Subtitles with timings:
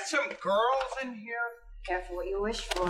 [0.00, 1.34] got some girls in here.
[1.86, 2.86] Careful what you wish for.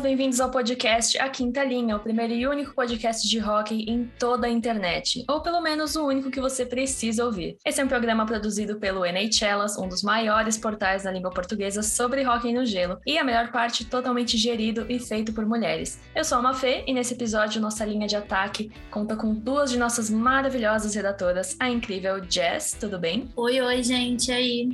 [0.00, 4.46] Bem-vindos ao podcast A Quinta Linha, o primeiro e único podcast de hockey em toda
[4.46, 7.58] a internet, ou pelo menos o único que você precisa ouvir.
[7.66, 12.26] Esse é um programa produzido pelo NHLas, um dos maiores portais na língua portuguesa sobre
[12.26, 16.00] hockey no gelo, e a melhor parte totalmente gerido e feito por mulheres.
[16.14, 19.78] Eu sou a Mafê e nesse episódio nossa linha de ataque conta com duas de
[19.78, 23.28] nossas maravilhosas redatoras, a incrível Jess, tudo bem?
[23.36, 24.70] Oi, oi, gente, aí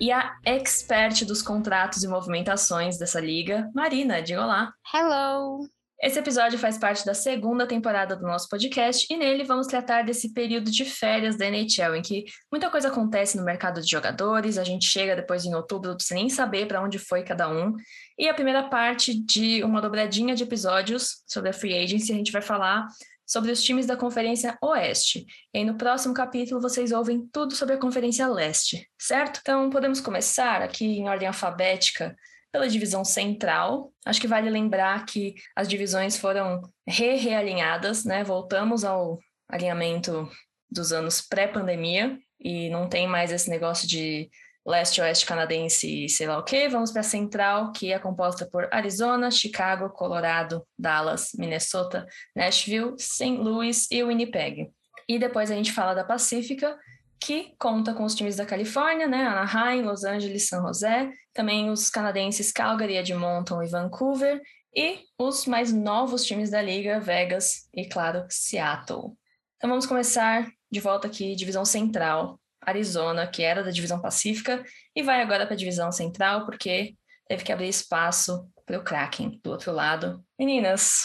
[0.00, 4.20] e a expert dos contratos e movimentações dessa liga, Marina.
[4.20, 4.72] Diga olá.
[4.92, 5.68] Hello!
[6.02, 10.34] Esse episódio faz parte da segunda temporada do nosso podcast e nele vamos tratar desse
[10.34, 14.64] período de férias da NHL, em que muita coisa acontece no mercado de jogadores, a
[14.64, 17.72] gente chega depois em outubro sem nem saber para onde foi cada um.
[18.18, 22.32] E a primeira parte de uma dobradinha de episódios sobre a Free Agency, a gente
[22.32, 22.86] vai falar
[23.26, 25.24] sobre os times da Conferência Oeste.
[25.52, 29.40] E no próximo capítulo vocês ouvem tudo sobre a Conferência Leste, certo?
[29.40, 32.14] Então podemos começar aqui em ordem alfabética
[32.52, 33.92] pela divisão central.
[34.06, 38.22] Acho que vale lembrar que as divisões foram re-realinhadas, né?
[38.22, 40.30] Voltamos ao alinhamento
[40.70, 44.28] dos anos pré-pandemia e não tem mais esse negócio de
[44.66, 46.68] leste-oeste canadense sei lá o que.
[46.68, 53.36] Vamos para a central, que é composta por Arizona, Chicago, Colorado, Dallas, Minnesota, Nashville, St.
[53.36, 54.70] Louis e Winnipeg.
[55.08, 56.78] E depois a gente fala da Pacífica,
[57.20, 59.26] que conta com os times da Califórnia, né?
[59.26, 64.40] Anaheim, Los Angeles, San José, também os canadenses Calgary, Edmonton e Vancouver,
[64.74, 69.12] e os mais novos times da liga, Vegas e, claro, Seattle.
[69.56, 75.02] Então vamos começar de volta aqui, divisão central, Arizona, que era da divisão Pacífica, e
[75.02, 76.94] vai agora para a divisão Central, porque
[77.28, 80.24] teve que abrir espaço para o Kraken do outro lado.
[80.38, 81.02] Meninas,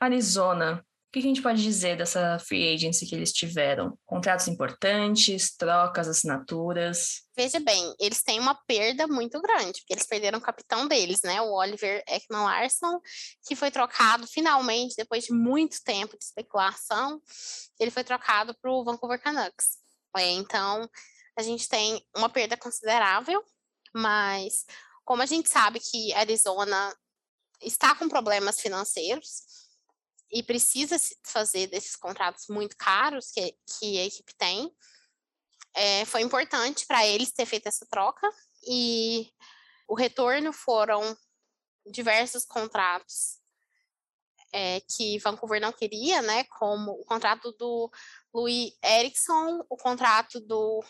[0.00, 3.98] Arizona, o que a gente pode dizer dessa free agency que eles tiveram?
[4.04, 7.22] Contratos importantes, trocas, assinaturas?
[7.34, 11.40] Veja bem, eles têm uma perda muito grande, porque eles perderam o capitão deles, né?
[11.40, 13.00] O Oliver Ekman Larson,
[13.46, 17.22] que foi trocado finalmente, depois de muito tempo de especulação,
[17.80, 19.78] ele foi trocado para o Vancouver Canucks.
[20.18, 20.88] É, então,
[21.36, 23.44] a gente tem uma perda considerável,
[23.94, 24.66] mas
[25.04, 26.96] como a gente sabe que Arizona
[27.62, 29.42] está com problemas financeiros
[30.30, 34.70] e precisa fazer desses contratos muito caros que, que a equipe tem,
[35.74, 38.28] é, foi importante para eles ter feito essa troca
[38.66, 39.32] e
[39.86, 41.16] o retorno foram
[41.86, 43.38] diversos contratos
[44.52, 46.44] é, que Vancouver não queria, né?
[46.44, 47.90] Como o contrato do
[48.32, 50.82] Louis Erickson, o contrato do.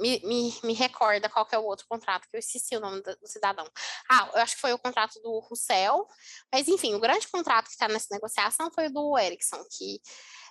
[0.00, 3.14] Me, me, me, recorda qual é o outro contrato, que eu esqueci o nome do,
[3.18, 3.68] do cidadão.
[4.10, 6.06] Ah, eu acho que foi o contrato do Russell,
[6.50, 10.00] mas enfim, o grande contrato que está nessa negociação foi o do Erickson, que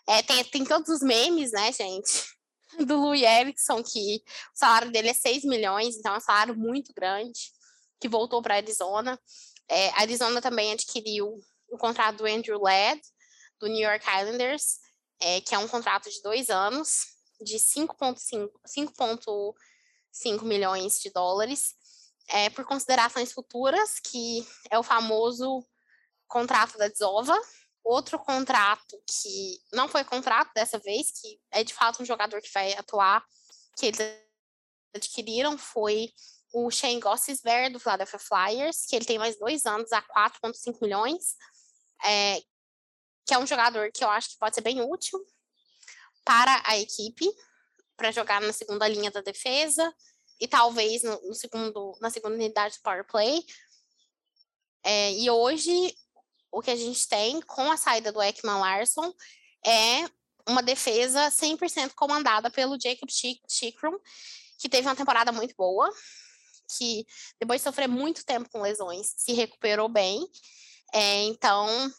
[0.07, 2.11] é, tem, tem todos os memes, né, gente?
[2.85, 4.23] Do Louis Erickson, que
[4.55, 7.51] o salário dele é 6 milhões, então é um salário muito grande,
[7.99, 9.19] que voltou para Arizona.
[9.69, 11.37] É, Arizona também adquiriu
[11.69, 13.01] o contrato do Andrew Ladd,
[13.59, 14.79] do New York Islanders,
[15.21, 17.05] é, que é um contrato de dois anos,
[17.39, 21.75] de 5,5 milhões de dólares,
[22.27, 25.65] é, por considerações futuras, que é o famoso
[26.27, 27.39] contrato da Desova.
[27.83, 32.51] Outro contrato que não foi contrato dessa vez, que é de fato um jogador que
[32.53, 33.23] vai atuar,
[33.77, 33.99] que eles
[34.95, 36.11] adquiriram, foi
[36.53, 41.35] o Shane Gossesbear, do Philadelphia Flyers, que ele tem mais dois anos a 4,5 milhões,
[42.03, 42.41] é,
[43.31, 45.17] que é um jogador que eu acho que pode ser bem útil
[46.25, 47.25] para a equipe,
[47.95, 49.95] para jogar na segunda linha da defesa
[50.37, 53.41] e talvez no, no segundo, na segunda unidade do power play.
[54.83, 55.95] É, e hoje,
[56.51, 59.13] o que a gente tem com a saída do Ekman Larson
[59.65, 60.09] é
[60.45, 63.97] uma defesa 100% comandada pelo Jacob Chikrum,
[64.59, 65.89] que teve uma temporada muito boa,
[66.77, 67.05] que
[67.39, 70.21] depois de sofrer muito tempo com lesões, se recuperou bem.
[70.93, 71.89] É, então,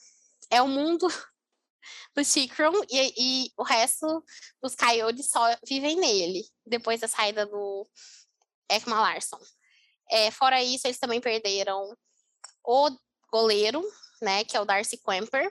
[0.52, 1.08] é o mundo
[2.14, 4.22] do Chikrum e, e, o resto
[4.62, 7.88] dos Coyotes só vivem nele, depois da saída do
[8.70, 9.40] Ekman Larson.
[10.10, 11.96] É, fora isso, eles também perderam
[12.64, 12.90] o
[13.32, 13.82] goleiro,
[14.20, 15.50] né, que é o Darcy Kemper,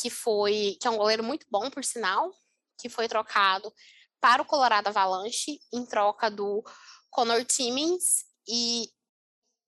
[0.00, 2.30] que foi, que é um goleiro muito bom, por sinal,
[2.78, 3.72] que foi trocado
[4.20, 6.62] para o Colorado Avalanche em troca do
[7.08, 8.90] Connor Timmins e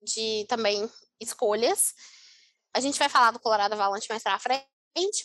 [0.03, 1.95] de também escolhas.
[2.75, 4.67] A gente vai falar do Colorado Avalanche mais pra frente,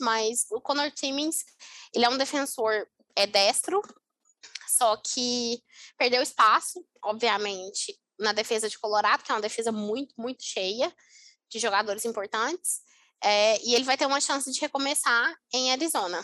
[0.02, 1.44] mas o Connor Timmins,
[1.94, 3.82] ele é um defensor é destro,
[4.68, 5.60] só que
[5.98, 10.94] perdeu espaço, obviamente, na defesa de Colorado, que é uma defesa muito, muito cheia
[11.50, 12.82] de jogadores importantes.
[13.24, 16.24] É, e ele vai ter uma chance de recomeçar em Arizona.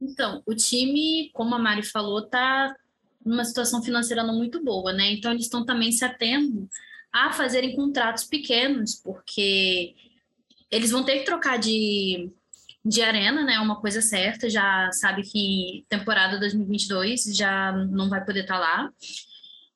[0.00, 2.76] Então, o time, como a Mari falou, tá
[3.24, 5.12] numa situação financeira não muito boa, né?
[5.12, 6.68] Então, eles estão também se atendo
[7.12, 9.94] a fazerem contratos pequenos, porque
[10.72, 12.32] eles vão ter que trocar de,
[12.82, 13.58] de arena, né?
[13.60, 18.92] Uma coisa certa, já sabe que temporada 2022 já não vai poder estar tá lá.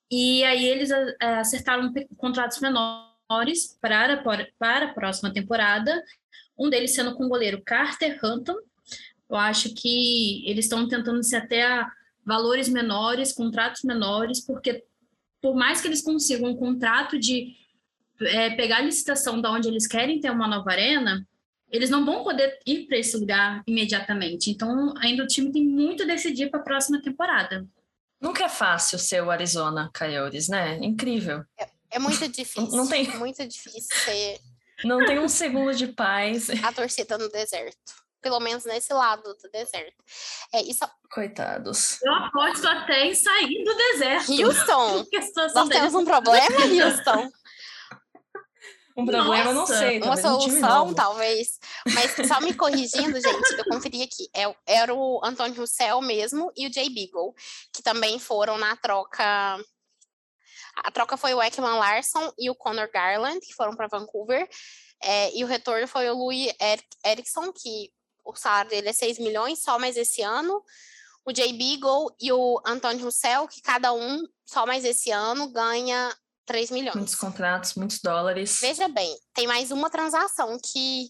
[0.09, 4.23] E aí eles é, acertaram contratos menores para,
[4.57, 6.03] para a próxima temporada,
[6.57, 8.55] um deles sendo com o goleiro Carter Hunton.
[9.29, 11.91] Eu acho que eles estão tentando se até a
[12.25, 14.83] valores menores, contratos menores, porque
[15.41, 17.55] por mais que eles consigam um contrato de
[18.21, 21.25] é, pegar a licitação da onde eles querem ter uma nova arena,
[21.71, 24.49] eles não vão poder ir para esse lugar imediatamente.
[24.49, 27.65] Então, ainda o time tem muito a decidir para a próxima temporada.
[28.19, 30.77] Nunca é fácil ser o Arizona Coyotes, né?
[30.81, 31.43] Incrível.
[31.59, 32.67] É, é muito difícil.
[32.71, 33.07] Não tem...
[33.17, 34.39] Muito difícil ser.
[34.83, 36.49] Não tem um segundo de paz.
[36.63, 37.77] A torcida no deserto.
[38.21, 40.03] Pelo menos nesse lado do deserto.
[40.53, 40.87] É, isso...
[41.11, 42.01] Coitados.
[42.01, 44.31] Eu aposto até em sair do deserto.
[44.31, 45.05] Houston!
[45.53, 47.29] Nós temos um problema, Houston.
[48.97, 50.01] Um problema, Nossa, não sei.
[50.01, 51.59] Uma solução, talvez.
[51.93, 54.27] Mas só me corrigindo, gente, eu conferi aqui.
[54.35, 57.35] É, era o Antônio Russell mesmo e o Jay Beagle,
[57.71, 59.23] que também foram na troca.
[60.77, 64.49] A troca foi o Ekman Larson e o Connor Garland, que foram para Vancouver.
[65.03, 66.51] É, e o retorno foi o Louis
[67.05, 67.91] Erickson, que
[68.25, 70.63] o salário dele é 6 milhões só mais esse ano.
[71.23, 76.15] O Jay Beagle e o Antônio Russell, que cada um só mais esse ano ganha
[76.47, 76.95] 3 milhões.
[76.95, 78.59] Muitos contratos, muitos dólares.
[78.61, 81.09] Veja bem, tem mais uma transação que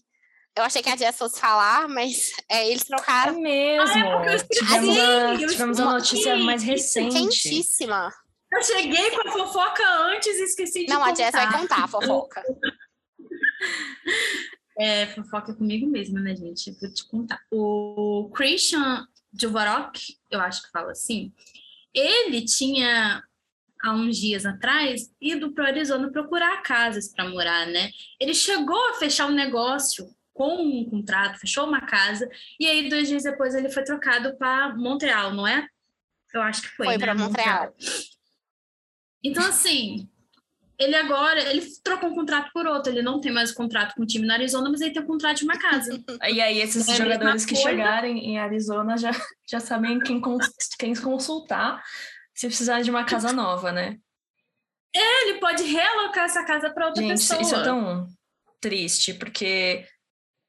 [0.56, 3.36] eu achei que a Jess fosse falar, mas é, eles trocaram.
[3.36, 4.08] É mesmo.
[4.08, 7.14] Ah, é tivemos, a, tivemos a notícia mais recente.
[7.14, 8.12] Quentíssima.
[8.52, 11.12] Eu cheguei com a fofoca antes e esqueci de Não, contar.
[11.12, 12.42] a Jess vai contar a fofoca.
[14.80, 16.70] É, fofoca comigo mesma, né, gente?
[16.80, 17.40] Vou te contar.
[17.50, 20.00] O Christian Dvorak,
[20.30, 21.32] eu acho que fala assim,
[21.92, 23.20] ele tinha
[23.82, 27.90] há uns dias atrás, ido para o Arizona procurar casas para morar, né?
[28.20, 32.28] Ele chegou a fechar um negócio com um contrato, fechou uma casa,
[32.60, 35.66] e aí dois dias depois ele foi trocado para Montreal, não é?
[36.32, 36.86] Eu acho que foi.
[36.86, 37.04] Foi né?
[37.04, 37.64] para Montreal.
[37.64, 38.08] Montreal.
[39.24, 40.08] Então, assim,
[40.78, 44.06] ele agora, ele trocou um contrato por outro, ele não tem mais contrato com o
[44.06, 46.00] time na Arizona, mas ele tem o um contrato de uma casa.
[46.30, 49.10] E aí, esses é jogadores que chegarem em Arizona já,
[49.50, 50.22] já sabem quem,
[50.78, 51.82] quem consultar
[52.38, 53.98] se precisar de uma casa nova, né?
[54.94, 57.42] É, ele pode realocar essa casa para outra gente, pessoa.
[57.42, 58.06] Isso é tão
[58.60, 59.84] triste, porque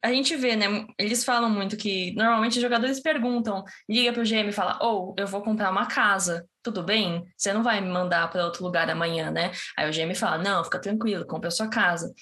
[0.04, 0.86] a gente vê, né?
[1.00, 5.20] Eles falam muito que normalmente os jogadores perguntam, liga pro GM e fala: "Ou oh,
[5.20, 7.26] eu vou comprar uma casa, tudo bem?
[7.36, 10.64] Você não vai me mandar para outro lugar amanhã, né?" Aí o GM fala: "Não,
[10.64, 12.14] fica tranquilo, compra a sua casa."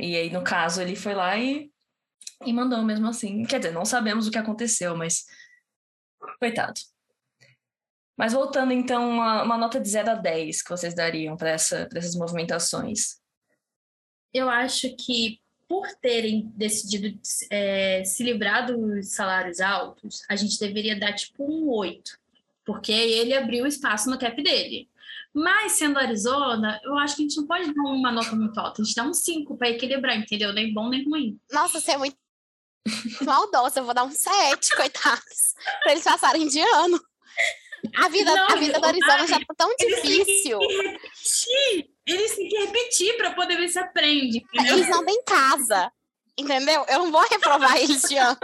[0.00, 1.70] E aí no caso ele foi lá e
[2.44, 3.44] e mandou mesmo assim.
[3.44, 5.24] Quer dizer, não sabemos o que aconteceu, mas
[6.40, 6.80] coitado.
[8.16, 11.88] Mas voltando então, uma, uma nota de 0 a 10 que vocês dariam para essa,
[11.94, 13.18] essas movimentações?
[14.32, 17.18] Eu acho que por terem decidido
[17.50, 22.18] é, se livrar dos salários altos, a gente deveria dar tipo um 8,
[22.64, 24.88] porque ele abriu espaço no cap dele.
[25.34, 28.80] Mas sendo Arizona, eu acho que a gente não pode dar uma nota muito alta,
[28.80, 30.52] a gente dá um 5 para equilibrar, entendeu?
[30.52, 31.38] Nem bom nem ruim.
[31.52, 32.16] Nossa, você é muito
[33.22, 37.00] maldosa, eu vou dar um 7, coitados, para eles passarem de ano.
[37.94, 40.58] A vida, não, a vida da Arizona já tá tão difícil.
[42.06, 44.44] Eles têm que repetir para poder ver se aprende.
[44.54, 44.74] Entendeu?
[44.74, 45.92] Eles não têm casa,
[46.38, 46.84] entendeu?
[46.88, 48.38] Eu não vou reprovar eles de ano.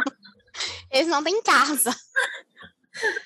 [0.90, 1.94] Eles não têm casa.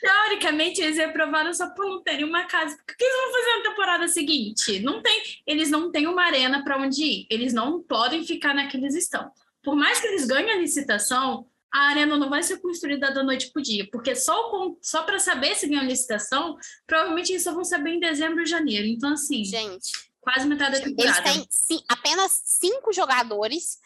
[0.00, 2.74] Teoricamente, eles reprovaram só por não terem uma casa.
[2.74, 4.80] O que eles vão fazer na temporada seguinte?
[4.80, 7.26] Não tem, eles não têm uma arena para onde ir.
[7.28, 9.30] Eles não podem ficar naqueles estão.
[9.62, 11.46] Por mais que eles ganhem a licitação,
[11.76, 15.18] a arena não vai ser construída da noite para o dia, porque só, só para
[15.18, 16.56] saber se ganhou licitação,
[16.86, 18.86] provavelmente eles só vão saber em dezembro ou janeiro.
[18.86, 21.20] Então, assim, gente, quase metade da temporada.
[21.28, 23.78] Eles têm sim, apenas cinco jogadores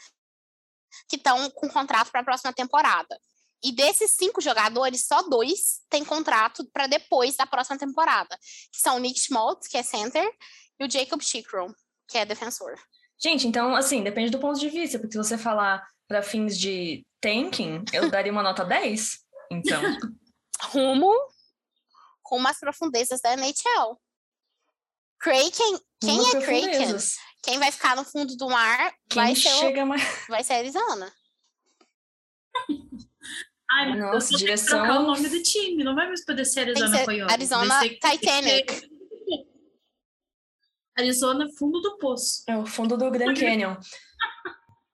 [1.09, 3.19] que estão com contrato para a próxima temporada.
[3.61, 8.39] E desses cinco jogadores, só dois têm contrato para depois da próxima temporada,
[8.73, 10.31] que são o Nick Schmaltz, que é center,
[10.79, 11.75] e o Jacob Chikron,
[12.09, 12.79] que é defensor.
[13.21, 17.07] Gente, então, assim, depende do ponto de vista, porque se você falar para fins de
[17.21, 19.21] tanking, eu daria uma nota 10.
[19.53, 19.81] Então.
[20.73, 21.15] Rumo
[22.21, 23.97] com umas profundezas da NHL.
[25.21, 26.97] Kraken, quem Rumo é Kraken?
[27.45, 30.03] Quem vai ficar no fundo do mar quem vai ser chega o, mais...
[30.29, 31.13] vai ser Arizona.
[33.73, 34.81] Ai, Nossa, direção.
[34.81, 37.33] trocar o nome do time, não vai mais poder ser Arizona ser Coyotes.
[37.33, 38.91] Arizona Titanic.
[40.99, 42.43] Arizona fundo do poço.
[42.49, 43.77] É o fundo do Grand Canyon.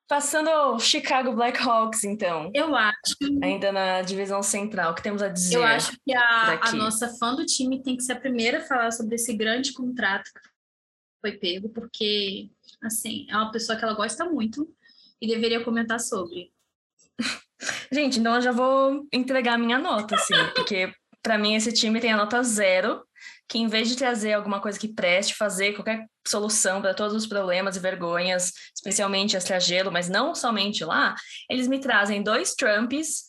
[0.08, 2.50] Passando ao Chicago Blackhawks, então.
[2.54, 3.16] Eu acho.
[3.42, 5.56] Ainda na divisão central, que temos a dizer?
[5.56, 8.64] Eu acho que a, a, nossa fã do time tem que ser a primeira a
[8.64, 10.40] falar sobre esse grande contrato que
[11.20, 12.48] foi pego, porque,
[12.82, 14.72] assim, é uma pessoa que ela gosta muito
[15.20, 16.52] e deveria comentar sobre.
[17.90, 22.00] Gente, então eu já vou entregar a minha nota, assim, porque para mim esse time
[22.00, 23.05] tem a nota zero,
[23.48, 27.26] que em vez de trazer alguma coisa que preste, fazer qualquer solução para todos os
[27.26, 31.14] problemas e vergonhas, especialmente extra-gelo, mas não somente lá,
[31.48, 33.26] eles me trazem dois Trumps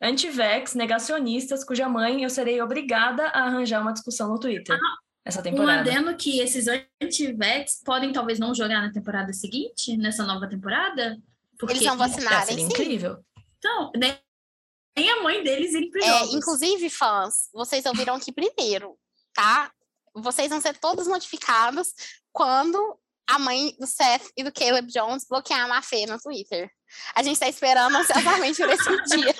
[0.00, 4.76] anti-vax, negacionistas, cuja mãe eu serei obrigada a arranjar uma discussão no Twitter.
[4.76, 5.78] Ah, essa temporada.
[5.78, 6.66] Um adendo que esses
[7.02, 11.18] anti-vax podem talvez não jogar na temporada seguinte, nessa nova temporada.
[11.58, 13.18] Porque eles vão vacinar, seria incrível.
[13.58, 18.96] Então, nem a mãe deles irem é, Inclusive, fãs, vocês ouviram aqui primeiro,
[19.38, 19.70] tá?
[20.14, 21.94] Vocês vão ser todos notificados
[22.32, 26.68] quando a mãe do Seth e do Caleb Jones bloquear a Mafê no Twitter.
[27.14, 29.34] A gente está esperando ansiosamente por esse dia.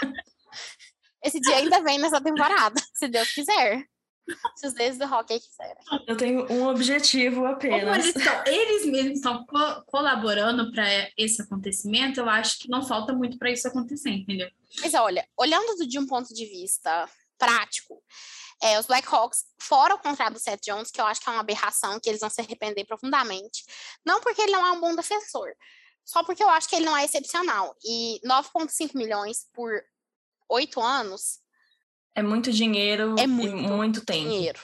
[1.25, 3.85] Esse dia ainda vem nessa temporada, se Deus quiser.
[4.57, 5.83] Se os deuses do hockey quiserem.
[6.07, 7.97] Eu tenho um objetivo apenas.
[7.97, 10.85] Eles, estão, eles mesmos estão co colaborando para
[11.17, 14.51] esse acontecimento, eu acho que não falta muito para isso acontecer, entendeu?
[14.83, 18.03] Mas olha, olhando de um ponto de vista prático,
[18.61, 21.41] é, os Blackhawks, fora o contrato do Seth Jones, que eu acho que é uma
[21.41, 23.65] aberração, que eles vão se arrepender profundamente.
[24.05, 25.55] Não porque ele não é um bom defensor,
[26.05, 27.77] só porque eu acho que ele não é excepcional.
[27.85, 29.71] E 9,5 milhões por
[30.49, 31.41] oito anos.
[32.15, 34.29] É muito dinheiro é muito, muito tempo.
[34.29, 34.61] Dinheiro.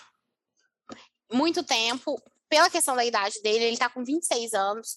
[1.32, 2.20] Muito tempo.
[2.48, 4.96] Pela questão da idade dele, ele tá com 26 anos.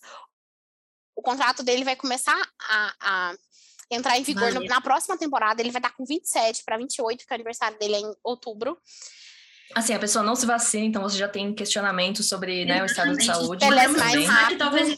[1.16, 2.40] O contrato dele vai começar
[2.70, 3.38] a, a
[3.90, 5.62] entrar em vigor no, na próxima temporada.
[5.62, 8.78] Ele vai estar com 27 para 28, que o aniversário dele é em outubro.
[9.76, 13.16] Assim, a pessoa não se vacina, então você já tem questionamento sobre né, o estado
[13.18, 13.66] de saúde.
[13.66, 14.60] É mais rápido.
[14.60, 14.98] Talvez...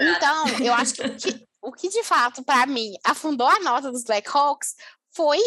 [0.00, 3.92] Então, eu acho que o que, o que de fato, para mim, afundou a nota
[3.92, 4.74] dos Blackhawks
[5.12, 5.38] foi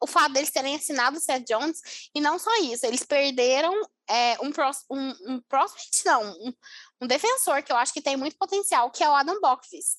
[0.00, 3.74] o fato deles terem assinado o Seth Jones, e não só isso, eles perderam
[4.08, 6.54] é, um, pros, um, um prospect, não, um,
[7.00, 9.98] um, defensor que eu acho que tem muito potencial, que é o Adam Bockvist,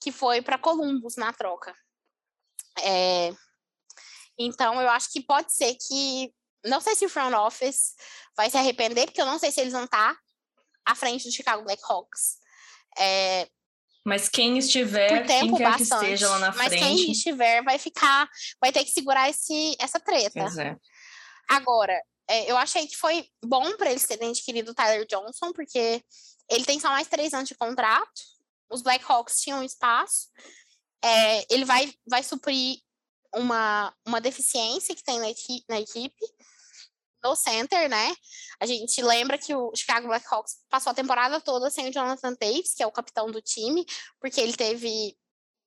[0.00, 1.74] que foi para Columbus na troca.
[2.82, 3.32] É,
[4.38, 6.32] então, eu acho que pode ser que,
[6.64, 7.94] não sei se o front office
[8.36, 10.16] vai se arrepender, porque eu não sei se eles vão estar
[10.84, 12.38] à frente do Chicago Blackhawks.
[12.98, 13.48] É,
[14.04, 16.80] mas quem estiver, quem quer bastante, que esteja lá na mas frente.
[16.80, 18.28] Mas quem estiver vai ficar,
[18.60, 20.40] vai ter que segurar esse, essa treta.
[20.60, 20.76] É.
[21.48, 21.98] Agora,
[22.28, 26.02] é, eu achei que foi bom para eles terem adquirido o Tyler Johnson, porque
[26.54, 28.22] ele tem só mais três anos de contrato.
[28.70, 30.28] Os Blackhawks tinham espaço.
[31.02, 32.78] É, ele vai, vai suprir
[33.34, 36.24] uma, uma deficiência que tem na, equi na equipe
[37.24, 38.14] no center, né?
[38.60, 42.74] A gente lembra que o Chicago Blackhawks passou a temporada toda sem o Jonathan Taves,
[42.74, 43.84] que é o capitão do time,
[44.20, 45.16] porque ele teve.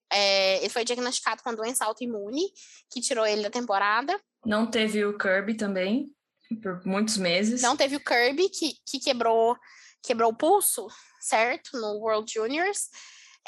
[0.10, 2.54] É, ele foi diagnosticado com doença autoimune,
[2.90, 4.18] que tirou ele da temporada.
[4.46, 6.16] Não teve o Kirby também,
[6.62, 7.62] por muitos meses.
[7.62, 9.58] Não teve o Kirby, que, que quebrou,
[10.04, 10.88] quebrou o pulso,
[11.20, 11.78] certo?
[11.80, 12.90] No World Juniors.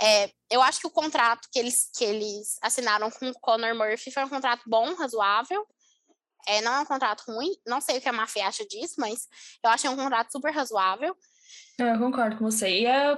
[0.01, 4.11] É, eu acho que o contrato que eles, que eles assinaram com o Conor Murphy
[4.11, 5.65] foi um contrato bom, razoável.
[6.47, 9.27] É, não é um contrato ruim, não sei o que a Mafia acha disso, mas
[9.63, 11.15] eu achei um contrato super razoável.
[11.79, 12.69] É, eu concordo com você.
[12.69, 13.17] E é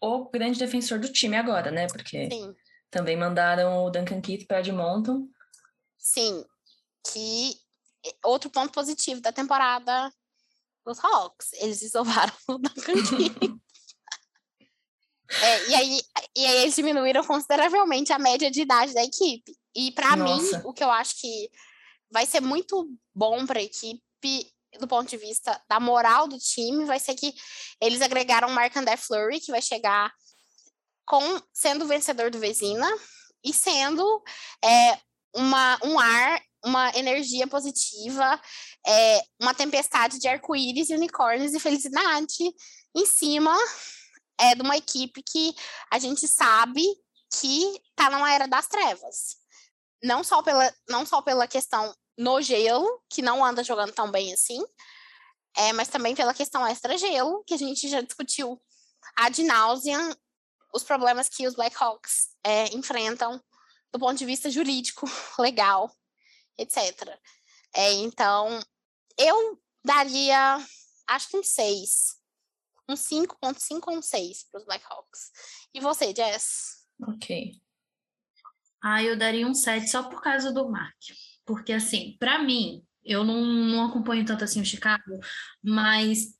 [0.00, 1.88] o grande defensor do time agora, né?
[1.88, 2.54] Porque Sim.
[2.90, 5.28] também mandaram o Duncan Keith para Edmonton.
[5.98, 6.44] Sim,
[7.12, 7.54] que
[8.24, 10.12] outro ponto positivo da temporada
[10.84, 13.56] dos Hawks, eles isovaram o Duncan Keith.
[15.42, 16.00] é, e, aí,
[16.36, 19.56] e aí eles diminuíram consideravelmente a média de idade da equipe.
[19.74, 21.50] E para mim, o que eu acho que
[22.10, 24.02] vai ser muito bom para a equipe
[24.78, 27.34] do ponto de vista da moral do time, vai ser que
[27.80, 30.12] eles agregaram o Mark André Fleury, que vai chegar
[31.04, 31.20] com
[31.52, 32.88] sendo vencedor do Vezina
[33.44, 34.22] e sendo
[34.64, 34.98] é,
[35.34, 38.40] uma, um ar, uma energia positiva,
[38.86, 42.54] é, uma tempestade de arco-íris, unicórnios e felicidade
[42.94, 43.56] em cima
[44.38, 45.54] é, de uma equipe que
[45.90, 46.82] a gente sabe
[47.38, 49.36] que está numa era das trevas.
[50.02, 54.32] Não só pela, não só pela questão no gelo, que não anda jogando tão bem
[54.32, 54.62] assim,
[55.56, 58.60] é, mas também pela questão extra-gelo, que a gente já discutiu
[59.16, 60.14] ad nauseam
[60.74, 63.42] os problemas que os Blackhawks é, enfrentam
[63.92, 65.06] do ponto de vista jurídico,
[65.38, 65.90] legal,
[66.58, 67.18] etc.
[67.74, 68.60] É, então,
[69.22, 70.58] eu daria,
[71.08, 72.20] acho que um 6.
[72.88, 75.30] Um 5.5 ou um 6 para os Blackhawks.
[75.72, 76.86] E você, Jess?
[77.00, 77.60] Ok.
[78.82, 80.96] Ah, eu daria um 7 só por causa do Mark.
[81.44, 85.18] Porque, assim, para mim, eu não, não acompanho tanto assim o Chicago,
[85.62, 86.36] mas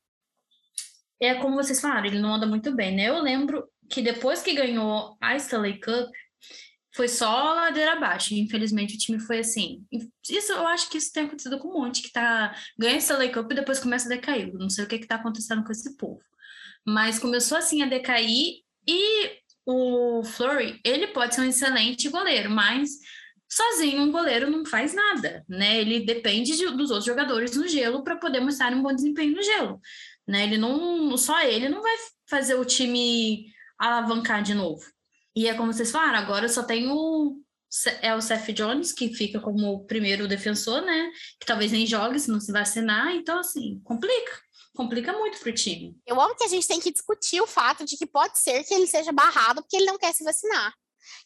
[1.21, 3.09] é como vocês falaram, ele não anda muito bem, né?
[3.09, 6.11] Eu lembro que depois que ganhou a Stanley Cup,
[6.95, 8.35] foi só ladeira abaixo.
[8.35, 9.85] Infelizmente, o time foi assim.
[10.29, 13.33] Isso eu acho que isso tem acontecido com um monte que tá ganha a Stanley
[13.33, 14.53] Cup e depois começa a decair.
[14.55, 16.23] Não sei o que que tá acontecendo com esse povo.
[16.87, 22.91] Mas começou assim a decair e o Flurry, ele pode ser um excelente goleiro, mas
[23.49, 25.81] sozinho um goleiro não faz nada, né?
[25.81, 29.43] Ele depende de, dos outros jogadores no gelo para poder mostrar um bom desempenho no
[29.43, 29.81] gelo,
[30.27, 30.45] né?
[30.45, 31.95] Ele não, só ele não vai
[32.29, 33.47] fazer o time
[33.79, 34.83] alavancar de novo.
[35.35, 37.41] E é como vocês falaram, agora só tem o
[38.03, 41.11] é o Seth Jones que fica como o primeiro defensor, né?
[41.41, 44.43] Que talvez nem jogue se não se vacinar, então assim, complica
[44.75, 45.97] complica muito pro time.
[46.07, 48.75] Eu amo que a gente tem que discutir o fato de que pode ser que
[48.75, 50.73] ele seja barrado porque ele não quer se vacinar.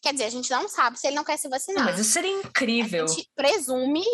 [0.03, 1.85] Quer dizer, a gente não sabe se ele não quer se vacinar.
[1.85, 3.05] Não, mas isso seria incrível.
[3.05, 4.05] A gente presume.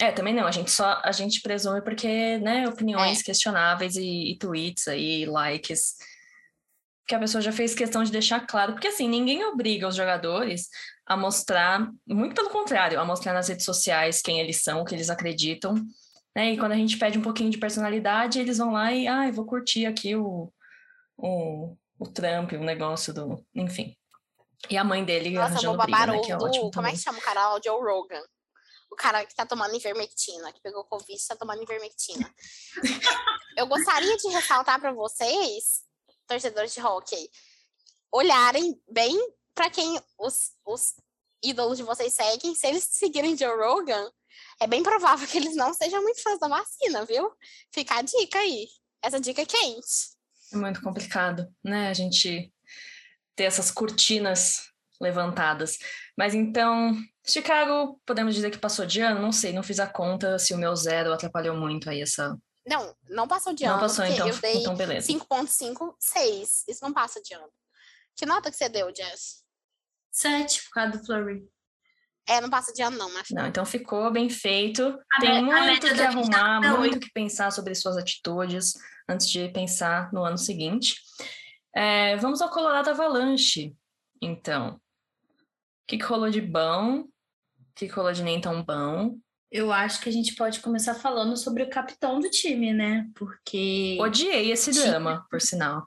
[0.00, 3.22] É, também não, a gente só a gente presume porque, né, opiniões é.
[3.22, 5.96] questionáveis e, e tweets aí, likes
[7.06, 10.68] que a pessoa já fez questão de deixar claro, porque assim, ninguém obriga os jogadores
[11.06, 14.94] a mostrar, muito pelo contrário, a mostrar nas redes sociais quem eles são, o que
[14.94, 15.74] eles acreditam,
[16.34, 16.52] né?
[16.52, 19.32] E quando a gente pede um pouquinho de personalidade, eles vão lá e, ah, eu
[19.32, 20.52] vou curtir aqui o,
[21.16, 23.44] o, o Trump, o negócio do.
[23.54, 23.96] Enfim.
[24.70, 26.20] E a mãe dele Nossa, arranjando briga, né?
[26.20, 27.54] Que é ótimo Como é que chama o cara?
[27.54, 28.22] O Joe Rogan.
[28.90, 32.30] O cara que tá tomando ivermectina, que pegou Covid e tá tomando ivermectina.
[33.56, 35.82] eu gostaria de ressaltar para vocês,
[36.32, 37.30] torcedores de hockey,
[38.10, 39.16] olharem bem
[39.54, 40.94] para quem os, os
[41.42, 42.54] ídolos de vocês seguem.
[42.54, 44.10] Se eles seguirem Joe Rogan,
[44.60, 47.30] é bem provável que eles não sejam muito fãs da vacina, viu?
[47.72, 48.66] Fica a dica aí.
[49.02, 50.12] Essa dica é quente.
[50.52, 51.88] É muito complicado, né?
[51.88, 52.52] A gente
[53.34, 54.70] ter essas cortinas
[55.00, 55.78] levantadas.
[56.16, 56.96] Mas então,
[57.26, 59.20] Chicago, podemos dizer que passou de ano?
[59.20, 62.38] Não sei, não fiz a conta se o meu zero atrapalhou muito aí essa.
[62.66, 63.74] Não, não passou de ano.
[63.74, 65.08] Não passou, então, eu dei então beleza.
[65.12, 66.64] 5,56.
[66.68, 67.48] Isso não passa de ano.
[68.16, 69.42] Que nota que você deu, Jess?
[70.12, 71.48] 7 por causa do Flurry.
[72.28, 73.28] É, não passa de ano, não, mas.
[73.30, 74.96] Não, então ficou bem feito.
[75.12, 78.74] A Tem muito que arrumar, muito que pensar sobre suas atitudes
[79.08, 80.96] antes de pensar no ano seguinte.
[81.74, 83.74] É, vamos ao Colorado Avalanche,
[84.20, 84.76] então.
[84.76, 87.00] O que, que rolou de bom?
[87.00, 89.18] O que, que rolou de nem tão bom?
[89.52, 93.06] Eu acho que a gente pode começar falando sobre o capitão do time, né?
[93.14, 93.98] Porque.
[94.00, 95.86] Odiei esse drama, por sinal.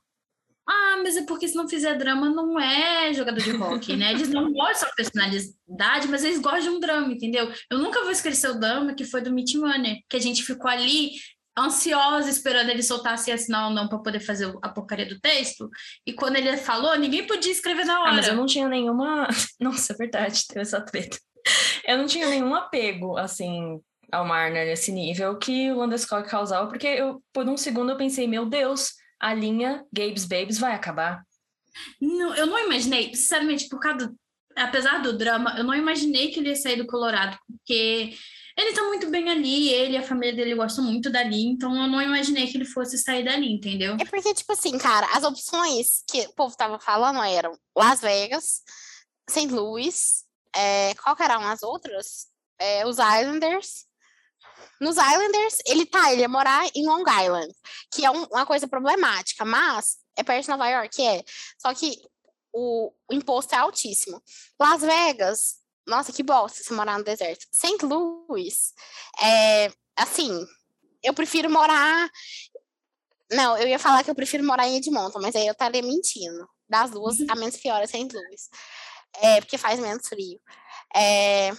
[0.67, 4.11] Ah, mas é porque se não fizer drama, não é jogador de rock, né?
[4.11, 7.51] Eles não gostam da personalidade, mas eles gostam de um drama, entendeu?
[7.69, 10.69] Eu nunca vou esquecer o drama que foi do Meet Money, que a gente ficou
[10.69, 11.11] ali
[11.57, 15.69] ansiosa esperando ele soltar se assinar ou não para poder fazer a porcaria do texto.
[16.05, 18.11] E quando ele falou, ninguém podia escrever na hora.
[18.11, 19.27] Ah, mas eu não tinha nenhuma.
[19.59, 21.17] Nossa, é verdade, teve essa treta.
[21.87, 23.79] Eu não tinha nenhum apego, assim,
[24.11, 28.27] ao Marner nesse nível que o Landeskog causava, porque eu, por um segundo, eu pensei,
[28.27, 31.23] meu Deus a linha Gabe's Babes vai acabar.
[31.99, 34.17] Não, eu não imaginei, sinceramente, por causa do,
[34.55, 38.13] apesar do drama, eu não imaginei que ele ia sair do Colorado, porque
[38.57, 41.87] ele tá muito bem ali, ele e a família dele gostam muito dali, então eu
[41.87, 43.97] não imaginei que ele fosse sair dali, entendeu?
[43.99, 48.61] É porque, tipo assim, cara, as opções que o povo tava falando eram Las Vegas,
[49.29, 49.47] St.
[49.47, 50.24] Louis,
[50.55, 52.27] é, qual que eram as outras?
[52.57, 53.85] É, os Islanders
[54.79, 57.53] nos Islanders, ele tá, ele ia morar em Long Island,
[57.91, 61.23] que é um, uma coisa problemática, mas é perto de Nova York, é.
[61.57, 61.97] Só que
[62.53, 64.21] o, o imposto é altíssimo.
[64.59, 65.55] Las Vegas,
[65.87, 67.45] nossa, que bosta se morar no deserto.
[67.51, 67.85] St.
[67.85, 68.73] Louis,
[69.21, 70.45] é, assim,
[71.03, 72.09] eu prefiro morar.
[73.31, 76.47] Não, eu ia falar que eu prefiro morar em Edmonton, mas aí eu estaria mentindo.
[76.67, 78.09] Das duas, a menos pior é St.
[78.13, 78.49] Louis.
[79.21, 80.39] É, porque faz menos frio.
[80.95, 81.51] É,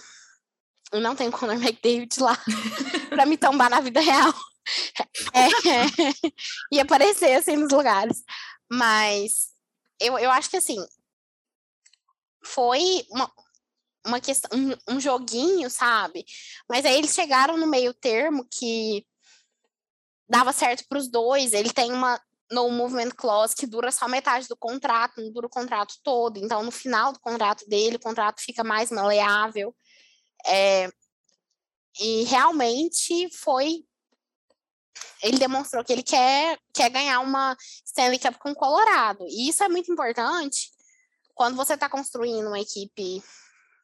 [0.91, 2.37] eu não tenho Conor McDavid lá
[3.09, 4.33] para me tombar na vida real.
[5.33, 5.47] É,
[6.71, 8.23] e aparecer assim nos lugares.
[8.69, 9.49] Mas
[9.99, 10.77] eu, eu acho que assim
[12.43, 13.31] foi uma,
[14.05, 16.25] uma questão, um, um joguinho, sabe?
[16.69, 19.05] Mas aí eles chegaram no meio termo que
[20.29, 21.53] dava certo para os dois.
[21.53, 22.19] Ele tem uma
[22.51, 26.37] no movement clause que dura só metade do contrato, não dura o contrato todo.
[26.37, 29.75] Então, no final do contrato dele, o contrato fica mais maleável.
[30.45, 30.89] É,
[31.99, 33.83] e realmente foi.
[35.21, 37.55] Ele demonstrou que ele quer, quer ganhar uma
[37.85, 39.25] Stanley Cup com o Colorado.
[39.27, 40.71] E isso é muito importante
[41.33, 43.21] quando você está construindo uma equipe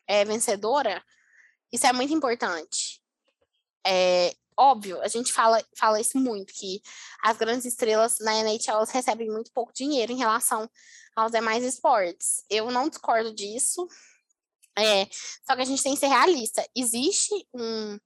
[0.07, 1.03] é, vencedora.
[1.71, 3.01] Isso é muito importante.
[3.85, 6.81] É, óbvio, a gente fala, fala isso muito, que
[7.21, 10.69] as grandes estrelas na NHL recebem muito pouco dinheiro em relação
[11.15, 12.43] aos demais esportes.
[12.49, 13.87] Eu não discordo disso,
[14.77, 15.05] é,
[15.45, 16.65] só que a gente tem que ser realista.
[16.75, 17.99] Existe um,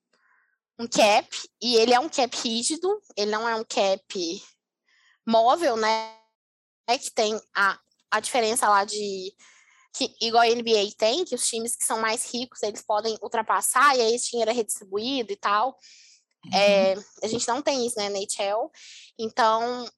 [0.79, 1.27] um cap,
[1.61, 4.43] e ele é um cap rígido, ele não é um cap
[5.25, 6.15] móvel, né?
[6.87, 7.79] É que tem a,
[8.11, 9.35] a diferença lá de
[9.93, 13.97] que igual a NBA tem, que os times que são mais ricos, eles podem ultrapassar
[13.97, 15.77] e aí esse dinheiro é redistribuído e tal.
[16.45, 16.53] Uhum.
[16.53, 18.71] É, a gente não tem isso, né, na NHL.
[19.17, 19.89] Então,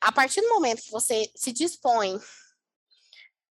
[0.00, 2.18] a partir do momento que você se dispõe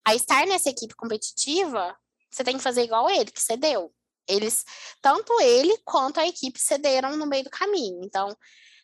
[0.06, 1.98] a estar nessa equipe competitiva,
[2.30, 3.94] você tem que fazer igual ele, que cedeu.
[4.28, 4.64] Eles,
[5.02, 8.02] tanto ele quanto a equipe cederam no meio do caminho.
[8.04, 8.36] Então,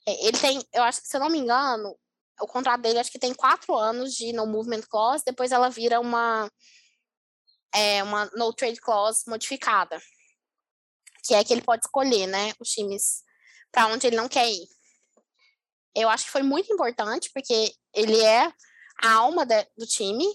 [0.08, 1.95] é, ele tem, eu acho que, se eu não me engano,
[2.41, 5.99] o contrato dele acho que tem quatro anos de no movement clause, depois ela vira
[5.99, 6.49] uma,
[7.73, 10.01] é, uma no trade clause modificada,
[11.23, 13.23] que é que ele pode escolher, né, os times
[13.71, 14.67] para onde ele não quer ir.
[15.95, 18.51] Eu acho que foi muito importante, porque ele é
[19.01, 20.25] a alma de, do time,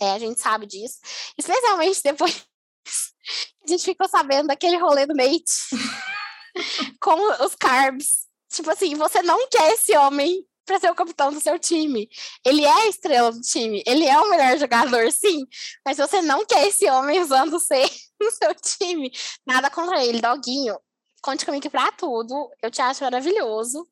[0.00, 0.98] é, a gente sabe disso,
[1.38, 2.44] especialmente depois
[3.64, 5.70] a gente ficou sabendo daquele rolê do mate
[7.00, 8.26] com os carbs.
[8.50, 12.08] Tipo assim, você não quer esse homem para ser o capitão do seu time.
[12.44, 15.46] Ele é a estrela do time, ele é o melhor jogador, sim,
[15.84, 17.88] mas você não quer esse homem usando ser
[18.24, 19.10] no seu time.
[19.46, 20.78] Nada contra ele, doguinho.
[21.22, 23.88] Conte comigo pra tudo, eu te acho maravilhoso.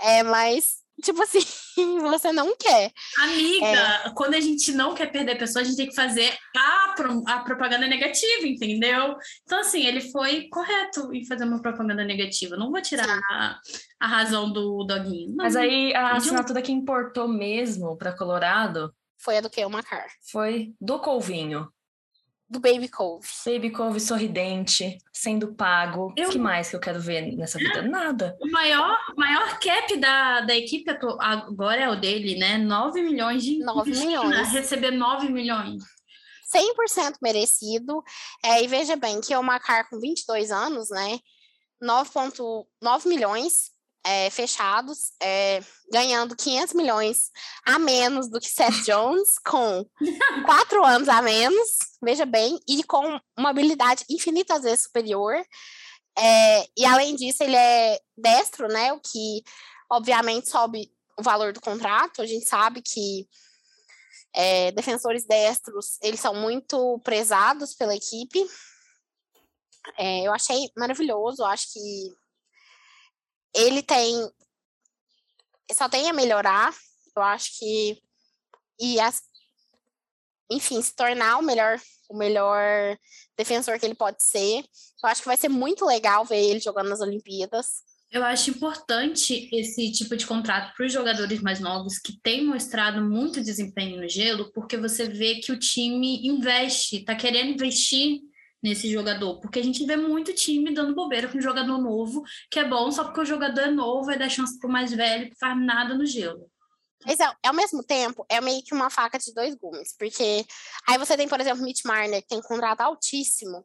[0.00, 1.40] É, mas tipo assim,
[2.02, 2.92] você não quer.
[3.18, 4.10] Amiga, é...
[4.14, 7.22] quando a gente não quer perder a pessoa, a gente tem que fazer a, pro,
[7.26, 9.16] a propaganda negativa, entendeu?
[9.44, 12.56] Então, assim, ele foi correto em fazer uma propaganda negativa.
[12.56, 13.60] Não vou tirar a,
[14.00, 15.28] a, razão do doguinho.
[15.28, 19.64] Não, Mas aí a assinatura que importou mesmo para Colorado foi a do que?
[19.64, 20.06] O Macar.
[20.30, 21.68] Foi do Colvinho
[22.48, 23.26] do Baby Cove.
[23.44, 26.06] Baby Cove sorridente, sendo pago.
[26.06, 27.82] O que mais que eu quero ver nessa vida?
[27.82, 28.36] Nada.
[28.40, 32.56] O maior, maior cap da, da equipe agora é o dele, né?
[32.56, 34.52] 9 milhões de 9 milhões.
[34.52, 35.82] Receber 9 milhões.
[36.54, 38.02] 100% merecido.
[38.42, 41.18] É, e veja bem que o Macar com 22 anos, né?
[41.82, 43.70] 9,9 milhões
[44.04, 47.30] é, fechados, é, ganhando 500 milhões
[47.64, 49.84] a menos do que Seth Jones, com
[50.44, 55.34] quatro anos a menos, veja bem, e com uma habilidade infinitas vezes superior.
[56.16, 58.92] É, e além disso, ele é destro, né?
[58.92, 59.42] O que
[59.90, 62.22] obviamente sobe o valor do contrato.
[62.22, 63.28] A gente sabe que
[64.34, 68.44] é, defensores destros eles são muito prezados pela equipe.
[69.96, 71.80] É, eu achei maravilhoso, acho que
[73.58, 74.14] ele tem.
[75.72, 76.74] Só tem a melhorar.
[77.16, 78.00] Eu acho que.
[78.80, 79.22] E as,
[80.50, 82.96] enfim, se tornar o melhor, o melhor
[83.36, 84.64] defensor que ele pode ser.
[85.02, 87.82] Eu acho que vai ser muito legal ver ele jogando nas Olimpíadas.
[88.10, 93.02] Eu acho importante esse tipo de contrato para os jogadores mais novos que têm mostrado
[93.02, 98.20] muito desempenho no gelo, porque você vê que o time investe, está querendo investir
[98.62, 102.58] nesse jogador, porque a gente vê muito time dando bobeira com um jogador novo, que
[102.58, 105.38] é bom só porque o jogador é novo e dá chance pro mais velho que
[105.38, 106.50] faz nada no gelo.
[107.06, 110.44] Mas é, ao mesmo tempo, é meio que uma faca de dois gumes, porque
[110.88, 113.64] aí você tem, por exemplo, Mitch Marner, que tem um contrato altíssimo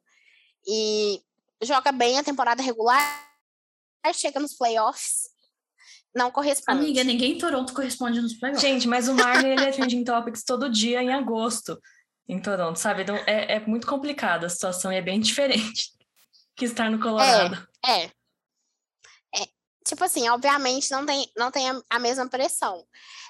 [0.67, 1.19] e
[1.63, 3.01] joga bem a temporada regular,
[4.13, 5.29] chega nos playoffs,
[6.15, 6.79] não corresponde.
[6.79, 8.61] Amiga, ninguém em Toronto corresponde nos playoffs.
[8.61, 11.79] Gente, mas o Marner, ele é trending topics todo dia em agosto
[12.27, 13.03] em Toronto, sabe?
[13.03, 15.91] Então é, é muito complicada a situação e é bem diferente
[16.55, 17.67] que estar no Colorado.
[17.85, 18.11] É, é.
[19.35, 19.47] é.
[19.85, 22.85] Tipo assim, obviamente não tem, não tem a, a mesma pressão.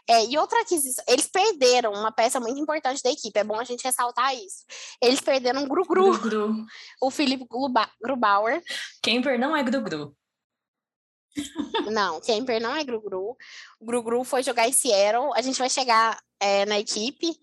[0.08, 3.64] É, e outra aquisição, eles perderam uma peça muito importante da equipe, é bom a
[3.64, 4.66] gente ressaltar isso.
[5.02, 6.66] Eles perderam o Grugru, Gru.
[7.02, 7.48] o Felipe
[8.02, 8.62] Grubauer.
[9.02, 10.14] Kemper não é Grugru.
[11.90, 13.36] Não, Kemper não é Grugru.
[13.80, 17.34] O Grugru foi jogar em Seattle, a gente vai chegar é, na equipe,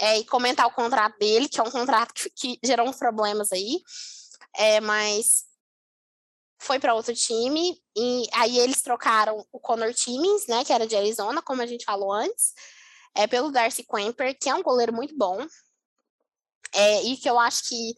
[0.00, 3.52] é, e comentar o contrato dele, que é um contrato que, que gerou uns problemas
[3.52, 3.82] aí,
[4.56, 5.44] é, mas
[6.60, 10.96] foi para outro time, e aí eles trocaram o Connor Timmins, né, que era de
[10.96, 12.52] Arizona, como a gente falou antes,
[13.14, 15.46] é, pelo Darcy Quemper, que é um goleiro muito bom,
[16.74, 17.94] é, e que eu acho que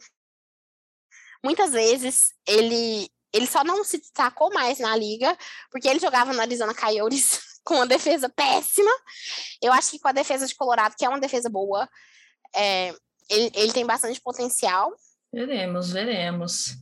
[1.43, 5.37] muitas vezes ele, ele só não se destacou mais na liga,
[5.71, 8.91] porque ele jogava no Arizona Coyotes com uma defesa péssima.
[9.61, 11.87] Eu acho que com a defesa de Colorado, que é uma defesa boa,
[12.55, 12.89] é,
[13.29, 14.93] ele, ele tem bastante potencial.
[15.33, 16.75] Veremos, veremos.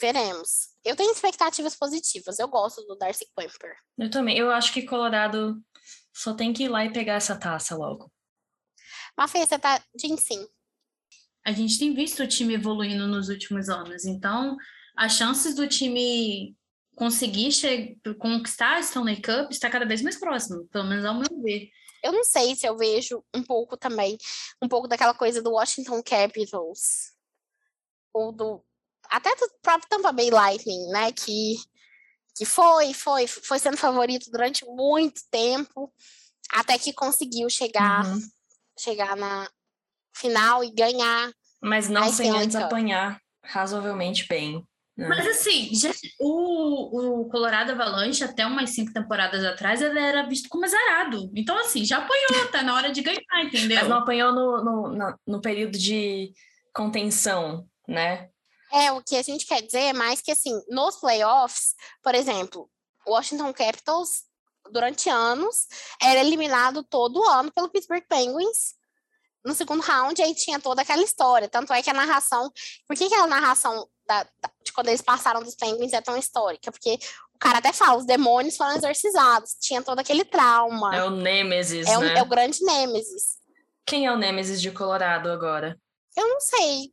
[0.00, 0.74] Veremos.
[0.84, 2.38] Eu tenho expectativas positivas.
[2.38, 3.76] Eu gosto do Darcy Quimper.
[3.98, 4.36] Eu também.
[4.36, 5.60] Eu acho que Colorado
[6.12, 8.12] só tem que ir lá e pegar essa taça logo.
[9.16, 10.46] Mafê, você tá de sim.
[11.44, 14.04] A gente tem visto o time evoluindo nos últimos anos.
[14.04, 14.56] Então,
[14.96, 16.56] as chances do time
[16.94, 17.50] conseguir
[18.18, 21.70] conquistar a Stanley Cup está cada vez mais próximo, pelo menos ao meu ver.
[22.02, 24.18] Eu não sei se eu vejo um pouco também,
[24.60, 27.14] um pouco daquela coisa do Washington Capitals,
[28.12, 28.64] ou do
[29.10, 31.56] até do próprio Tampa Bay Lightning, né, que
[32.36, 35.92] que foi, foi, foi sendo favorito durante muito tempo,
[36.50, 38.20] até que conseguiu chegar uhum.
[38.78, 39.48] chegar na
[40.14, 41.32] final e ganhar.
[41.62, 44.66] Mas não sem antes apanhar razoavelmente bem.
[44.96, 45.08] Né?
[45.08, 50.48] Mas assim, já, o, o Colorado Avalanche, até umas cinco temporadas atrás, ele era visto
[50.48, 51.30] como azarado.
[51.34, 53.78] Então, assim, já apanhou, tá na hora de ganhar, entendeu?
[53.80, 56.32] Mas não apanhou no, no, no, no período de
[56.72, 58.28] contenção, né?
[58.72, 62.70] É, o que a gente quer dizer é mais que, assim, nos playoffs, por exemplo,
[63.06, 64.24] o Washington Capitals,
[64.70, 65.66] durante anos,
[66.00, 68.74] era eliminado todo ano pelo Pittsburgh Penguins
[69.44, 71.48] no segundo round, aí tinha toda aquela história.
[71.48, 72.50] Tanto é que a narração.
[72.88, 76.16] Por que, que a narração da, da, de quando eles passaram dos Penguins é tão
[76.16, 76.70] histórica?
[76.70, 76.98] Porque
[77.34, 80.94] o cara até fala, os demônios foram exorcizados, tinha todo aquele trauma.
[80.94, 82.14] É o Nêmesis, é, né?
[82.18, 83.38] é o grande Nêmesis.
[83.86, 85.78] Quem é o Nêmesis de Colorado agora?
[86.16, 86.92] Eu não sei.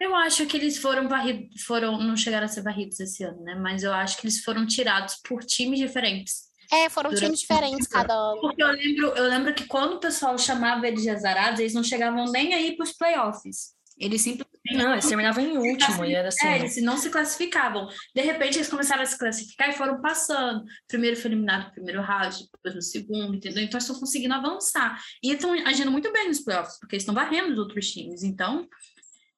[0.00, 3.54] Eu acho que eles foram varridos, foram, não chegaram a ser varridos esse ano, né?
[3.54, 6.50] Mas eu acho que eles foram tirados por times diferentes.
[6.72, 8.40] É, foram times diferentes cada ano.
[8.40, 11.84] Porque eu lembro, eu lembro que quando o pessoal chamava eles de azarados, eles não
[11.84, 13.74] chegavam nem aí para os playoffs.
[13.98, 14.51] Eles simplesmente.
[14.70, 16.46] Não, eles terminavam em último, e era assim.
[16.46, 17.88] É, eles não se classificavam.
[18.14, 20.62] De repente, eles começaram a se classificar e foram passando.
[20.86, 23.62] Primeiro foi eliminado no primeiro round, depois no segundo, entendeu?
[23.62, 25.00] Então, eles estão conseguindo avançar.
[25.22, 28.22] E estão agindo muito bem nos playoffs, porque eles estão varrendo os outros times.
[28.22, 28.68] Então,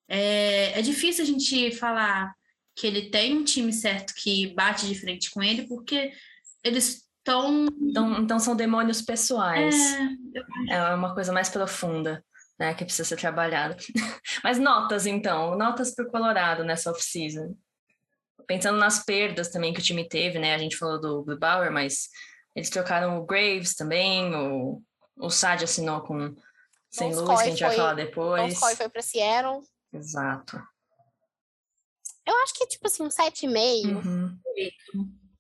[0.09, 2.35] é, é difícil a gente falar
[2.77, 6.13] que ele tem um time certo que bate de frente com ele, porque
[6.63, 9.75] eles então, então, então são demônios pessoais.
[10.69, 12.23] É, é uma coisa mais profunda,
[12.59, 13.77] né, que precisa ser trabalhado.
[14.43, 17.57] Mas notas, então, notas para o Colorado nessa off-season.
[18.47, 20.55] Pensando nas perdas também que o time teve, né?
[20.55, 22.11] A gente falou do, do Bauer, mas
[22.55, 24.83] eles trocaram o Graves também, o,
[25.17, 26.35] o Sad assinou com
[26.91, 28.63] sem luz, que a gente foi, vai falar depois.
[28.63, 29.63] O foi para Seattle.
[29.93, 30.63] Exato.
[32.27, 33.87] Eu acho que, tipo assim, um 7,5.
[33.87, 34.39] Uhum.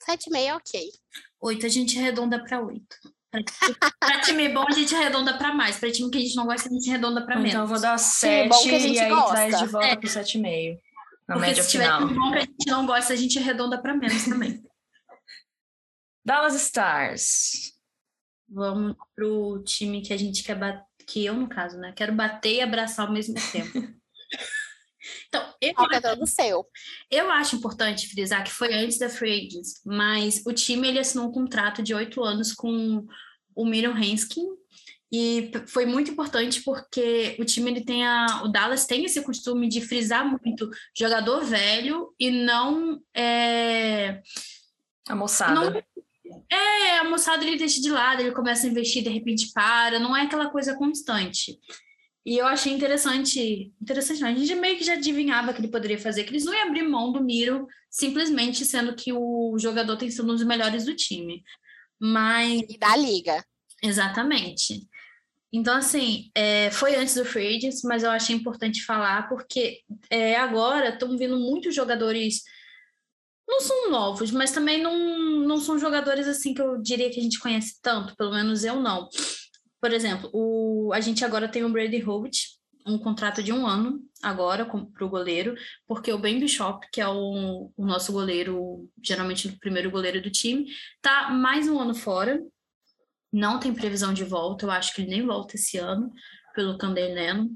[0.04, 0.90] 7,5 é ok.
[1.40, 2.84] 8, a gente arredonda para 8.
[3.98, 5.78] Pra time bom, a gente arredonda pra mais.
[5.78, 7.50] Pra time que a gente não gosta, a gente arredonda pra menos.
[7.50, 9.30] Então eu vou dar 7 e aí gosta.
[9.30, 9.96] traz de volta é.
[9.96, 10.78] pro 7,5.
[11.26, 12.06] Na Porque média se tiver final.
[12.06, 14.62] time bom que a gente não gosta, a gente arredonda pra menos também.
[16.24, 17.74] Dallas Stars.
[18.48, 20.84] Vamos pro time que a gente quer bater.
[21.06, 21.92] Que eu, no caso, né?
[21.92, 23.72] Quero bater e abraçar ao mesmo tempo.
[25.28, 26.66] Então, eu, Qual do seu?
[27.10, 31.28] eu acho importante frisar que foi antes da Free Agents, mas o time ele assinou
[31.28, 33.04] um contrato de oito anos com
[33.54, 34.46] o Miriam Henskin,
[35.16, 39.68] e foi muito importante porque o time ele tem a, o Dallas tem esse costume
[39.68, 44.20] de frisar muito jogador velho e não é,
[45.08, 45.54] a moçada.
[45.54, 45.82] Não,
[46.50, 50.16] é, a moçada ele deixa de lado, ele começa a investir, de repente para, não
[50.16, 51.60] é aquela coisa constante.
[52.24, 55.98] E eu achei interessante, interessante não, a gente meio que já adivinhava que ele poderia
[55.98, 60.10] fazer, que eles não iam abrir mão do Miro, simplesmente sendo que o jogador tem
[60.10, 61.42] sido um dos melhores do time.
[62.00, 62.62] Mas...
[62.68, 63.44] E da liga.
[63.82, 64.88] Exatamente.
[65.52, 70.34] Então, assim, é, foi antes do Free Agents, mas eu achei importante falar, porque é,
[70.34, 72.42] agora estão vindo muitos jogadores,
[73.46, 74.98] não são novos, mas também não,
[75.46, 78.80] não são jogadores assim que eu diria que a gente conhece tanto, pelo menos eu
[78.80, 79.08] não.
[79.84, 82.38] Por exemplo, o, a gente agora tem o Brady Holt,
[82.86, 85.54] um contrato de um ano agora para o goleiro,
[85.86, 90.30] porque o Ben Bishop, que é o, o, nosso goleiro, geralmente o primeiro goleiro do
[90.30, 92.42] time, tá mais um ano fora,
[93.30, 96.10] não tem previsão de volta, eu acho que ele nem volta esse ano,
[96.54, 97.50] pelo Candeleno.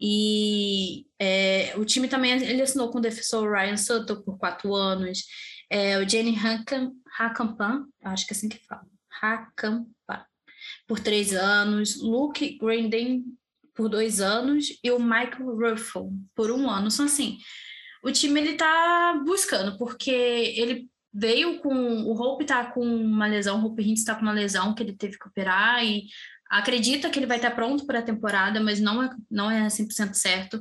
[0.00, 5.22] E é, o time também ele assinou com o defensor Ryan Sutton por quatro anos,
[5.70, 6.36] é, o Jenny
[7.16, 8.84] Hakampan, acho que é assim que fala,
[9.22, 9.86] Hakampan,
[10.92, 13.24] por três anos, Luke Grindin
[13.74, 16.90] por dois anos e o Michael Ruffle por um ano.
[16.90, 17.38] São assim,
[18.04, 21.74] o time ele tá buscando, porque ele veio com.
[22.02, 24.92] O Hope tá com uma lesão, o Hope Hintz tá com uma lesão que ele
[24.92, 26.04] teve que operar e
[26.50, 30.12] acredita que ele vai estar pronto para a temporada, mas não é, não é 100%
[30.12, 30.60] certo.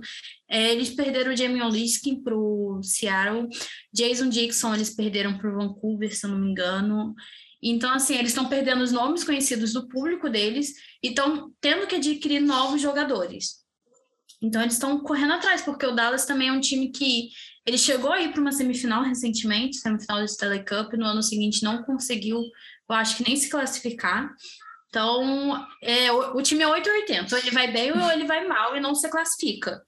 [0.50, 3.50] É, eles perderam o Jamie Oliskin para o Seattle,
[3.94, 7.13] Jason Dixon eles perderam para o Vancouver, se eu não me engano,
[7.62, 11.95] então, assim, eles estão perdendo os nomes conhecidos do público deles e estão tendo que
[11.95, 13.62] adquirir novos jogadores.
[14.41, 17.30] Então, eles estão correndo atrás, porque o Dallas também é um time que
[17.65, 21.84] ele chegou aí para uma semifinal recentemente, semifinal do Stanley Cup, no ano seguinte não
[21.84, 22.39] conseguiu,
[22.89, 24.34] eu acho que nem se classificar.
[24.89, 28.76] Então, é, o, o time é 880, ou ele vai bem ou ele vai mal
[28.76, 29.82] e não se classifica.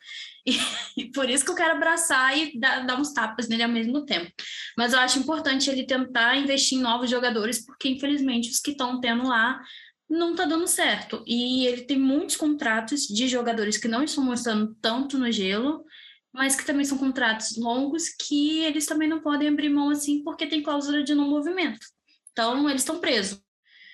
[0.96, 4.06] E, por isso que eu quero abraçar e dar, dar, uns tapas nele ao mesmo
[4.06, 4.32] tempo.
[4.78, 9.00] Mas eu acho importante ele tentar investir em novos jogadores, porque infelizmente os que estão
[9.00, 9.60] tendo lá
[10.08, 11.24] não está dando certo.
[11.26, 15.84] E ele tem muitos contratos de jogadores que não estão mostrando tanto no gelo,
[16.32, 20.46] mas que também são contratos longos que eles também não podem abrir mão assim, porque
[20.46, 21.86] tem cláusula de não movimento.
[22.32, 23.42] Então, eles estão presos.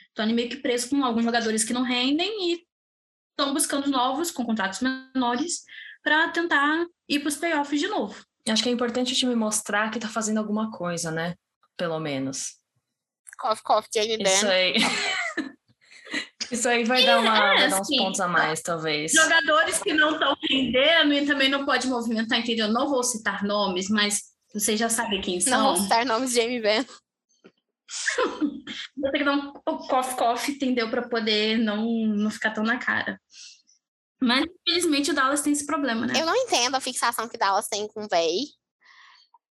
[0.09, 2.65] Estão meio que presos com alguns jogadores que não rendem e
[3.31, 5.63] estão buscando novos com contratos menores
[6.03, 8.15] para tentar ir para os playoffs de novo.
[8.47, 11.35] Acho que é importante o time mostrar que está fazendo alguma coisa, né?
[11.77, 12.57] Pelo menos.
[13.37, 14.73] Cough, cough, Jane Isso aí.
[16.51, 19.11] Isso aí vai dar, uma, é, vai dar uns assim, pontos a mais, talvez.
[19.11, 22.67] Jogadores que não estão rendendo e também não pode movimentar, entendeu?
[22.67, 24.21] Não vou citar nomes, mas
[24.53, 25.53] vocês já sabem quem são.
[25.53, 26.85] Não vou citar nomes de Jamie Benn.
[28.97, 29.53] Vou ter que dar um
[29.87, 30.89] cough, entendeu?
[30.89, 33.19] Para poder não, não ficar tão na cara.
[34.21, 36.13] Mas, infelizmente, o Dallas tem esse problema, né?
[36.19, 38.47] Eu não entendo a fixação que Dallas tem com o véi.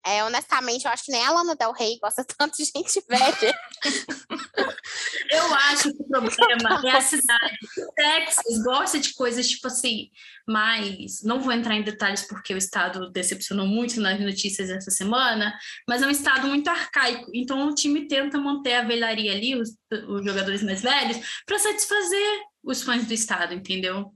[0.05, 3.59] É, honestamente, eu acho que nem a Lana Del Rey gosta tanto de gente velha.
[5.29, 7.57] Eu acho que o problema é a cidade.
[7.77, 10.09] O Texas gosta de coisas tipo assim,
[10.47, 15.53] mas não vou entrar em detalhes porque o estado decepcionou muito nas notícias essa semana,
[15.87, 17.29] mas é um estado muito arcaico.
[17.33, 19.75] Então o time tenta manter a velharia ali, os,
[20.07, 24.13] os jogadores mais velhos, para satisfazer os fãs do estado, entendeu?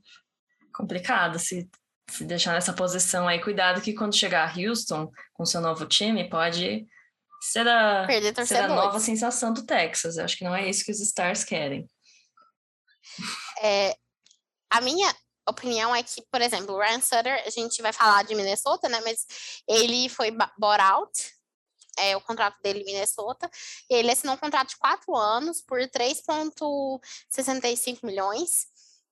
[0.73, 1.69] Complicado se,
[2.09, 3.41] se deixar nessa posição aí.
[3.41, 6.87] Cuidado que quando chegar a Houston com seu novo time, pode
[7.41, 8.07] ser a,
[8.45, 10.17] ser a nova sensação do Texas.
[10.17, 11.87] Eu acho que não é isso que os Stars querem.
[13.61, 13.95] É,
[14.69, 15.13] a minha
[15.49, 19.01] opinião é que, por exemplo, o Ryan Sutter, a gente vai falar de Minnesota, né?
[19.03, 19.25] Mas
[19.67, 21.11] ele foi bought out,
[21.97, 23.49] é, o contrato dele em Minnesota.
[23.89, 28.67] Ele assinou um contrato de quatro anos por 3,65 milhões.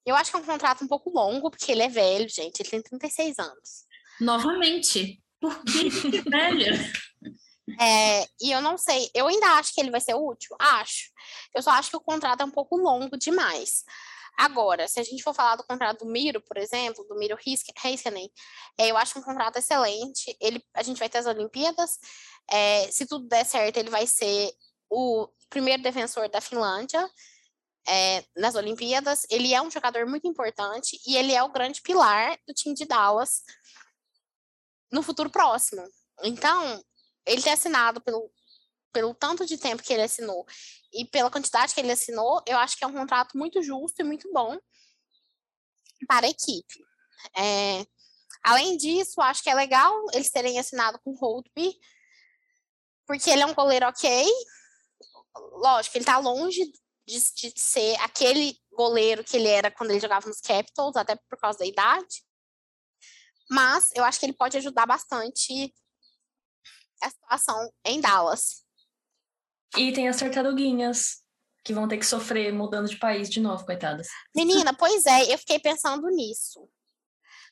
[0.10, 2.60] Eu acho que é um contrato um pouco longo, porque ele é velho, gente.
[2.62, 3.86] Ele tem 36 anos.
[4.19, 5.22] Novamente.
[5.39, 5.89] Por que,
[6.30, 6.76] velho?
[7.80, 10.56] É, e eu não sei, eu ainda acho que ele vai ser útil?
[10.60, 11.12] Acho.
[11.56, 13.84] Eu só acho que o contrato é um pouco longo demais.
[14.38, 17.67] Agora, se a gente for falar do contrato do Miro, por exemplo, do Miro Heisk-
[17.84, 18.30] Heiskanen,
[18.78, 20.36] é, eu acho um contrato excelente.
[20.41, 21.98] Ele, a gente vai ter as Olimpíadas.
[22.52, 24.52] é, se tudo der certo, ele vai ser
[24.89, 27.08] o primeiro defensor da Finlândia
[27.89, 29.25] é, nas Olimpíadas.
[29.30, 32.86] Ele é um jogador muito importante e ele é o grande pilar do time de
[32.86, 33.41] Dallas
[34.91, 35.84] no futuro próximo.
[36.23, 36.84] Então,
[37.25, 38.32] ele ter assinado pelo,
[38.93, 40.45] pelo tanto de tempo que ele assinou
[40.93, 44.04] e pela quantidade que ele assinou, eu acho que é um contrato muito justo e
[44.04, 44.58] muito bom
[46.08, 46.86] para a equipe.
[47.36, 47.86] É,
[48.43, 51.75] além disso, acho que é legal eles terem assinado com o Holtby,
[53.08, 54.25] porque ele é um goleiro ok.
[55.54, 56.71] Lógico, ele está longe
[57.10, 61.39] de, de ser aquele goleiro que ele era quando ele jogava nos Capitals, até por
[61.39, 62.24] causa da idade.
[63.50, 65.74] Mas eu acho que ele pode ajudar bastante
[67.02, 68.63] a situação em Dallas.
[69.76, 71.24] E tem as tartaruguinhas,
[71.63, 74.08] que vão ter que sofrer mudando de país de novo, coitadas.
[74.36, 76.69] Menina, pois é, eu fiquei pensando nisso.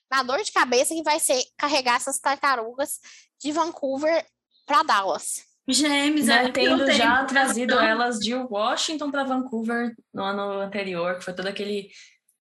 [0.10, 3.00] Na dor de cabeça que vai ser carregar essas tartarugas
[3.40, 4.26] de Vancouver
[4.66, 5.46] para Dallas.
[5.68, 11.34] James, Né, tendo já trazido elas de Washington para Vancouver no ano anterior, que foi
[11.34, 11.90] todo aquele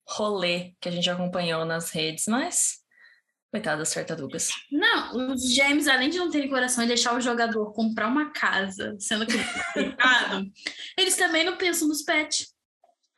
[0.09, 2.85] rolê que a gente acompanhou nas redes, mas
[3.51, 4.51] coitadas das tartarugas.
[4.71, 8.97] Não, os James, além de não terem coração e deixar o jogador comprar uma casa,
[8.99, 9.39] sendo que
[9.75, 10.45] pecado,
[10.97, 12.55] eles também não pensam nos pets.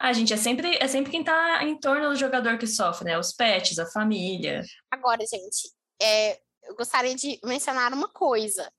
[0.01, 3.19] Ah, gente, é sempre, é sempre quem tá em torno do jogador que sofre, né?
[3.19, 4.63] Os pets, a família.
[4.93, 8.71] Agora, gente, é, eu gostaria de mencionar uma coisa.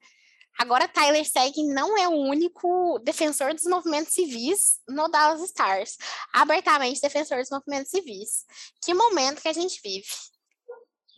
[0.60, 5.98] Agora, Tyler Seguin não é o único defensor dos movimentos civis no Dallas Stars.
[6.34, 8.46] Abertamente defensor dos movimentos civis.
[8.84, 10.06] Que momento que a gente vive.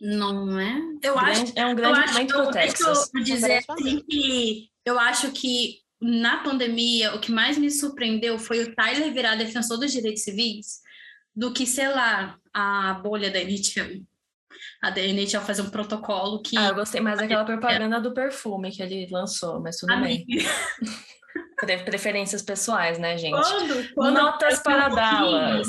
[0.00, 0.80] Não é?
[1.02, 3.10] Eu acho Grande- é um Eu grande acho momento deixa Texas.
[3.14, 8.60] eu dizer assim que eu acho que na pandemia o que mais me surpreendeu foi
[8.62, 10.80] o Tyler virar defensor dos direitos civis
[11.34, 14.04] do que, sei lá, a bolha da NHL.
[14.82, 18.70] A da NHL fazer um protocolo que Ah, eu gostei mais daquela propaganda do perfume
[18.70, 20.24] que ele lançou, mas tudo bem.
[20.28, 20.50] Amiga,
[21.58, 23.32] Pre- Preferências pessoais, né, gente?
[23.40, 25.68] quando, quando Notas para Dallas.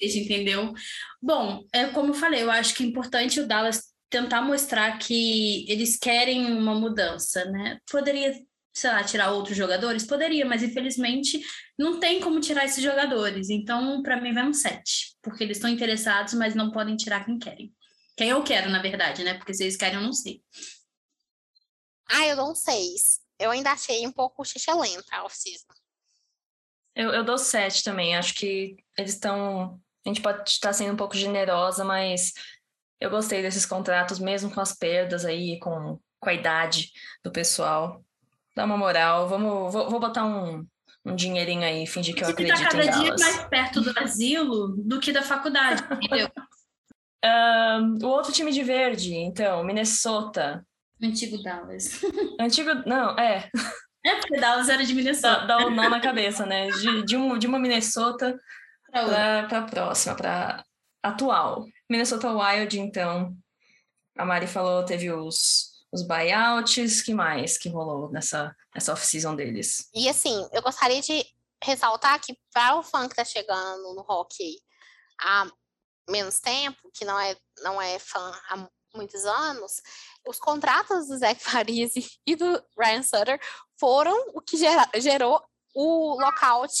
[0.00, 0.72] É entendeu?
[1.20, 5.68] Bom, é como eu falei, eu acho que é importante o Dallas tentar mostrar que
[5.68, 7.78] eles querem uma mudança, né?
[7.90, 8.32] Poderia,
[8.74, 10.04] sei lá, tirar outros jogadores?
[10.04, 11.40] Poderia, mas infelizmente
[11.78, 13.48] não tem como tirar esses jogadores.
[13.48, 15.16] Então, para mim, vai um 7.
[15.22, 17.72] Porque eles estão interessados, mas não podem tirar quem querem.
[18.16, 19.34] Quem eu quero, na verdade, né?
[19.34, 20.42] Porque se eles querem, eu não sei.
[22.10, 23.20] Ah, eu dou um 6.
[23.38, 25.66] Eu ainda achei um pouco xixelenta a off-season.
[26.94, 28.16] Eu, eu dou sete também.
[28.16, 29.80] Acho que eles estão.
[30.04, 32.32] A gente pode estar sendo um pouco generosa, mas
[33.00, 36.92] eu gostei desses contratos, mesmo com as perdas aí, com, com a idade
[37.22, 38.04] do pessoal.
[38.54, 39.28] Dá uma moral.
[39.28, 40.66] Vamos, vou, vou botar um,
[41.04, 43.20] um dinheirinho aí, fingir que eu tá acredito em cada dia Dallas.
[43.20, 46.30] mais perto do asilo do que da faculdade, entendeu?
[47.24, 50.64] Ahn, o outro time de verde, então, Minnesota.
[51.02, 52.00] Antigo Dallas.
[52.38, 52.70] Antigo.
[52.86, 53.48] Não, é.
[54.04, 55.46] É porque Dallas era de Dá, Minnesota.
[55.46, 56.68] dá o nó na cabeça, né?
[56.68, 58.38] De, de, um, de uma Minnesota
[58.90, 60.64] para a próxima, para
[61.02, 61.64] atual.
[61.90, 63.34] Minnesota Wild, então,
[64.16, 69.88] a Mari falou, teve os, os buyouts, que mais que rolou nessa, nessa off-season deles?
[69.94, 71.24] E assim, eu gostaria de
[71.62, 74.60] ressaltar que para o fã que tá chegando no hockey
[75.20, 75.46] há
[76.10, 79.80] menos tempo, que não é, não é fã há muitos anos,
[80.26, 83.40] os contratos do Zach Parise e do Ryan Sutter
[83.78, 85.40] foram o que gera, gerou
[85.76, 86.72] o lockout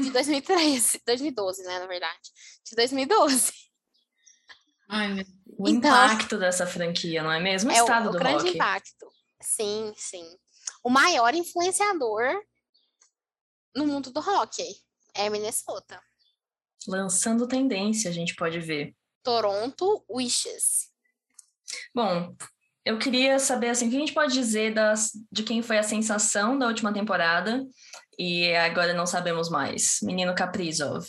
[0.00, 2.30] de 2013, 2012, né, na verdade,
[2.64, 3.52] de 2012.
[4.88, 7.70] Ai, O então, impacto dessa franquia, não é mesmo?
[7.70, 8.54] O é estado o, do o grande hockey.
[8.54, 9.06] impacto.
[9.40, 10.26] Sim, sim.
[10.82, 12.40] O maior influenciador
[13.74, 14.74] no mundo do hockey
[15.14, 16.00] é Minnesota.
[16.86, 18.94] Lançando tendência, a gente pode ver.
[19.22, 20.90] Toronto Wishes.
[21.94, 22.34] Bom,
[22.84, 25.82] eu queria saber assim, o que a gente pode dizer das, de quem foi a
[25.82, 27.62] sensação da última temporada
[28.18, 29.98] e agora não sabemos mais.
[30.02, 31.06] Menino Kaprizov.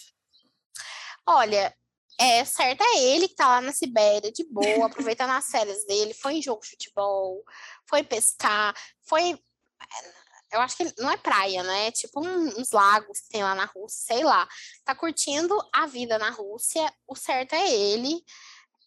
[1.25, 1.73] Olha,
[2.19, 6.13] é certo é ele que tá lá na Sibéria, de boa, aproveitando as férias dele,
[6.13, 7.41] foi em jogo de futebol,
[7.87, 8.75] foi pescar,
[9.07, 9.41] foi.
[10.51, 11.91] Eu acho que não é praia, né?
[11.91, 14.47] Tipo um, uns lagos que tem lá na Rússia, sei lá.
[14.83, 18.21] Tá curtindo a vida na Rússia, o certo é ele,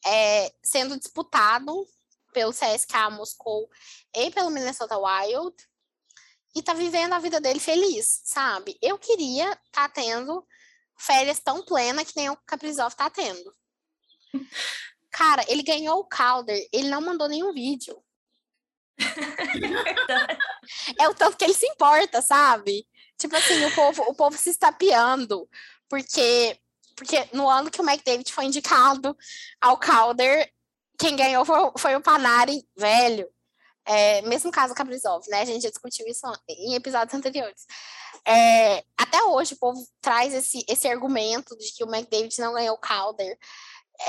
[0.07, 1.87] é, sendo disputado
[2.35, 3.69] pelo CSKA Moscou
[4.15, 5.57] e pelo Minnesota Wild,
[6.55, 8.77] e tá vivendo a vida dele feliz, sabe?
[8.83, 10.47] Eu queria tá tendo
[11.05, 13.53] férias tão plena que nem o Kaprizov tá tendo.
[15.11, 18.03] Cara, ele ganhou o Calder, ele não mandou nenhum vídeo.
[20.99, 22.87] é o tanto que ele se importa, sabe?
[23.19, 25.49] Tipo assim, o povo, o povo se estapeando,
[25.89, 26.59] porque
[26.95, 29.17] porque no ano que o McDavid foi indicado
[29.61, 30.51] ao Calder,
[30.99, 33.29] quem ganhou foi, foi o Panarin, velho.
[33.87, 35.41] É, mesmo caso Kaprizov, né?
[35.41, 37.67] A gente já discutiu isso em episódios anteriores.
[38.27, 42.77] É, até hoje o povo traz esse, esse argumento de que o McDavid não ganhou
[42.77, 43.37] o Calder.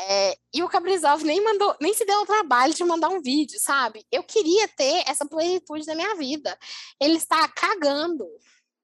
[0.07, 3.59] É, e o Kaprizov nem mandou, nem se deu o trabalho de mandar um vídeo,
[3.59, 4.05] sabe?
[4.11, 6.57] Eu queria ter essa plenitude na minha vida.
[6.99, 8.27] Ele está cagando.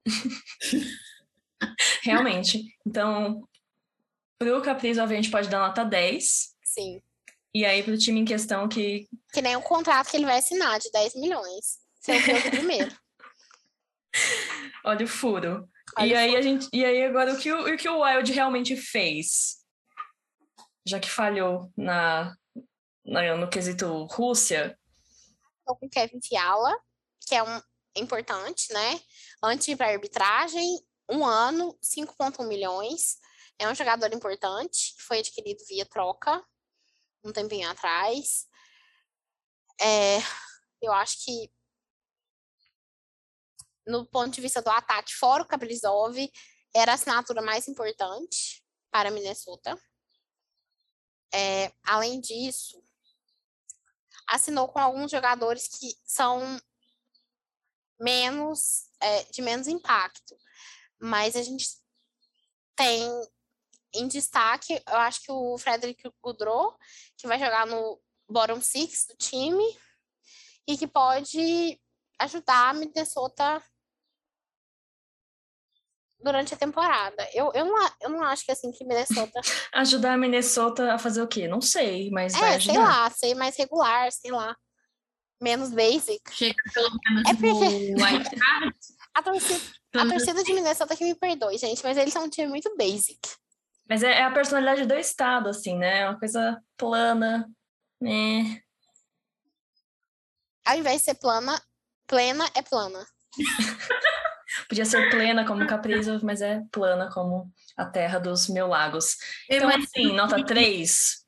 [2.03, 2.63] Realmente.
[2.85, 3.43] Então,
[4.37, 6.55] pro Kaprizov a gente pode dar nota 10.
[6.63, 7.01] Sim.
[7.53, 9.07] E aí pro time em questão que.
[9.33, 11.79] Que nem o contrato que ele vai assinar de 10 milhões.
[11.99, 12.95] Ser o primeiro.
[14.85, 15.67] Olha o furo.
[15.97, 16.39] Olha e, o aí furo.
[16.39, 19.57] A gente, e aí agora o que o, o que o Wild realmente fez?
[20.87, 22.33] Já que falhou na,
[23.05, 24.77] na no quesito Rússia.
[25.59, 26.79] Estou com Kevin Fiala,
[27.27, 27.61] que é um
[27.95, 28.99] importante, né?
[29.43, 30.79] Antes de ir para arbitragem,
[31.09, 33.17] um ano, 5,1 milhões.
[33.57, 36.41] É um jogador importante, foi adquirido via troca
[37.23, 38.47] um tempinho atrás.
[39.81, 40.17] É,
[40.81, 41.51] eu acho que
[43.85, 46.15] no ponto de vista do ataque, fora o Kaprizov,
[46.75, 49.75] era a assinatura mais importante para Minnesota.
[51.33, 52.81] É, além disso,
[54.27, 56.59] assinou com alguns jogadores que são
[57.99, 60.35] menos é, de menos impacto,
[60.99, 61.67] mas a gente
[62.75, 63.09] tem
[63.93, 66.77] em destaque, eu acho que o Frederic Goudreau,
[67.17, 69.77] que vai jogar no bottom six do time
[70.67, 71.79] e que pode
[72.19, 73.63] ajudar a Minnesota
[76.21, 77.27] durante a temporada.
[77.33, 79.39] Eu, eu, não, eu não acho que assim que Minnesota.
[79.73, 81.47] ajudar a Minnesota a fazer o quê?
[81.47, 82.33] Não sei, mas.
[82.35, 82.73] É, vai ajudar.
[82.73, 84.55] sei lá, ser mais regular, sei lá.
[85.41, 86.21] Menos basic.
[86.33, 87.93] Chega pelo menos é porque...
[89.15, 89.61] a, torcida,
[89.95, 93.19] a torcida de Minnesota que me perdoe, gente, mas eles são um time muito basic.
[93.89, 96.01] Mas é, é a personalidade do estado, assim, né?
[96.01, 97.49] É uma coisa plana,
[97.99, 98.61] né?
[100.63, 101.59] Ao invés de ser plana,
[102.05, 103.03] plena é plana.
[104.67, 109.15] Podia ser plena como Caprizo, mas é plana como a terra dos mil lagos.
[109.49, 111.25] Então, assim, nota 3.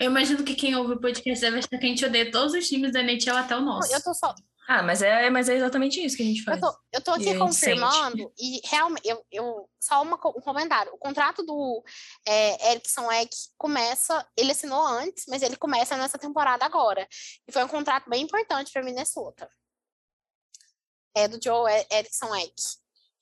[0.00, 2.66] Eu imagino que quem ouve o podcast deve achar que a gente odeia todos os
[2.66, 3.92] times da NHL até o nosso.
[3.92, 4.34] Eu tô só.
[4.68, 6.60] Ah, mas é, mas é exatamente isso que a gente faz.
[6.60, 10.92] Eu tô, eu tô aqui confirmando, e realmente, eu, eu, só uma, um comentário.
[10.92, 11.84] O contrato do
[12.26, 17.06] é, Erickson Eck começa, ele assinou antes, mas ele começa nessa temporada agora.
[17.46, 19.48] E foi um contrato bem importante para Minnesota
[21.16, 22.54] é, do Joe Erickson Eck.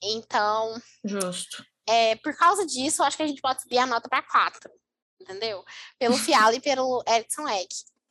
[0.03, 0.81] Então.
[1.05, 1.65] Justo.
[1.87, 4.71] É, por causa disso, eu acho que a gente pode subir a nota para 4.
[5.21, 5.65] Entendeu?
[5.99, 7.69] Pelo Fiala e pelo Erickson Eck.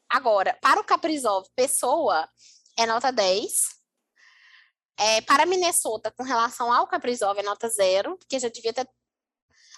[0.09, 2.27] Agora, para o Caprizov, pessoa,
[2.77, 3.83] é nota 10.
[4.99, 8.87] É, para Minnesota, com relação ao Caprizov, é nota 0, porque já devia ter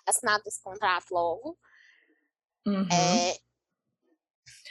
[0.05, 1.57] assinado esse contrato logo.
[2.67, 2.87] Uhum.
[2.91, 3.37] É,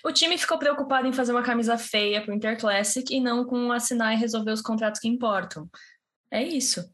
[0.04, 3.72] o time ficou preocupado em fazer uma camisa feia para o Interclassic e não com
[3.72, 5.68] assinar e resolver os contratos que importam.
[6.30, 6.84] É isso.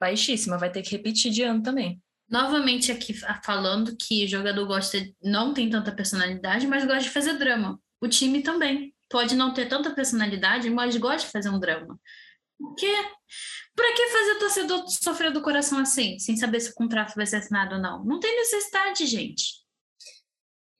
[0.00, 2.02] Baixíssima, vai ter que repetir de ano também.
[2.28, 3.14] Novamente aqui
[3.44, 7.80] falando que o jogador gosta, não tem tanta personalidade, mas gosta de fazer drama.
[8.00, 11.98] O time também pode não ter tanta personalidade, mas gosta de fazer um drama.
[12.78, 12.94] Quê?
[13.74, 17.26] Pra que fazer o torcedor sofrer do coração assim, sem saber se o contrato vai
[17.26, 18.04] ser assinado ou não?
[18.04, 19.60] Não tem necessidade, gente.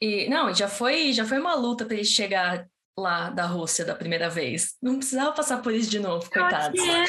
[0.01, 2.67] E não, já foi, já foi uma luta para ele chegar
[2.99, 4.77] lá da Rússia da primeira vez.
[4.81, 6.81] Não precisava passar por isso de novo, coitados.
[6.81, 7.05] É.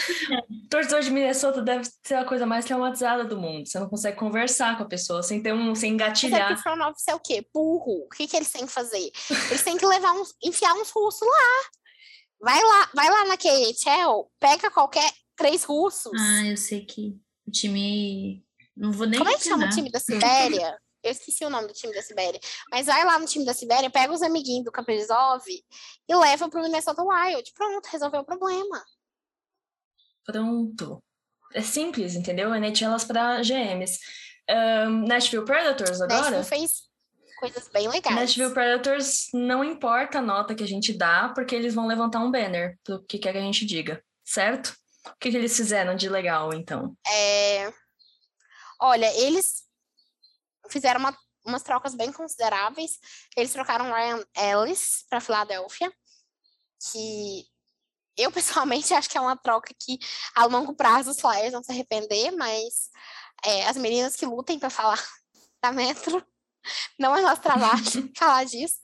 [0.70, 3.68] Torcedor de Minnesota deve ser a coisa mais traumatizada do mundo.
[3.68, 6.42] Você não consegue conversar com a pessoa sem ter um, sem engatilhar.
[6.42, 7.46] Mas é que o front office é o quê?
[7.54, 8.06] Burro.
[8.06, 9.12] O que, que eles têm que fazer?
[9.50, 11.70] Eles têm que levar uns, enfiar uns russos lá.
[12.40, 16.12] Vai lá, vai lá na KHL, pega qualquer três russos.
[16.20, 17.16] Ah, eu sei que
[17.48, 18.44] o time.
[18.76, 19.20] Não vou nem.
[19.20, 20.78] Como é que chama o time da Sibéria?
[21.04, 22.40] eu esqueci o nome do time da Sibéria,
[22.72, 26.60] mas vai lá no time da Sibéria, pega os amiguinhos do Kaprizov e leva para
[26.60, 27.52] o Minnesota Wild.
[27.54, 28.84] Pronto, resolveu o problema.
[30.26, 31.04] Pronto.
[31.54, 32.54] É simples, entendeu?
[32.54, 34.00] NHLs para GMs.
[34.50, 36.22] Um, Nashville Predators agora?
[36.22, 36.92] Nashville fez
[37.40, 38.16] coisas bem legais.
[38.16, 42.32] Nashville Predators não importa a nota que a gente dá, porque eles vão levantar um
[42.32, 44.76] banner pro que quer que a gente diga, certo?
[45.08, 46.96] O que, que eles fizeram de legal, então?
[47.08, 47.74] É...
[48.80, 49.64] Olha, eles
[50.72, 53.00] fizeram uma, umas trocas bem consideráveis.
[53.36, 55.92] Eles trocaram Ryan Ellis para Filadélfia,
[56.92, 57.46] que
[58.18, 60.00] eu pessoalmente acho que é uma troca que
[60.36, 62.90] a longo prazo os Flyers vão se arrepender, mas
[63.46, 65.02] é, as meninas que lutem para falar
[65.62, 66.26] da Metro,
[66.98, 67.84] não é nosso trabalho
[68.16, 68.80] falar disso.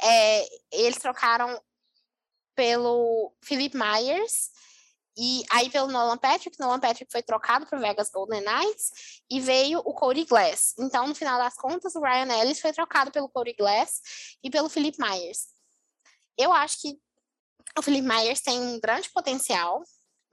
[0.00, 1.60] É, eles trocaram
[2.54, 4.50] pelo Philip Myers
[5.16, 9.80] e aí pelo Nolan Patrick, Nolan Patrick foi trocado para Vegas Golden Knights e veio
[9.80, 10.74] o Cody Glass.
[10.78, 14.00] Então, no final das contas, o Ryan Ellis foi trocado pelo Cody Glass
[14.42, 15.48] e pelo Philip Myers.
[16.38, 16.98] Eu acho que
[17.78, 19.82] o Philip Myers tem um grande potencial,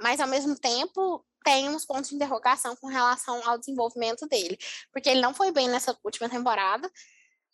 [0.01, 4.57] mas ao mesmo tempo tem uns pontos de interrogação com relação ao desenvolvimento dele,
[4.91, 6.91] porque ele não foi bem nessa última temporada,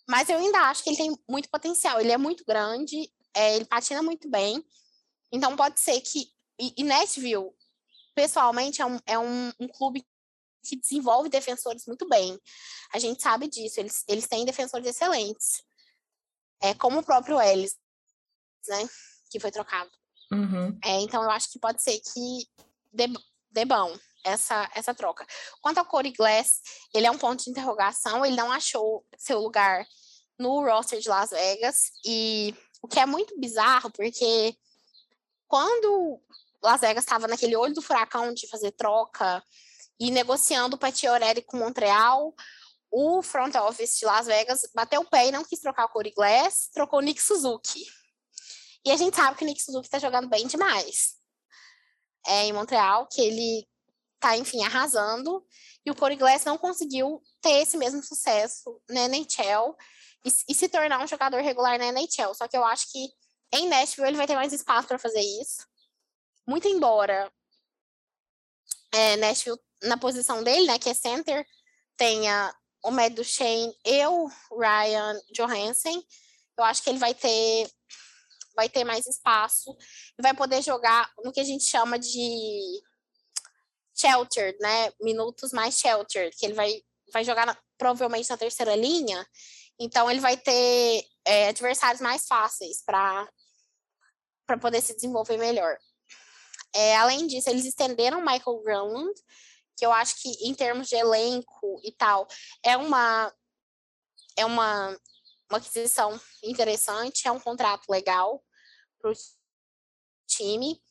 [0.09, 1.99] mas eu ainda acho que ele tem muito potencial.
[1.99, 4.63] Ele é muito grande, é, ele patina muito bem,
[5.31, 6.27] então pode ser que
[6.63, 7.51] e, e Nashville,
[8.15, 10.05] pessoalmente, é, um, é um, um clube
[10.63, 12.39] que desenvolve defensores muito bem.
[12.93, 15.61] A gente sabe disso, eles, eles têm defensores excelentes.
[16.61, 17.75] É como o próprio Ellis,
[18.67, 18.87] né?
[19.29, 19.91] Que foi trocado.
[20.31, 20.77] Uhum.
[20.83, 22.47] É, então eu acho que pode ser que
[22.93, 23.05] dê,
[23.51, 23.93] dê bom
[24.23, 25.27] essa, essa troca.
[25.61, 26.61] Quanto ao Corey Glass,
[26.93, 29.85] ele é um ponto de interrogação, ele não achou seu lugar
[30.39, 34.55] no roster de Las Vegas, e o que é muito bizarro, porque
[35.47, 36.19] quando
[36.63, 39.43] Las Vegas estava naquele olho do furacão de fazer troca
[39.99, 42.33] e negociando o Patiorelli com Montreal.
[42.89, 46.13] O front office de Las Vegas bateu o pé e não quis trocar o Corey
[46.13, 47.83] Glass, trocou o Nick Suzuki.
[48.85, 51.15] E a gente sabe que o Nick Suzuki está jogando bem demais.
[52.25, 53.67] É em Montreal, que ele
[54.15, 55.45] está, enfim, arrasando.
[55.85, 59.75] E o Corey Glass não conseguiu ter esse mesmo sucesso na NHL
[60.25, 62.33] e, e se tornar um jogador regular na NHL.
[62.33, 63.09] Só que eu acho que
[63.51, 65.72] em Nashville ele vai ter mais espaço para fazer isso
[66.47, 67.31] muito embora
[68.93, 71.45] é, Nashville, na posição dele, né, que é center,
[71.97, 76.03] tenha o Matt Duchene e o Ryan Johansson,
[76.57, 77.69] eu acho que ele vai ter
[78.55, 79.75] vai ter mais espaço
[80.17, 82.83] e vai poder jogar no que a gente chama de
[83.95, 84.91] sheltered, né?
[85.01, 86.81] Minutos mais sheltered, que ele vai,
[87.11, 89.27] vai jogar na, provavelmente na terceira linha.
[89.79, 93.27] Então ele vai ter é, adversários mais fáceis para
[94.61, 95.77] poder se desenvolver melhor.
[96.75, 99.13] É, além disso, eles estenderam Michael Granlund,
[99.77, 102.27] que eu acho que em termos de elenco e tal,
[102.63, 103.33] é uma
[104.35, 104.97] é uma,
[105.49, 108.43] uma aquisição interessante, é um contrato legal
[108.99, 109.13] para o
[110.27, 110.81] time.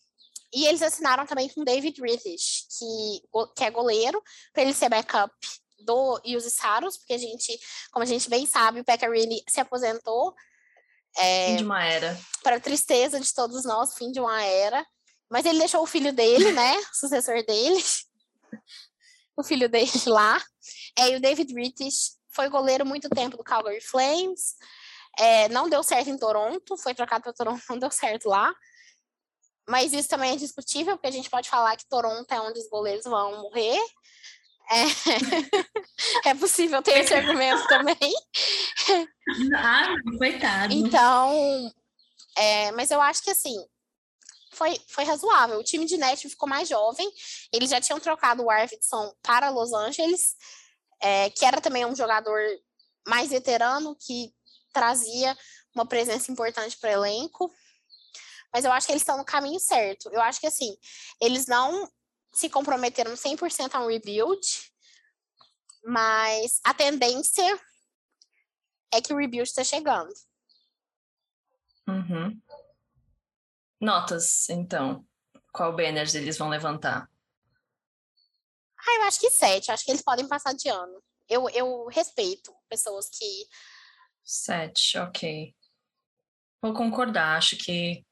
[0.55, 3.23] E eles assinaram também com David British, que,
[3.57, 4.23] que é goleiro,
[4.53, 5.33] para ele ser backup
[5.81, 7.59] do Yuzi Saros, porque a gente,
[7.91, 10.35] como a gente bem sabe, o Pecarini se aposentou.
[11.17, 12.21] É, fim de uma era.
[12.43, 14.87] Para tristeza de todos nós, fim de uma era.
[15.33, 16.77] Mas ele deixou o filho dele, né?
[16.77, 17.83] O sucessor dele.
[19.35, 20.39] o filho dele lá.
[20.99, 24.55] É, e o David British foi goleiro muito tempo do Calgary Flames.
[25.19, 28.55] É, não deu certo em Toronto, foi trocado para Toronto, não deu certo lá.
[29.67, 32.69] Mas isso também é discutível, porque a gente pode falar que Toronto é onde os
[32.69, 33.81] goleiros vão morrer.
[34.71, 38.13] É, é possível ter esse argumento também.
[39.57, 40.75] Ah, coitado.
[40.75, 41.73] Então,
[42.37, 43.57] é, mas eu acho que assim,
[44.63, 45.59] foi, foi razoável.
[45.59, 47.11] O time de Nashville ficou mais jovem.
[47.53, 50.37] Eles já tinham trocado o Arvidsson para Los Angeles,
[51.01, 52.41] é, que era também um jogador
[53.07, 54.33] mais veterano, que
[54.73, 55.37] trazia
[55.75, 57.53] uma presença importante para o elenco.
[58.55, 60.09] Mas eu acho que eles estão no caminho certo.
[60.13, 60.77] Eu acho que, assim,
[61.21, 61.91] eles não
[62.33, 64.47] se comprometeram 100% a um rebuild,
[65.85, 67.61] Mas a tendência
[68.93, 70.13] é que o rebuild está chegando.
[71.89, 72.41] Uhum.
[73.83, 75.05] Notas, então.
[75.53, 77.11] Qual banners eles vão levantar?
[78.79, 79.73] Ah, eu acho que sete.
[79.73, 81.03] Acho que eles podem passar de ano.
[81.29, 83.27] Eu, eu respeito pessoas que.
[84.23, 85.53] Sete, ok.
[86.63, 88.07] Vou concordar, acho que.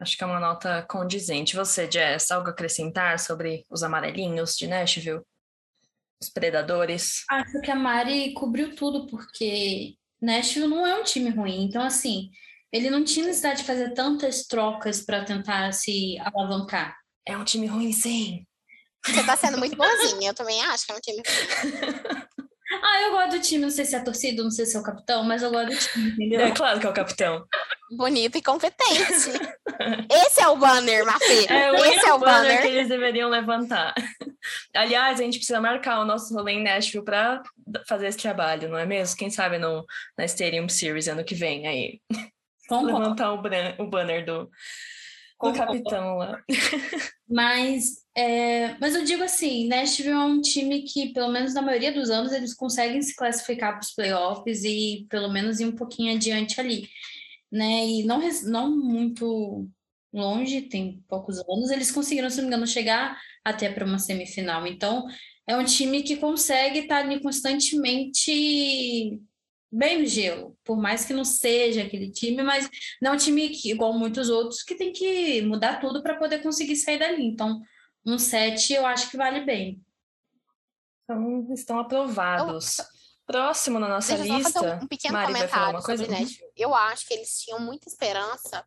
[0.00, 1.54] Acho que é uma nota condizente.
[1.54, 5.20] Você, Jess, algo a acrescentar sobre os amarelinhos de Nashville?
[6.20, 7.24] Os predadores?
[7.30, 11.62] Acho que a Mari cobriu tudo, porque Nashville não é um time ruim.
[11.62, 12.30] Então, assim,
[12.72, 16.96] ele não tinha necessidade de fazer tantas trocas para tentar se alavancar.
[17.26, 18.44] É um time ruim, sim.
[19.04, 22.20] Você tá sendo muito boazinha, eu também acho que é um time ruim.
[22.82, 24.80] Ah, eu gosto do time, não sei se é a torcida, não sei se é
[24.80, 26.40] o capitão, mas eu gosto do time, entendeu?
[26.40, 27.44] É claro que é o capitão.
[27.96, 29.28] Bonito e competente.
[30.08, 31.46] Esse é o banner, Mafê.
[31.48, 32.62] É Esse é o banner banner.
[32.62, 33.92] que eles deveriam levantar.
[34.74, 37.42] Aliás, a gente precisa marcar o nosso rolê em Nashville para
[37.88, 39.16] fazer esse trabalho, não é mesmo?
[39.16, 39.84] Quem sabe no,
[40.16, 42.00] na Stadium Series ano que vem aí.
[42.70, 42.98] Concordo.
[43.00, 44.50] Levantar o, bran- o banner do,
[45.42, 46.42] do capitão lá.
[47.32, 51.92] Mas, é, mas eu digo assim, Nashville é um time que, pelo menos na maioria
[51.92, 56.12] dos anos, eles conseguem se classificar para os playoffs e pelo menos ir um pouquinho
[56.12, 56.88] adiante ali,
[57.52, 57.86] né?
[57.86, 59.68] E não, não muito
[60.12, 64.66] longe, tem poucos anos, eles conseguiram, se não me engano, chegar até para uma semifinal.
[64.66, 65.06] Então,
[65.46, 69.20] é um time que consegue estar ali constantemente
[69.70, 72.68] bem no gelo, por mais que não seja aquele time, mas
[73.00, 76.42] não é um time que, igual muitos outros, que tem que mudar tudo para poder
[76.42, 77.24] conseguir sair dali.
[77.24, 77.60] Então,
[78.04, 79.80] um 7 eu acho que vale bem.
[81.04, 82.76] Então, estão aprovados.
[83.26, 84.52] Próximo na nossa Deixa lista.
[84.52, 86.04] fazer um, um pequeno Mari vai falar comentário uma coisa?
[86.04, 86.52] sobre Nashville.
[86.56, 88.64] Eu acho que eles tinham muita esperança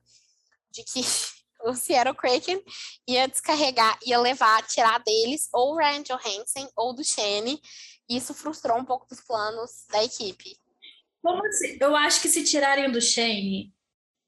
[0.72, 1.01] de que
[1.66, 2.64] o Seattle Kraken
[3.06, 7.62] ia descarregar, ia levar, tirar deles ou o Ryan Johansson ou do Shane.
[8.08, 10.58] E isso frustrou um pouco dos planos da equipe.
[11.24, 11.78] Como assim?
[11.80, 13.74] Eu acho que se tirarem do Shane,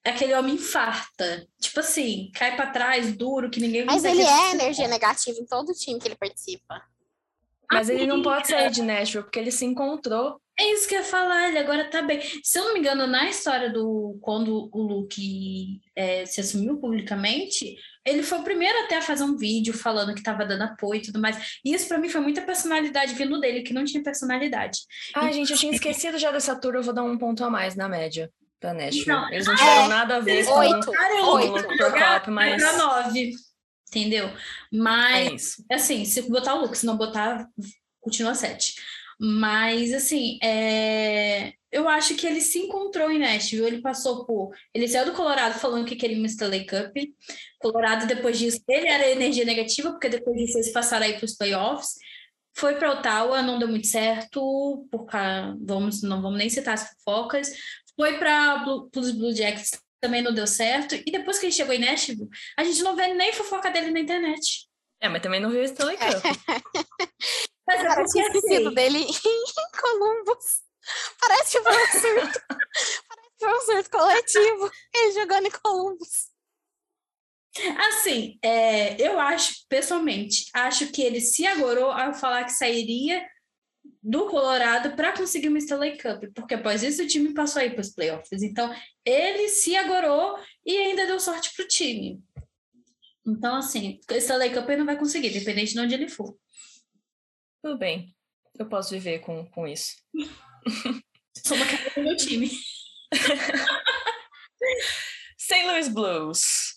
[0.04, 1.46] aquele homem infarta.
[1.60, 5.74] Tipo assim, cai para trás, duro, que ninguém Mas ele é energia negativa em todo
[5.74, 6.82] time que ele participa.
[7.72, 10.40] Mas ele não pode sair de Nashville, porque ele se encontrou.
[10.58, 12.22] É isso que eu ia falar, ele agora tá bem.
[12.42, 17.76] Se eu não me engano, na história do quando o Luke é, se assumiu publicamente,
[18.06, 21.04] ele foi o primeiro até a fazer um vídeo falando que tava dando apoio e
[21.04, 21.60] tudo mais.
[21.64, 24.80] E isso pra mim foi muita personalidade vindo dele, que não tinha personalidade.
[25.14, 27.76] Ai, gente, eu tinha esquecido já dessa tour, eu vou dar um ponto a mais
[27.76, 29.08] na média da Nashville.
[29.08, 30.90] Não, Eles não tiveram é, nada a ver com Oito.
[30.90, 32.32] O Oito.
[32.32, 33.34] Mas Pra nove,
[33.88, 34.30] entendeu?
[34.72, 37.48] Mas é assim, se botar o Luke, se não botar,
[38.02, 38.76] continua sete.
[39.20, 43.66] Mas, assim, é, eu acho que ele se encontrou em Nashville.
[43.66, 44.52] Ele passou por.
[44.74, 46.96] Ele saiu do Colorado falando que queria uma Stanley Cup.
[47.60, 51.36] Colorado, depois disso, ele era energia negativa, porque depois disso eles passaram aí para os
[51.36, 51.96] playoffs.
[52.58, 55.08] Foi para Ottawa, não deu muito certo, por
[55.60, 57.50] vamos, não vamos nem citar as fofocas.
[57.98, 58.64] Foi para
[58.96, 59.72] os Blue Jackets,
[60.06, 60.96] também não deu certo.
[60.96, 64.00] E depois que ele chegou em Nashville, a gente não vê nem fofoca dele na
[64.00, 64.68] internet.
[65.02, 66.24] É, mas também não viu Stanley Cup.
[67.68, 70.62] Mas Cara, eu tinha esquecido assim, dele em Columbus.
[71.20, 72.42] Parece que foi um surto.
[72.48, 74.72] Parece que foi um surto coletivo.
[74.94, 76.28] Ele jogando em Columbus.
[77.90, 83.26] Assim, é, eu acho, pessoalmente, acho que ele se agorou ao falar que sairia
[84.06, 87.82] do Colorado para conseguir uma Stanley Cup, porque após isso o time passou aí para
[87.82, 88.44] os playoffs.
[88.44, 88.72] Então,
[89.04, 92.22] ele se agorou e ainda deu sorte para o time.
[93.26, 96.38] Então, assim, Stanley Cup ele não vai conseguir, dependente de onde ele for.
[97.64, 98.16] Tudo bem.
[98.60, 99.96] Eu posso viver com, com isso.
[101.44, 102.48] Sou uma cara do meu time.
[105.36, 105.64] St.
[105.66, 106.76] Louis Blues.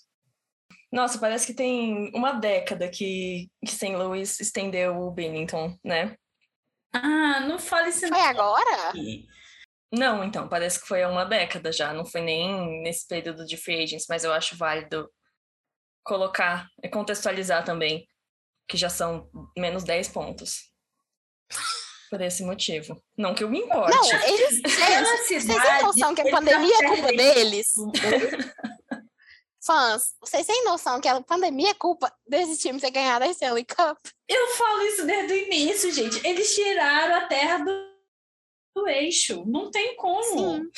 [0.91, 3.95] Nossa, parece que tem uma década que, que St.
[3.95, 6.17] Louis estendeu o Bennington, né?
[6.93, 8.93] Ah, não fale isso Foi agora?
[9.93, 13.57] Não, então, parece que foi há uma década já, não foi nem nesse período de
[13.57, 15.09] free agents, mas eu acho válido
[16.05, 18.07] colocar e contextualizar também,
[18.69, 20.71] que já são menos 10 pontos.
[22.11, 23.03] Por esse motivo.
[23.17, 23.95] Não que eu me importe.
[23.95, 24.63] Não, eles.
[24.63, 27.75] Vocês têm noção que a pandemia é culpa deles?
[29.61, 33.65] Fãs, vocês têm noção que a pandemia é culpa desse time ter ganhado a Stanley
[33.65, 33.99] Cup?
[34.29, 36.25] Eu falo isso desde o início, gente.
[36.27, 37.93] Eles tiraram a terra do,
[38.77, 39.45] do eixo.
[39.47, 40.23] Não tem como.
[40.23, 40.71] Sim.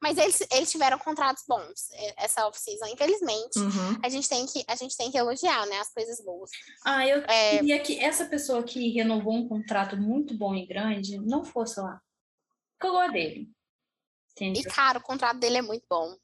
[0.00, 2.86] Mas eles, eles tiveram contratos bons eh, essa off-season.
[2.86, 3.98] Infelizmente, Uhum.
[4.02, 5.78] a gente, tem que, a gente tem que elogiar, né?
[5.78, 6.50] As coisas boas.
[6.84, 11.18] Ah, eu É, queria que essa pessoa que renovou um contrato muito bom e grande
[11.18, 12.00] não fosse lá.
[12.78, 13.40] Porque eu gosto dele.
[14.40, 14.72] e, Entendeu?
[14.74, 16.16] cara, o contrato dele é muito bom.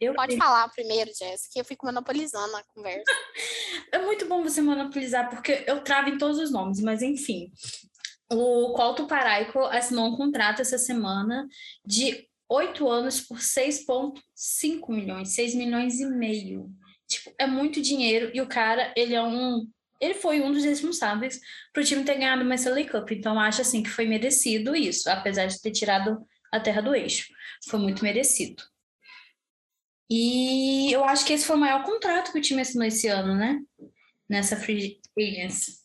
[0.00, 3.04] Eu Pode falar primeiro, Jéssica, eu fico monopolizando a conversa.
[3.92, 7.52] É muito bom você monopolizar, porque eu travo em todos os nomes, mas enfim.
[8.30, 11.46] O Colto Paraico assinou um contrato essa semana
[11.86, 16.70] de oito anos por 6,5 milhões, 6 milhões e meio.
[17.08, 19.68] Tipo, é muito dinheiro e o cara, ele é um.
[20.00, 21.40] Ele foi um dos responsáveis
[21.72, 23.10] para o time ter ganhado uma Stanley Cup.
[23.12, 27.28] Então, acho assim que foi merecido isso, apesar de ter tirado a terra do eixo.
[27.68, 28.62] Foi muito merecido.
[30.16, 33.34] E eu acho que esse foi o maior contrato que o time assinou esse ano,
[33.34, 33.60] né?
[34.28, 35.80] Nessa free agency.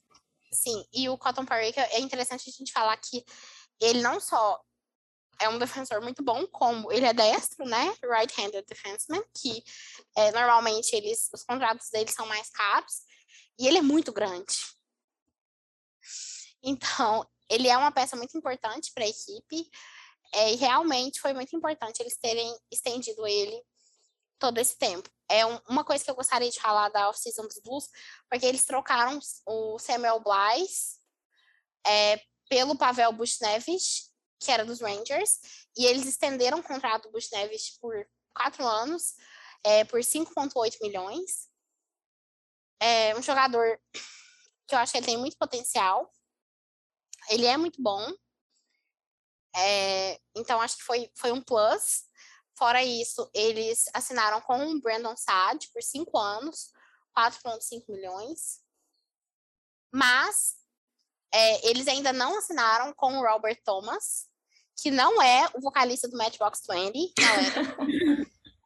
[0.53, 3.25] Sim, e o Cotton Parker é interessante a gente falar que
[3.81, 4.61] ele não só
[5.41, 7.91] é um defensor muito bom, como ele é destro, né?
[8.03, 9.63] Right-handed defenseman, que
[10.15, 13.01] é, normalmente eles, os contratos deles são mais caros,
[13.57, 14.53] e ele é muito grande.
[16.61, 19.67] Então, ele é uma peça muito importante para a equipe,
[20.35, 23.59] é, e realmente foi muito importante eles terem estendido ele
[24.39, 25.09] todo esse tempo.
[25.29, 27.87] É um, uma coisa que eu gostaria de falar da off-season dos Blues,
[28.29, 30.97] porque eles trocaram o Samuel Blythe
[31.85, 32.19] é,
[32.49, 34.09] pelo Pavel Buchnevich,
[34.39, 35.39] que era dos Rangers,
[35.77, 39.15] e eles estenderam o contrato do Buchnevich por quatro anos,
[39.63, 41.49] é, por 5,8 milhões.
[42.79, 43.79] É um jogador
[44.65, 46.09] que eu acho que ele tem muito potencial.
[47.29, 48.09] Ele é muito bom.
[49.55, 52.08] É, então, acho que foi, foi um plus.
[52.59, 56.73] Fora isso, eles assinaram com o Brandon Saad por cinco anos,
[57.17, 58.59] 4,5 milhões.
[59.93, 60.57] Mas
[61.33, 64.27] é, eles ainda não assinaram com o Robert Thomas,
[64.81, 67.13] que não é o vocalista do Matchbox 20.
[67.17, 68.25] Não é.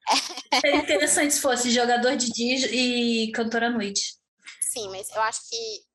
[0.59, 4.17] Seria interessante se fosse jogador de dia e cantor à noite.
[4.59, 5.85] Sim, mas eu acho que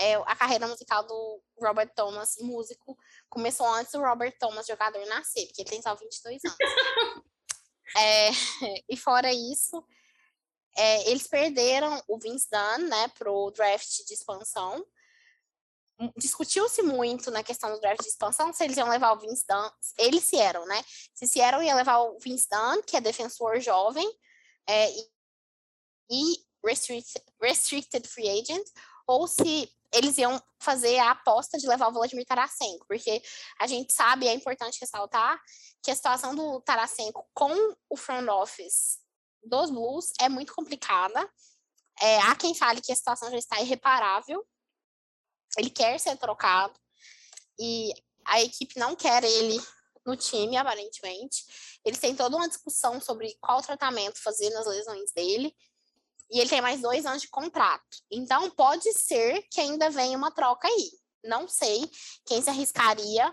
[0.00, 2.96] é, a carreira musical do Robert Thomas, músico,
[3.28, 6.56] começou antes do Robert Thomas, jogador, nascer, porque ele tem só 22 anos.
[7.96, 8.30] é,
[8.88, 9.84] e fora isso,
[10.76, 14.84] é, eles perderam o Vince Dunn, né, pro draft de expansão.
[16.16, 19.70] Discutiu-se muito na questão do draft de expansão se eles iam levar o Vince Dunn.
[19.98, 20.82] Eles se eram, né?
[21.14, 24.10] Se se eram, ia levar o Vince Dunn, que é defensor jovem,
[24.66, 25.08] é, e,
[26.10, 28.66] e restricted, restricted free agent,
[29.06, 33.22] ou se eles iam fazer a aposta de levar o Vladimir Tarasenko, porque
[33.60, 35.40] a gente sabe, é importante ressaltar,
[35.82, 38.98] que a situação do Tarasenko com o front office
[39.42, 41.30] dos Blues é muito complicada.
[42.00, 44.44] É, há quem fale que a situação já está irreparável.
[45.56, 46.74] Ele quer ser trocado
[47.58, 47.92] e
[48.24, 49.60] a equipe não quer ele
[50.04, 51.44] no time, aparentemente.
[51.84, 55.54] Eles têm toda uma discussão sobre qual tratamento fazer nas lesões dele
[56.30, 57.82] e ele tem mais dois anos de contrato.
[58.10, 60.90] Então, pode ser que ainda venha uma troca aí.
[61.24, 61.88] Não sei
[62.26, 63.32] quem se arriscaria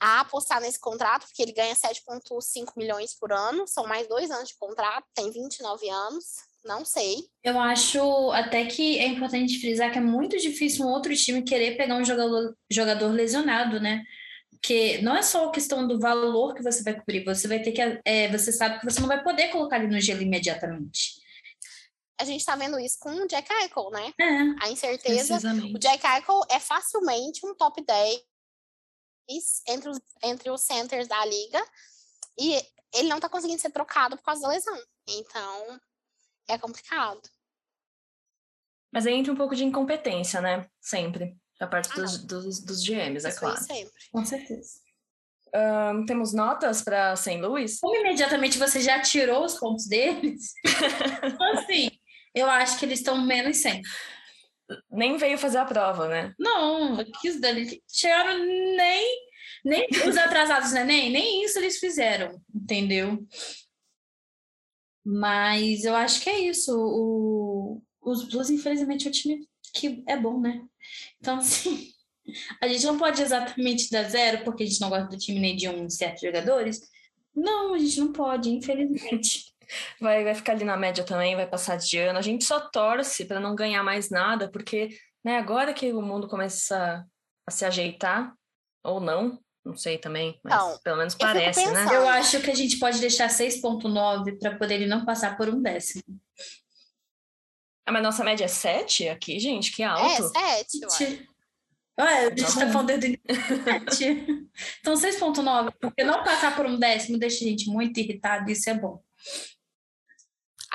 [0.00, 4.50] a apostar nesse contrato, porque ele ganha 7,5 milhões por ano, são mais dois anos
[4.50, 6.24] de contrato, tem 29 anos,
[6.64, 7.16] não sei.
[7.42, 11.76] Eu acho até que é importante frisar que é muito difícil um outro time querer
[11.76, 14.02] pegar um jogador, jogador lesionado, né?
[14.50, 17.72] Porque não é só a questão do valor que você vai cobrir, você vai ter
[17.72, 18.00] que.
[18.04, 21.25] É, você sabe que você não vai poder colocar ele no gelo imediatamente
[22.18, 24.12] a gente está vendo isso com o Jack Eichel, né?
[24.18, 25.36] É, a incerteza.
[25.74, 28.20] O Jack Eichel é facilmente um top 10
[29.68, 31.62] entre os, entre os centers da liga
[32.38, 32.54] e
[32.94, 34.82] ele não está conseguindo ser trocado por causa da lesão.
[35.08, 35.80] Então,
[36.48, 37.20] é complicado.
[38.92, 40.68] Mas aí entra um pouco de incompetência, né?
[40.80, 41.36] Sempre.
[41.58, 43.58] Da parte ah, dos, dos, dos, GMs, é claro.
[43.58, 44.08] Sempre.
[44.10, 44.80] Com certeza.
[45.54, 47.40] Um, temos notas para St.
[47.40, 47.80] Louis?
[47.80, 50.52] Como imediatamente você já tirou os pontos deles?
[51.22, 51.95] então, assim,
[52.36, 53.80] eu acho que eles estão menos 100.
[54.90, 56.34] Nem veio fazer a prova, né?
[56.38, 57.82] Não, quis dali.
[57.90, 59.18] Chegaram nem,
[59.64, 60.84] nem os atrasados né?
[60.84, 63.26] nem, nem isso eles fizeram, entendeu?
[65.02, 66.76] Mas eu acho que é isso.
[66.76, 70.62] O, os Blues, infelizmente, é um time que é bom, né?
[71.18, 71.90] Então, assim,
[72.60, 75.56] a gente não pode exatamente dar zero porque a gente não gosta do time nem
[75.56, 76.80] de um certos jogadores.
[77.34, 79.55] Não, a gente não pode, infelizmente
[80.00, 82.18] vai, vai ficar ali na média também, vai passar de ano.
[82.18, 84.90] A gente só torce para não ganhar mais nada, porque
[85.24, 87.04] né, agora que o mundo começa
[87.46, 88.32] a se ajeitar,
[88.84, 91.86] ou não, não sei também, mas não, pelo menos parece, né?
[91.92, 95.60] Eu acho que a gente pode deixar 6,9 para poder ele não passar por um
[95.60, 96.02] décimo.
[97.84, 99.72] Ah, mas nossa média é 7 aqui, gente?
[99.72, 100.32] Que alto.
[100.36, 101.28] É, 7,
[101.98, 103.20] Ué, a gente tá, tá falando de
[103.94, 104.46] 7.
[104.80, 108.74] Então, 6,9, porque não passar por um décimo deixa a gente muito irritado, isso é
[108.74, 109.02] bom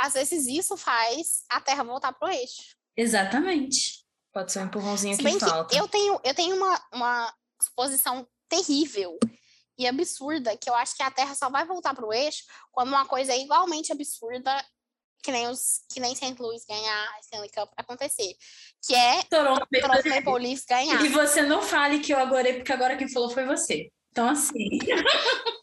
[0.02, 2.76] às vezes isso faz a Terra voltar para o eixo.
[2.98, 4.04] Exatamente.
[4.34, 5.74] Pode ser um empurrãozinho que falta.
[5.74, 9.18] Que eu tenho, eu tenho uma, uma suposição terrível.
[9.78, 12.90] e absurda que eu acho que a Terra só vai voltar para o eixo quando
[12.90, 14.64] uma coisa igualmente absurda
[15.24, 16.36] que nem os que nem St.
[16.40, 18.34] Louis ganhar a Stanley Cup acontecer,
[18.84, 21.04] que é Toronto Toronto Maple Leafs ganhar.
[21.06, 23.92] E você não fale que eu agorei, porque agora quem falou foi você.
[24.12, 24.80] Então, assim.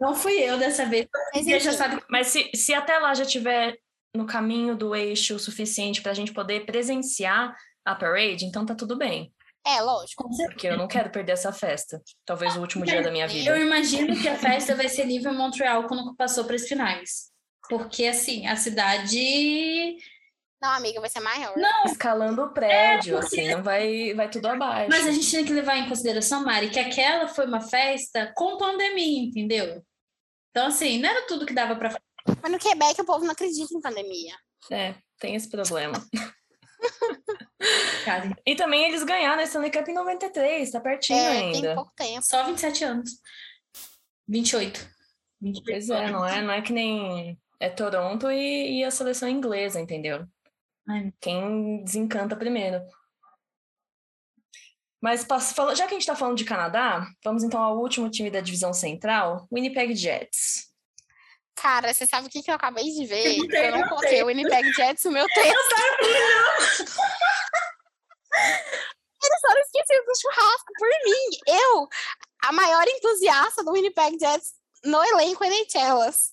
[0.00, 1.06] não fui eu dessa vez.
[1.34, 2.02] Mas, já sabe.
[2.08, 3.76] Mas se, se até lá já tiver
[4.14, 8.74] no caminho do eixo o suficiente para a gente poder presenciar a parade, então tá
[8.74, 9.32] tudo bem.
[9.66, 10.28] É, lógico.
[10.48, 12.02] Porque eu não quero perder essa festa.
[12.24, 13.58] Talvez o último dia da minha Eu vida.
[13.58, 17.30] imagino que a festa vai ser nível Montreal quando passou para as finais.
[17.68, 19.96] Porque, assim, a cidade.
[20.62, 21.56] Não, amiga, vai ser maior.
[21.56, 24.88] Não, Escalando o prédio, É, porque- assim, não vai, vai tudo abaixo.
[24.88, 28.56] mas a gente tem que levar em consideração, Mari, que aquela foi uma festa com
[28.56, 29.82] pandemia, entendeu?
[30.50, 31.98] Então, assim, não era tudo que dava para
[32.40, 34.34] Mas no Quebec o povo não acredita em pandemia.
[34.70, 35.94] É, tem esse problema.
[38.04, 38.34] fazer.
[38.46, 41.74] E também eles ganharam a Stanley Cup em 93, tá pertinho É, tem ainda.
[41.74, 42.22] pouco tempo.
[42.24, 43.10] Só 27 anos.
[44.28, 44.88] 28.
[45.40, 49.28] 28 Pois é, não é, não é que nem é Toronto e, e a seleção
[49.28, 50.24] inglesa, entendeu?
[51.20, 52.82] Quem desencanta primeiro.
[55.00, 55.26] Mas
[55.74, 58.72] já que a gente tá falando de Canadá, vamos então ao último time da divisão
[58.72, 60.70] central, Winnipeg Jets.
[61.56, 63.22] Cara, você sabe o que, que eu acabei de ver?
[63.22, 65.74] Perguntei, eu não coloquei o Winnipeg Jets no meu texto.
[69.24, 71.38] Eles foram esquecidos do churrasco por mim.
[71.48, 71.88] Eu,
[72.44, 74.54] a maior entusiasta do Winnipeg Jets
[74.84, 76.32] no elenco NHLas.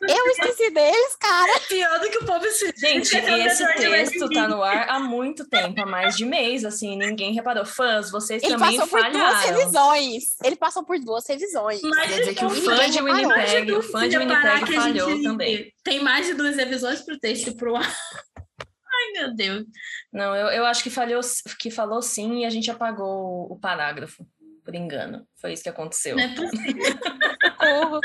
[0.00, 1.60] Eu esqueci deles, cara.
[1.68, 4.98] Pior do que o povo se Gente, Esse é e texto tá no ar há
[4.98, 7.64] muito tempo, há mais de mês, assim, ninguém reparou.
[7.64, 9.58] Fãs, vocês Ele também passou por duas falharam.
[9.58, 10.24] revisões.
[10.42, 11.82] Ele passou por duas revisões.
[11.82, 13.02] Mas Quer dizer que o fã de.
[13.02, 15.72] Winnipeg, o fã de Winnipeg falhou também.
[15.84, 17.82] Tem mais de duas revisões pro texto e pro ar.
[18.92, 19.64] Ai, meu Deus.
[20.12, 21.20] Não, eu, eu acho que, falhou,
[21.58, 24.26] que falou sim e a gente apagou o parágrafo,
[24.64, 25.26] por engano.
[25.40, 26.16] Foi isso que aconteceu.
[26.16, 26.82] Não é possível.
[27.62, 28.00] Socorro.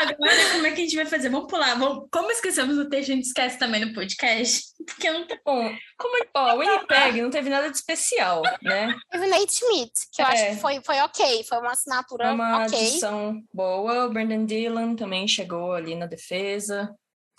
[0.00, 1.28] Agora, como é que a gente vai fazer?
[1.28, 1.78] Vamos pular.
[1.78, 2.08] Vamos...
[2.10, 4.62] Como esquecemos o texto, a gente esquece também no podcast.
[4.86, 5.38] Porque não tem.
[5.44, 8.94] Bom, como é, ó, o Winnipeg não teve nada de especial, né?
[9.10, 10.30] Teve o Nate Schmidt, que eu É.
[10.32, 11.44] acho que foi, foi ok.
[11.44, 12.78] Foi uma assinatura Foi uma ok.
[12.78, 14.06] adição boa.
[14.06, 16.94] O Brandon Dillon também chegou ali na defesa.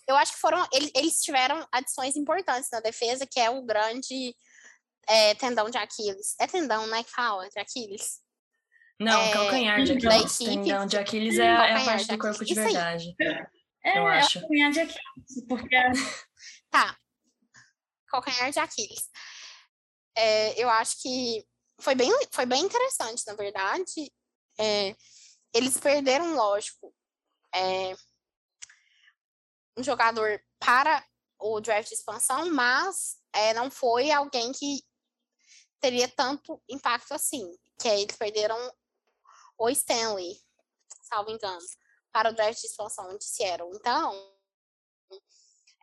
[0.08, 0.66] Eu acho que foram.
[0.74, 4.36] ele- Eles tiveram adições importantes na defesa, que é o grande
[5.08, 6.36] é, tendão de Aquiles.
[6.40, 7.04] É tendão, né?
[7.04, 8.23] Que fala, de Aquiles.
[9.00, 10.38] Não, É, calcanhar de Aquiles.
[10.38, 12.48] Tendão de Aquiles é, a- é a Calcanhar parte do corpo Aquiles.
[12.50, 13.16] de verdade.
[13.86, 14.40] É, Eu é acho.
[14.40, 14.96] o cunhado de aqui.
[15.48, 15.92] Porque a-
[16.70, 16.98] Tá.
[18.08, 19.10] Calcanhar de Aquiles.
[20.16, 21.46] É, eu acho que
[21.82, 24.12] foi bem, foi bem interessante, na verdade.
[24.60, 24.96] É,
[25.54, 26.94] eles perderam, lógico,
[27.54, 27.94] é,
[29.78, 31.04] um jogador para
[31.40, 34.82] o draft de expansão, mas é, não foi alguém que
[35.82, 37.52] teria tanto impacto assim.
[37.82, 38.56] Que aí eles perderam
[39.58, 40.38] o Stanley,
[41.04, 41.66] salvo engano,
[42.12, 43.70] para o draft de expansão de Seattle.
[43.76, 44.34] Então,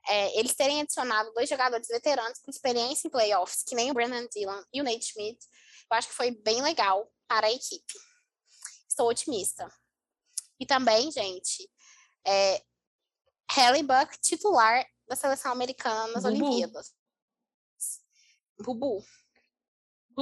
[0.08, 4.26] é, eles terem adicionado dois jogadores veteranos com experiência em playoffs, que nem o Brandon
[4.28, 5.38] Dillon e o Nate Schmidt,
[5.90, 7.94] eu acho que foi bem legal para a equipe.
[8.88, 9.68] Estou otimista.
[10.58, 11.70] E também, gente,
[12.26, 12.62] é,
[13.84, 16.44] Buck titular da seleção americana nas Bubu.
[16.44, 16.94] Olimpíadas.
[18.58, 19.04] Bubu.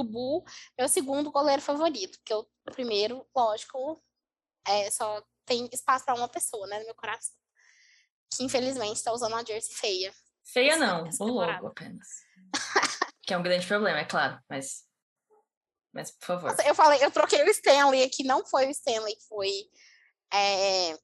[0.03, 0.43] Bubu,
[0.77, 4.03] meu segundo goleiro favorito, porque o primeiro, lógico,
[4.67, 7.35] é, só tem espaço para uma pessoa, né, no meu coração.
[8.33, 10.13] Que infelizmente está usando uma jersey feia.
[10.45, 12.07] Feia Essa- não, essa o logo apenas.
[13.23, 14.87] que é um grande problema, é claro, mas.
[15.91, 16.51] Mas, por favor.
[16.51, 19.49] Nossa, eu falei, eu troquei o Stanley aqui, não foi o Stanley foi
[20.31, 20.95] é,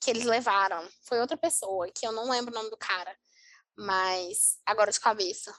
[0.00, 3.16] que eles levaram, foi outra pessoa, que eu não lembro o nome do cara,
[3.78, 5.54] mas agora de cabeça.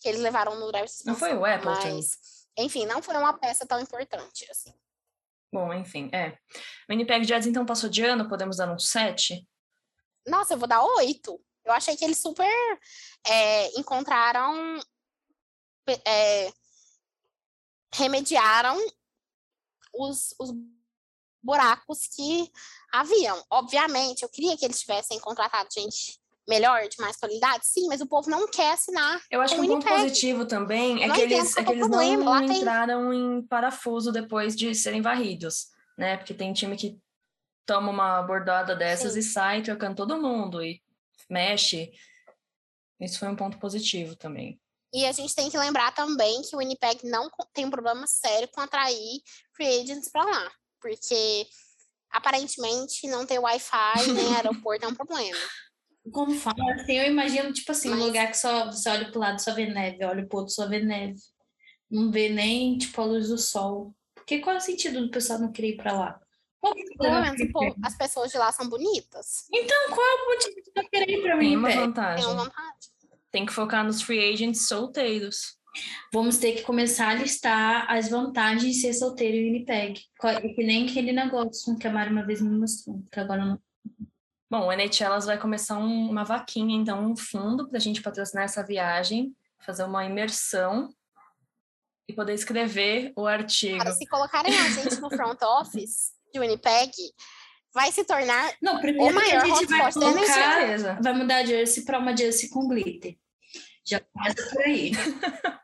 [0.00, 1.96] Que eles levaram no de Não foi o Appleton?
[1.96, 2.18] Mas,
[2.56, 4.72] enfim, não foi uma peça tão importante assim.
[5.52, 6.30] Bom, enfim, é.
[6.88, 9.46] O Winnipeg Jets então passou de ano, podemos dar um 7?
[10.26, 11.38] Nossa, eu vou dar oito.
[11.64, 12.80] Eu achei que eles super
[13.26, 14.80] é, encontraram,
[16.06, 16.52] é,
[17.94, 18.76] remediaram
[19.92, 20.50] os, os
[21.42, 22.50] buracos que
[22.92, 23.44] haviam.
[23.50, 28.06] Obviamente, eu queria que eles tivessem contratado gente melhor, de mais qualidade, sim, mas o
[28.06, 29.20] povo não quer assinar.
[29.30, 32.24] Eu acho que um ponto positivo também é Não que eles, é que eles problema,
[32.24, 35.66] não lá tem- entraram em parafuso depois de serem varridos,
[35.96, 36.16] né?
[36.16, 36.98] Porque tem time que
[37.64, 39.20] toma uma bordada dessas Sim.
[39.20, 40.82] e sai trocando todo mundo e
[41.30, 41.92] mexe.
[43.00, 44.60] Isso foi um ponto positivo também.
[44.92, 48.48] E a gente tem que lembrar também que o Winnipeg não tem um problema sério
[48.52, 49.20] com atrair
[49.56, 51.46] free agents para lá, porque
[52.10, 55.38] aparentemente não ter Wi-Fi nem aeroporto é um problema.
[56.10, 59.20] Como fala, assim, eu imagino, tipo assim, um Mas- lugar que só você olha pro
[59.20, 61.18] lado só vê neve, olha pro outro só vê neve.
[61.90, 63.94] Não vê nem, tipo, a luz do sol.
[64.14, 66.20] Porque qual é o sentido do pessoal não querer ir pra lá?
[66.64, 67.74] É Pelo menos Winnipeg?
[67.84, 69.46] as pessoas de lá são bonitas.
[69.52, 72.24] Então, qual é o motivo de não querer ir para Tem uma vantagem.
[72.24, 72.78] Tenho vontade.
[73.30, 75.56] Tem que focar nos free agents solteiros.
[76.12, 80.00] Vamos ter que começar a listar as vantagens de ser solteiro em Winnipeg.
[80.54, 83.60] Que nem aquele negócio que a Mari uma vez me mostrou, que agora eu não.
[84.52, 88.44] Bom, o NHLas vai começar um- uma vaquinha, então, um fundo para a gente patrocinar
[88.44, 89.34] essa viagem,
[89.64, 90.90] fazer uma imersão
[92.06, 93.78] e poder escrever o artigo.
[93.78, 96.92] Cara, se colocarem a gente no front office de Winnipeg,
[97.72, 101.86] vai se tornar Não, primeiro que maior a gente vai colocar, vai mudar a jersey
[101.86, 103.16] para uma jersey com glitter.
[103.86, 104.90] Já começa por aí.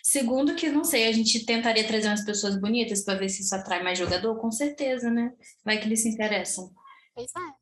[0.00, 3.52] Segundo que, não sei, a gente tentaria trazer umas pessoas bonitas para ver se isso
[3.56, 5.32] atrai mais jogador, com certeza, né?
[5.64, 6.72] Vai que eles se interessam.
[7.16, 7.61] Pois é.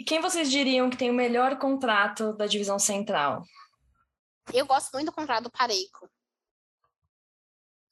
[0.00, 3.44] E quem vocês diriam que tem o melhor contrato da divisão central?
[4.50, 6.08] Eu gosto muito do contrato do Pareico.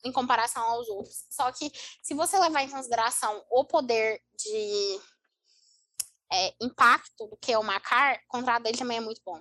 [0.03, 1.27] Em comparação aos outros.
[1.29, 1.71] Só que,
[2.03, 5.01] se você levar em consideração o poder de
[6.33, 9.39] é, impacto do que é o Macar, o contrato dele também é muito bom.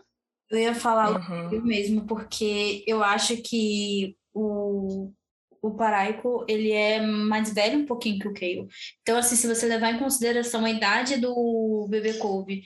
[0.49, 1.53] Eu ia falar Uhum.
[1.53, 5.13] eu mesmo, porque eu acho que o,
[5.61, 8.67] o Paraico, ele é mais velho um pouquinho que o Cale.
[9.01, 12.63] Então, assim, se você levar em consideração a idade do bebê Kobe,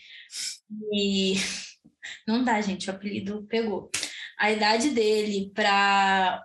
[0.94, 1.36] e
[2.28, 3.90] não dá, gente, o apelido pegou.
[4.40, 6.44] A idade dele para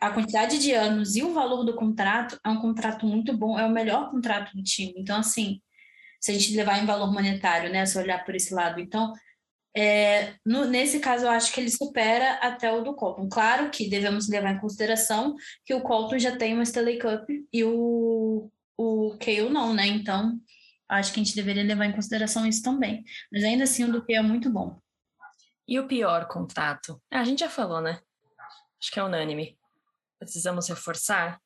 [0.00, 3.64] a quantidade de anos e o valor do contrato é um contrato muito bom, é
[3.64, 4.94] o melhor contrato do time.
[4.96, 5.60] Então, assim,
[6.20, 9.12] se a gente levar em valor monetário, né, se olhar por esse lado, então
[9.78, 13.28] é, no- nesse caso, eu acho que ele supera até o do Colton.
[13.28, 17.62] Claro que devemos levar em consideração que o Colton já tem uma Stanley Cup e
[17.64, 19.86] o, o Cale não, né?
[19.86, 20.38] Então,
[20.88, 23.04] acho que a gente deveria levar em consideração isso também.
[23.32, 24.80] Mas ainda assim, o do Cale é muito bom.
[25.66, 27.00] E o pior contrato?
[27.10, 28.00] Ah, a gente já falou, né?
[28.80, 29.58] Acho que é unânime.
[30.18, 31.40] Precisamos reforçar?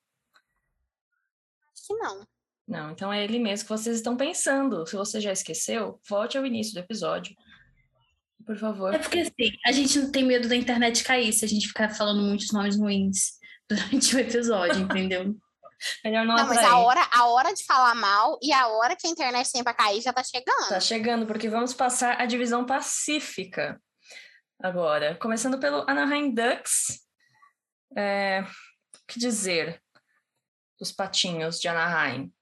[1.72, 2.26] Acho que não.
[2.66, 4.86] Não, então é ele mesmo que vocês estão pensando.
[4.86, 7.34] Se você já esqueceu, volte ao início do episódio.
[8.46, 8.94] Por favor.
[8.94, 11.88] É porque assim, a gente não tem medo da internet cair se a gente ficar
[11.90, 13.38] falando muitos nomes ruins
[13.68, 15.34] durante o episódio, entendeu?
[16.04, 19.06] Melhor não, Não, mas a hora, a hora de falar mal e a hora que
[19.06, 20.68] a internet tem pra cair já tá chegando.
[20.68, 23.80] Tá chegando, porque vamos passar a divisão pacífica
[24.60, 25.16] agora.
[25.16, 27.00] Começando pelo Anaheim Ducks.
[27.96, 29.82] É, O que dizer
[30.78, 32.32] dos patinhos de Anaheim?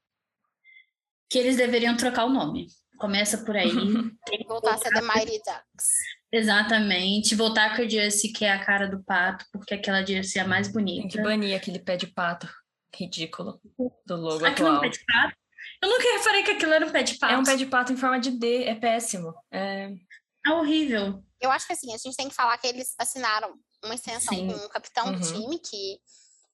[1.28, 2.68] Que eles deveriam trocar o nome.
[3.00, 3.70] Começa por aí.
[4.46, 5.86] Voltar a ser The Mighty Ducks.
[6.32, 7.34] Exatamente.
[7.34, 10.48] Voltar com a jersey que é a cara do pato, porque aquela jersey é a
[10.48, 11.08] mais Tem bonita.
[11.08, 12.48] que banir aquele pé de pato
[12.94, 13.60] ridículo
[14.06, 14.80] do logo Aquilo é um atual.
[14.80, 15.36] pé de pato?
[15.82, 17.32] Eu nunca reparei que aquilo era um pé de pato.
[17.34, 19.32] É um pé de pato em forma de D, é péssimo.
[19.50, 19.88] É,
[20.46, 21.22] É horrível.
[21.40, 24.48] Eu acho que assim, a gente tem que falar que eles assinaram uma extensão Sim.
[24.48, 25.32] com o capitão do Uhum.
[25.32, 25.98] time, que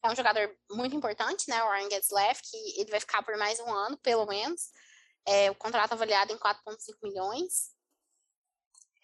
[0.05, 1.61] é um jogador muito importante, né?
[1.65, 4.61] O Ryan Getzlaff, que ele vai ficar por mais um ano, pelo menos.
[5.27, 7.73] É, o contrato avaliado em 4,5 milhões.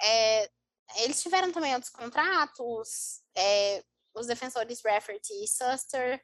[0.01, 0.51] É,
[0.97, 6.23] eles tiveram também outros contratos, é, os defensores Rafferty e Suster,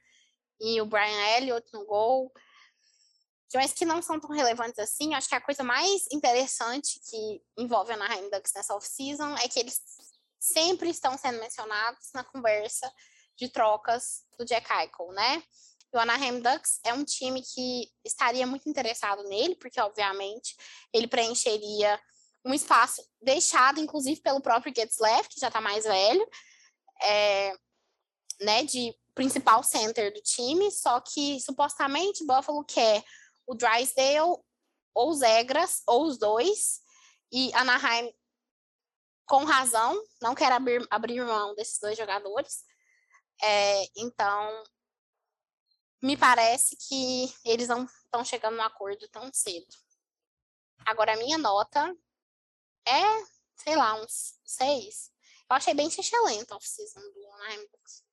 [0.61, 2.33] e o Brian Elliott no gol.
[3.55, 5.15] Mas que não são tão relevantes assim.
[5.15, 9.59] Acho que a coisa mais interessante que envolve a Anaheim Ducks nessa off-season é que
[9.59, 9.81] eles
[10.39, 12.93] sempre estão sendo mencionados na conversa
[13.37, 15.43] de trocas do Jack Eichel, né?
[15.93, 20.55] O Anaheim Ducks é um time que estaria muito interessado nele, porque, obviamente,
[20.93, 21.99] ele preencheria
[22.45, 26.28] um espaço deixado, inclusive, pelo próprio Getzlaff, que já está mais velho,
[27.03, 27.53] é,
[28.41, 33.03] né, de principal center do time, só que, supostamente, Buffalo quer
[33.47, 34.39] o Drysdale
[34.95, 36.80] ou os Egras, ou os dois,
[37.32, 38.12] e Anaheim,
[39.26, 42.62] com razão, não quer abrir, abrir mão desses dois jogadores.
[43.43, 44.64] É, então,
[46.03, 49.67] me parece que eles não estão chegando no acordo tão cedo.
[50.87, 51.95] Agora, a minha nota
[52.87, 53.03] é,
[53.57, 55.11] sei lá, uns seis.
[55.51, 58.05] Eu achei bem excelente a off-season do Anaheim Ducks.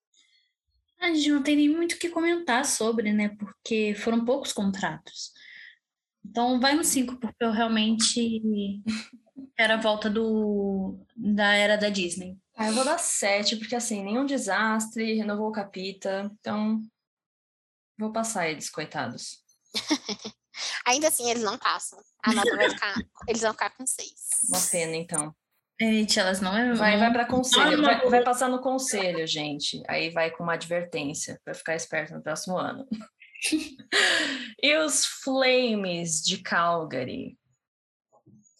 [1.00, 3.30] A gente não tem nem muito o que comentar sobre, né?
[3.38, 5.32] Porque foram poucos contratos.
[6.24, 8.82] Então vai no 5, porque eu realmente
[9.58, 12.38] era a volta do, da era da Disney.
[12.56, 16.82] Ah, eu vou dar sete, porque assim, nenhum desastre, renovou o capita, então
[17.98, 19.43] vou passar eles, coitados.
[20.86, 22.00] Ainda assim, eles não passam.
[22.24, 22.93] A nota vai ficar.
[23.28, 24.14] Eles vão ficar com seis.
[24.50, 25.36] Uma pena, então.
[25.80, 26.74] Gente, elas não é.
[26.74, 29.84] Vai, não- vai para conselho, vai, vai passar no conselho, gente.
[29.89, 32.88] Aí vai com uma advertência para ficar esperto no próximo ano.
[34.64, 37.38] e os Flames de Calgary?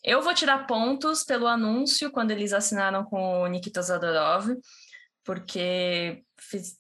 [0.04, 4.50] Eu vou tirar pontos pelo anúncio quando eles assinaram com o Nikita Zadorov,
[5.24, 6.25] porque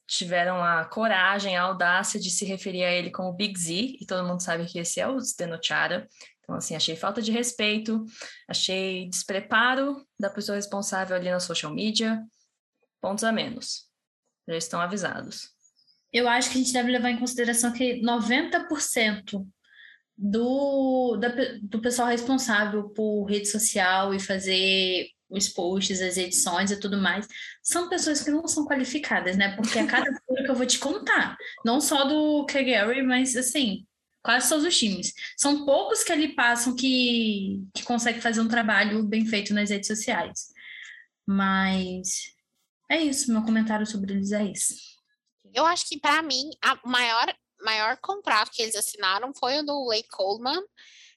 [0.07, 4.27] tiveram a coragem, a audácia de se referir a ele como Big Z, e todo
[4.27, 6.07] mundo sabe que esse é o Zdenochara.
[6.41, 8.05] Então, assim, achei falta de respeito,
[8.47, 12.23] achei despreparo da pessoa responsável ali na social media,
[13.01, 13.89] pontos a menos.
[14.47, 15.49] Já estão avisados.
[16.13, 19.45] Eu acho que a gente deve levar em consideração que 90%
[20.17, 21.29] do, da,
[21.61, 27.27] do pessoal responsável por rede social e fazer os posts, as edições e tudo mais,
[27.63, 29.55] são pessoas que não são qualificadas, né?
[29.55, 33.85] Porque a cada coisa que eu vou te contar, não só do Kagari, mas assim,
[34.23, 35.13] quase todos os times.
[35.37, 39.87] São poucos que ali passam que, que conseguem fazer um trabalho bem feito nas redes
[39.87, 40.47] sociais.
[41.25, 42.35] Mas
[42.89, 44.75] é isso, meu comentário sobre eles é isso.
[45.53, 46.49] Eu acho que, para mim,
[46.83, 50.61] o maior, maior contrato que eles assinaram foi o do Lake Coleman,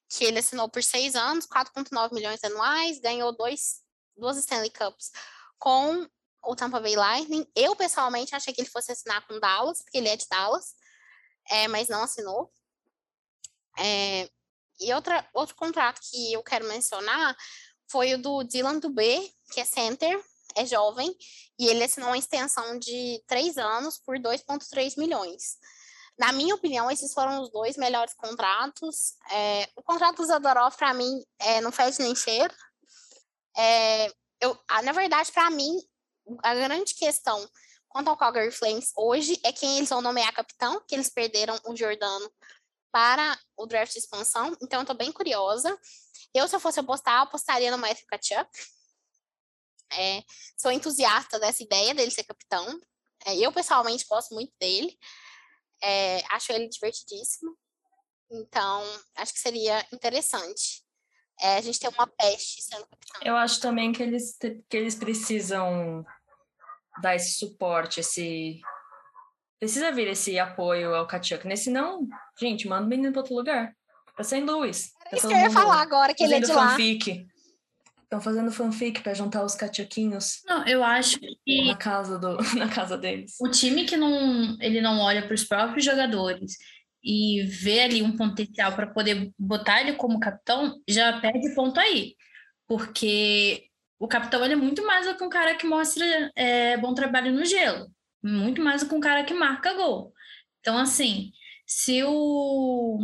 [0.09, 3.82] que ele assinou por seis anos, 4,9 milhões anuais, ganhou dois,
[4.18, 5.10] duas Stanley Cups
[5.58, 6.08] com
[6.42, 7.46] o Tampa Bay Lightning.
[7.54, 10.74] Eu, pessoalmente, achei que ele fosse assinar com Dallas, porque ele é de Dallas,
[11.50, 12.52] é, mas não assinou.
[13.78, 14.28] É,
[14.80, 17.36] e outra, outro contrato que eu quero mencionar
[17.90, 20.22] foi o do Dylan Dubé, que é center,
[20.54, 21.14] é jovem,
[21.58, 25.56] e ele assinou uma extensão de três anos por 2,3 milhões.
[26.18, 29.14] Na minha opinião, esses foram os dois melhores contratos.
[29.30, 32.52] É, o contrato do Zadorov, para mim, é, não fez nem cheiro.
[33.59, 34.09] É,
[34.40, 35.78] eu, na verdade, para mim,
[36.44, 37.48] a grande questão
[37.88, 41.74] quanto ao Calgary Flames hoje é quem eles vão nomear capitão, que eles perderam o
[41.74, 42.30] Jordano
[42.92, 45.76] para o draft de expansão, então eu tô bem curiosa.
[46.34, 48.50] Eu, se eu fosse apostar, apostaria no Matthew Kachuk.
[49.92, 50.22] É,
[50.56, 52.80] sou entusiasta dessa ideia dele ser capitão.
[53.24, 54.96] É, eu, pessoalmente, gosto muito dele.
[55.82, 57.56] É, acho ele divertidíssimo.
[58.30, 58.82] Então,
[59.16, 60.84] acho que seria interessante.
[61.41, 63.20] É, a gente ter uma peste sendo capitão.
[63.22, 64.36] Eu acho também que eles,
[64.68, 66.05] que eles precisam
[67.01, 68.61] dar esse suporte, esse
[69.59, 71.57] Precisa vir esse apoio ao Kachuk, né?
[71.57, 72.07] Senão,
[72.41, 73.74] gente, manda o menino para outro lugar.
[74.14, 74.41] Pra St.
[74.45, 74.93] Louis.
[75.11, 76.70] Tá isso que eu ia falar agora, que ele é de lá.
[76.70, 77.26] fanfic.
[78.05, 80.43] Estão fazendo fanfic para juntar os cachuquinhos.
[80.47, 83.34] Não, eu acho que na casa do na casa deles.
[83.41, 86.57] O time que não ele não olha para os próprios jogadores
[87.03, 92.16] e vê ali um potencial para poder botar ele como capitão, já perde ponto aí.
[92.66, 93.64] Porque
[93.99, 97.32] o capitão ele é muito mais do que um cara que mostra é, bom trabalho
[97.32, 97.90] no gelo
[98.22, 100.12] muito mais do que um cara que marca gol.
[100.61, 101.32] Então, assim,
[101.66, 102.99] se o.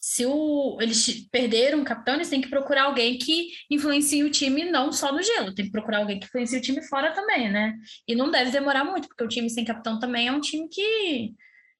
[0.00, 4.62] Se o, eles perderam o capitão, eles têm que procurar alguém que influencie o time
[4.70, 7.74] não só no gelo, tem que procurar alguém que influencie o time fora também, né?
[8.06, 11.32] E não deve demorar muito, porque o time sem capitão também é um time que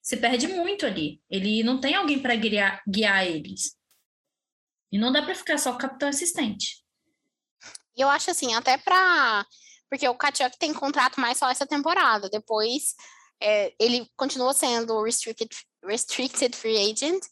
[0.05, 1.21] se perde muito ali.
[1.31, 3.75] Ele não tem alguém para guiar, guiar eles.
[4.93, 6.85] E não dá para ficar só o capitão assistente.
[7.97, 9.47] E eu acho assim, até para
[9.89, 12.29] porque o Kachuk tem contrato mais só essa temporada.
[12.29, 12.95] Depois,
[13.41, 15.49] é, ele continua sendo restricted,
[15.85, 17.23] restricted free agent,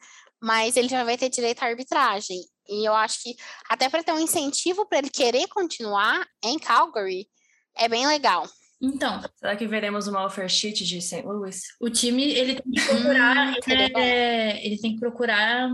[0.41, 2.41] mas ele já vai ter direito à arbitragem.
[2.69, 3.35] E eu acho que
[3.69, 7.29] até para ter um incentivo para ele querer continuar em Calgary,
[7.77, 8.49] é bem legal.
[8.85, 11.23] Então, será que veremos uma offer sheet de St.
[11.23, 11.63] Louis?
[11.81, 15.71] O time ele tem que procurar, hum, é, ele tem que procurar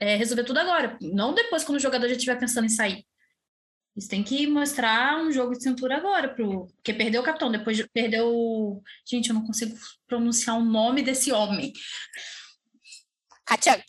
[0.00, 3.04] é, resolver tudo agora, não depois quando o jogador já estiver pensando em sair.
[3.94, 6.66] Eles têm que mostrar um jogo de cintura agora, pro...
[6.66, 8.82] porque perdeu o capitão, depois perdeu.
[9.06, 9.74] Gente, eu não consigo
[10.06, 11.72] pronunciar o nome desse homem.
[13.46, 13.84] Kachuk.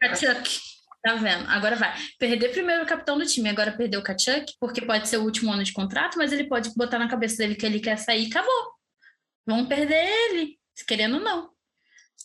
[0.00, 0.60] Kachuk.
[1.02, 1.48] Tá vendo?
[1.48, 1.96] Agora vai.
[2.18, 5.52] Perder primeiro o capitão do time, agora perdeu o Kachuk, porque pode ser o último
[5.52, 8.30] ano de contrato, mas ele pode botar na cabeça dele que ele quer sair e
[8.30, 8.72] acabou.
[9.46, 11.50] Vamos perder ele, querendo ou não.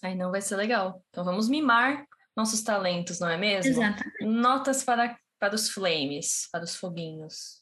[0.03, 1.01] Aí não vai ser legal.
[1.09, 2.05] Então vamos mimar
[2.35, 3.71] nossos talentos, não é mesmo?
[3.71, 4.25] Exatamente.
[4.25, 7.61] Notas para para os flames, para os foguinhos?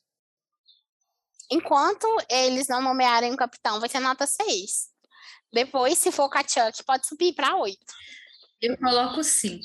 [1.52, 4.90] Enquanto eles não nomearem o capitão, vai ser nota 6.
[5.52, 7.78] Depois, se for o Kachuk, pode subir para 8.
[8.62, 9.62] Eu coloco 5.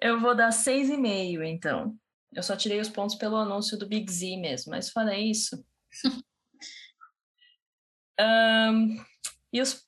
[0.00, 1.96] Eu vou dar 6,5, então.
[2.32, 5.64] Eu só tirei os pontos pelo anúncio do Big Z mesmo, mas fora isso.
[8.20, 9.04] um,
[9.52, 9.84] e os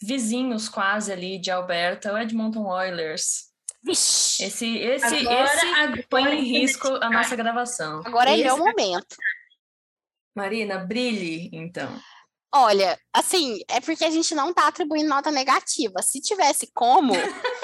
[0.00, 3.46] vizinhos quase ali de Alberta, o Edmonton Oilers,
[3.88, 8.02] esse, esse, agora, esse agora põe em risco a nossa gravação.
[8.04, 9.16] Agora é meu momento.
[10.34, 11.88] Marina, brilhe, então.
[12.52, 16.02] Olha, assim, é porque a gente não tá atribuindo nota negativa.
[16.02, 17.12] Se tivesse como,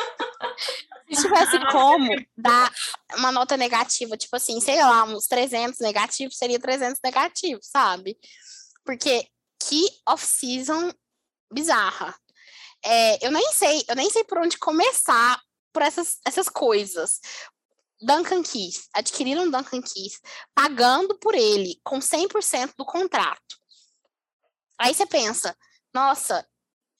[1.10, 2.72] se tivesse como dar
[3.16, 8.16] uma nota negativa, tipo assim, sei lá, uns 300 negativos, seria 300 negativos, sabe?
[8.84, 9.26] Porque
[9.62, 10.92] que off-season
[11.52, 12.14] bizarra.
[12.84, 15.40] É, eu nem sei, eu nem sei por onde começar
[15.72, 17.20] por essas, essas coisas.
[18.00, 20.20] Duncan Keys, adquiriram Duncan Keys,
[20.54, 23.56] pagando por ele com 100% do contrato.
[24.76, 25.56] Aí você pensa,
[25.94, 26.44] nossa,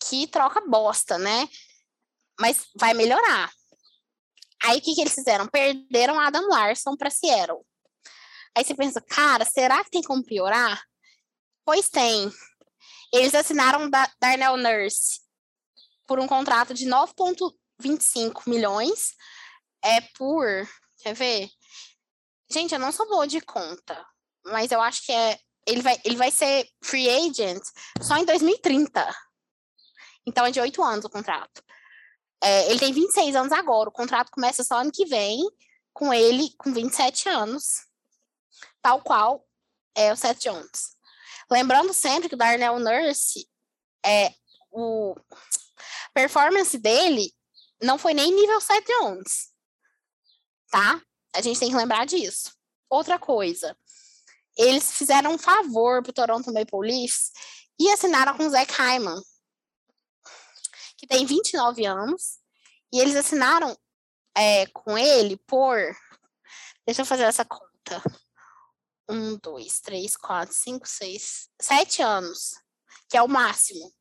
[0.05, 1.49] que troca bosta, né?
[2.41, 3.51] Mas vai melhorar.
[4.63, 5.47] Aí o que, que eles fizeram?
[5.49, 7.65] Perderam Adam Larson para Seattle.
[8.57, 10.83] Aí você pensa, cara, será que tem como piorar?
[11.65, 12.31] Pois tem.
[13.13, 15.21] Eles assinaram da Darnell Nurse
[16.07, 19.15] por um contrato de 9,25 milhões.
[19.83, 20.69] É por.
[20.99, 21.51] Quer ver?
[22.51, 24.07] Gente, eu não sou boa de conta,
[24.45, 25.39] mas eu acho que é.
[25.67, 27.63] Ele vai, ele vai ser free agent
[28.01, 29.09] só em 2030.
[30.27, 31.63] Então é de oito anos o contrato.
[32.43, 35.49] É, ele tem 26 anos agora, o contrato começa só ano que vem,
[35.93, 37.87] com ele com 27 anos,
[38.81, 39.47] tal qual
[39.95, 40.97] é o Seth Jones.
[41.51, 43.49] Lembrando sempre que o Darnell Nurse,
[44.05, 44.35] é,
[44.71, 45.15] o
[46.13, 47.33] performance dele
[47.81, 49.51] não foi nem nível Seth Jones,
[50.71, 51.01] tá?
[51.35, 52.53] A gente tem que lembrar disso.
[52.91, 53.77] Outra coisa,
[54.57, 57.31] eles fizeram um favor pro Toronto Maple Leafs
[57.79, 59.23] e assinaram com o Zach Hyman,
[61.03, 62.39] que tem 29 anos,
[62.93, 63.77] e eles assinaram
[64.37, 65.77] é, com ele por.
[66.87, 68.01] Deixa eu fazer essa conta.
[69.11, 72.53] Um, dois, três, quatro, cinco, seis, sete anos,
[73.11, 73.93] que é o máximo,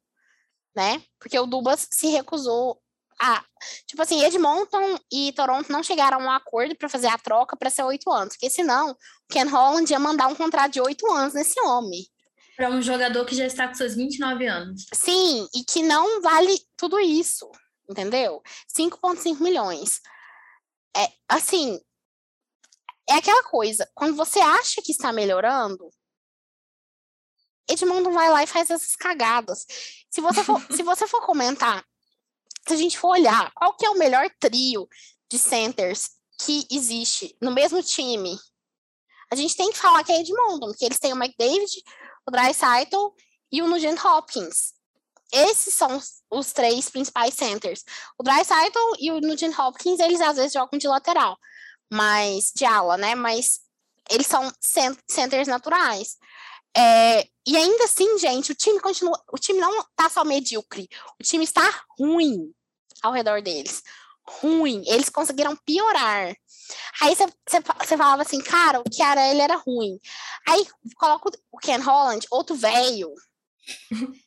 [0.75, 1.03] né?
[1.17, 2.79] Porque o Dubas se recusou
[3.19, 3.43] a.
[3.87, 7.71] Tipo assim, Edmonton e Toronto não chegaram a um acordo para fazer a troca para
[7.71, 8.95] ser oito anos, porque senão o
[9.27, 12.05] Ken Holland ia mandar um contrato de oito anos nesse homem.
[12.61, 14.85] Para um jogador que já está com seus 29 anos.
[14.93, 17.51] Sim, e que não vale tudo isso,
[17.89, 18.39] entendeu?
[18.77, 19.99] 5,5 milhões.
[20.95, 21.81] É, assim,
[23.09, 25.89] é aquela coisa, quando você acha que está melhorando,
[27.67, 29.65] Edmundo vai lá e faz essas cagadas.
[30.11, 31.83] Se você for, se você for comentar,
[32.67, 34.87] se a gente for olhar qual que é o melhor trio
[35.31, 38.37] de centers que existe no mesmo time,
[39.31, 41.81] a gente tem que falar que é Edmundo, porque eles têm o McDavid,
[42.27, 43.09] o Dreisaitl
[43.51, 44.73] e o Nugent Hopkins.
[45.33, 47.83] Esses são os, três principais centers.
[48.17, 51.37] O Dreisaitl e o Nugent Hopkins, eles às vezes jogam de lateral,
[51.89, 53.15] mas de ala, né?
[53.15, 53.61] Mas
[54.09, 54.51] eles são
[55.07, 56.17] centers naturais.
[56.75, 59.21] É, e ainda assim, gente, o time continua.
[59.31, 60.89] O time não tá só medíocre,
[61.19, 61.63] o time está
[61.97, 62.53] ruim
[63.01, 63.81] ao redor deles.
[64.27, 64.83] Ruim.
[64.87, 66.35] Eles conseguiram piorar.
[67.01, 69.99] Aí você falava assim, cara, o Chiara, ele era ruim.
[70.47, 70.65] Aí
[70.95, 73.13] coloca o Ken Holland, outro velho,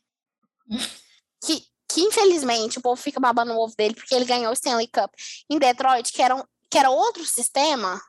[1.44, 4.88] que, que infelizmente o povo fica babando o ovo dele porque ele ganhou o Stanley
[4.88, 5.12] Cup
[5.50, 8.00] em Detroit, que era, um, que era outro sistema,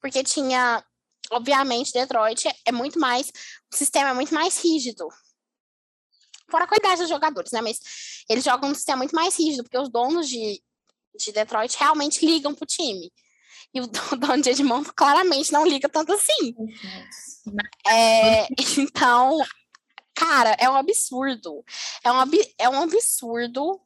[0.00, 0.84] porque tinha,
[1.30, 3.28] obviamente, Detroit é muito mais,
[3.72, 5.08] o sistema é muito mais rígido.
[6.50, 7.60] Fora a qualidade dos jogadores, né?
[7.60, 7.78] Mas
[8.28, 10.60] eles jogam um sistema muito mais rígido, porque os donos de,
[11.16, 13.12] de Detroit realmente ligam pro time.
[13.72, 14.52] E o dono de
[14.94, 16.54] claramente não liga tanto assim.
[17.86, 18.46] É,
[18.78, 19.38] então,
[20.14, 21.64] cara, é um absurdo.
[22.04, 22.16] É um,
[22.58, 23.80] é um absurdo.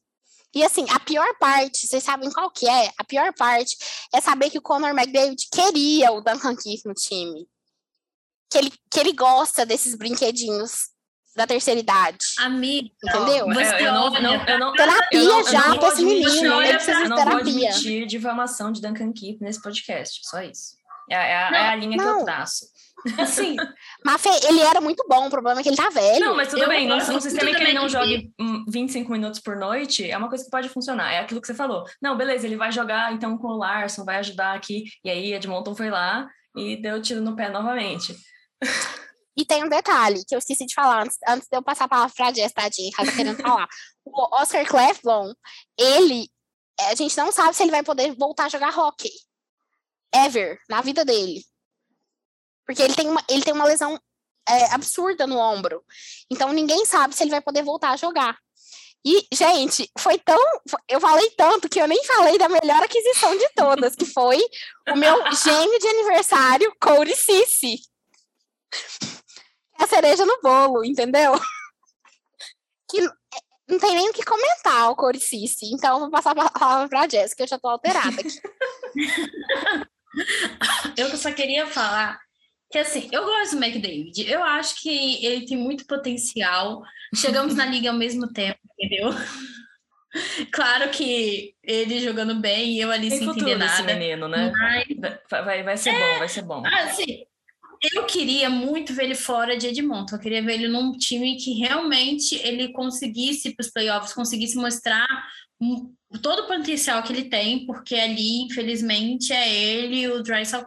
[0.55, 2.93] E assim, a pior parte, vocês sabem qual que é?
[2.97, 3.77] A pior parte
[4.15, 7.49] é saber que o Conor McDavid queria o Duncan Keith no time.
[8.51, 10.94] Que ele, que ele gosta desses brinquedinhos
[11.36, 12.19] da terceira idade.
[12.39, 13.47] Amigo, entendeu?
[13.47, 16.62] Você eu, não, não, eu não, terapia eu não, já para esse menino.
[16.62, 17.32] Ele precisa de não terapia.
[17.32, 20.77] vou admitir difamação de Duncan Keith nesse podcast, só isso.
[21.11, 22.05] É, é, a, é a linha não.
[22.05, 22.66] que eu traço.
[23.19, 23.55] Assim,
[24.02, 26.24] mas Fê, ele era muito bom, o problema é que ele tá velho.
[26.24, 28.32] Não, mas tudo Eu bem, num, gosto num sistema em que ele não também jogue
[28.40, 31.12] hum, 25 minutos por noite, é uma coisa que pode funcionar.
[31.12, 31.85] É aquilo que você falou.
[32.01, 34.85] Não, beleza, ele vai jogar então com o Larson, vai ajudar aqui.
[35.05, 38.16] E aí Edmonton foi lá e deu tiro no pé novamente.
[39.36, 41.89] E tem um detalhe que eu esqueci de falar antes, antes de eu passar a
[41.89, 43.69] palavra pra Jess, tadinha, que ela tá querendo falar.
[44.06, 45.32] O Oscar Cleflon,
[45.78, 46.28] ele,
[46.78, 49.11] é, a gente não sabe se ele vai poder voltar a jogar hockey.
[50.15, 51.43] Ever, na vida dele.
[52.66, 53.98] Porque ele tem uma, ele tem uma lesão
[54.47, 55.82] é, absurda no ombro.
[56.31, 58.39] Então ninguém sabe se ele vai poder voltar a jogar.
[59.06, 60.40] E, gente, foi tão.
[60.89, 64.39] Eu falei tanto que eu nem falei da melhor aquisição de todas, que foi
[64.89, 67.81] o meu gêmeo de aniversário, Cody Cici.
[69.79, 71.33] É a cereja no bolo, entendeu?
[72.91, 73.01] Que
[73.67, 75.73] não tem nem o que comentar o Cody Cici.
[75.73, 78.41] Então, eu vou passar a palavra pra Jéssica, eu já tô alterada aqui.
[80.97, 82.21] eu só queria falar
[82.71, 84.31] que assim, eu gosto do McDavid.
[84.31, 86.83] Eu acho que ele tem muito potencial.
[87.15, 89.11] Chegamos na liga ao mesmo tempo, entendeu?
[90.53, 93.95] Claro que ele jogando bem e eu ali Tem sem entender esse nada.
[93.95, 94.53] menino, né?
[94.57, 94.87] Mas,
[95.29, 96.63] Vai, vai, vai ser bom, vai ser bom.
[96.65, 97.27] assim,
[97.93, 100.16] eu queria muito ver ele fora de Edmonton.
[100.16, 105.06] Eu queria ver ele num time que realmente ele conseguisse para os playoffs, conseguisse mostrar
[106.23, 110.66] todo o potencial que ele tem, porque ali, infelizmente, é ele e o Drysdale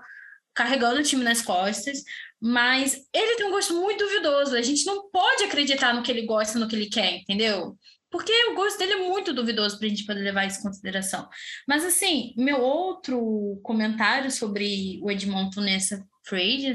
[0.54, 2.04] carregando o time nas costas,
[2.42, 4.56] mas ele tem um gosto muito duvidoso.
[4.56, 7.78] A gente não pode acreditar no que ele gosta, no que ele quer, entendeu?
[8.10, 11.28] Porque o gosto dele é muito duvidoso para a gente poder levar isso em consideração.
[11.68, 16.72] Mas, assim, meu outro comentário sobre o Edmonton nessa free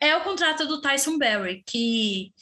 [0.00, 2.32] é o contrato do Tyson Berry, que,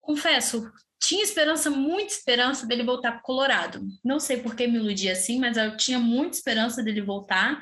[0.00, 0.70] confesso,
[1.00, 3.86] tinha esperança, muita esperança dele voltar para o Colorado.
[4.04, 7.60] Não sei por que me iludi assim, mas eu tinha muita esperança dele voltar.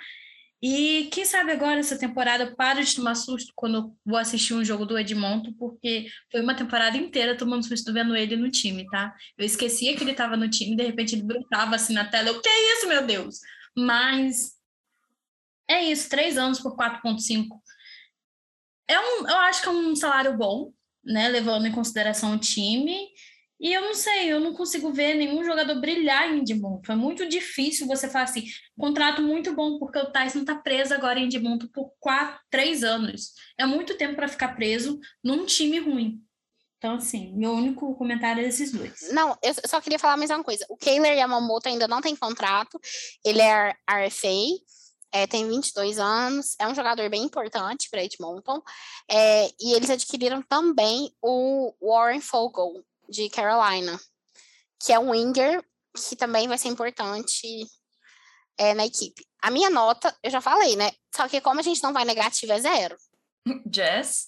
[0.63, 4.65] E quem sabe agora essa temporada para de tomar susto quando eu vou assistir um
[4.65, 9.15] jogo do Edmonton, porque foi uma temporada inteira tomando susto vendo ele no time, tá?
[9.37, 12.29] Eu esquecia que ele estava no time, de repente ele brotava assim na tela.
[12.29, 13.41] Eu, que é isso, meu Deus?
[13.77, 14.55] Mas
[15.69, 17.47] é isso, três anos por 4,5.
[18.89, 20.73] É um, eu acho que é um salário bom,
[21.05, 21.29] né?
[21.29, 23.09] Levando em consideração o time.
[23.61, 26.93] E eu não sei, eu não consigo ver nenhum jogador brilhar em Edmonton.
[26.93, 28.45] É muito difícil você falar assim,
[28.77, 33.33] contrato muito bom, porque o Tyson está preso agora em Edmonton por quatro, três anos.
[33.57, 36.21] É muito tempo para ficar preso num time ruim.
[36.77, 39.09] Então, assim, meu único comentário é desses dois.
[39.11, 40.67] Não, eu só queria falar mais uma coisa.
[40.69, 42.79] O Keiler Yamamoto ainda não tem contrato,
[43.25, 44.29] ele é RFA,
[45.15, 48.61] é, tem 22 anos, é um jogador bem importante para Edmonton,
[49.09, 53.97] é, e eles adquiriram também o Warren Fogle, de Carolina,
[54.83, 55.65] que é um winger
[55.95, 57.47] que também vai ser importante
[58.59, 59.25] é, na equipe.
[59.41, 60.91] A minha nota, eu já falei, né?
[61.15, 62.97] Só que como a gente não vai negativo, é zero.
[63.73, 64.27] Jess?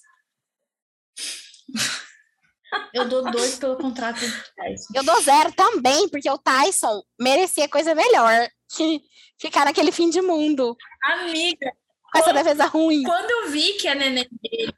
[2.93, 4.93] Eu dou dois pelo contrato do Tyson.
[4.93, 9.01] Eu dou zero também, porque o Tyson merecia coisa melhor que
[9.39, 10.75] ficar naquele fim de mundo.
[11.03, 11.71] Amiga!
[12.11, 13.03] Com essa defesa ruim.
[13.03, 14.73] Quando eu vi que a neném dele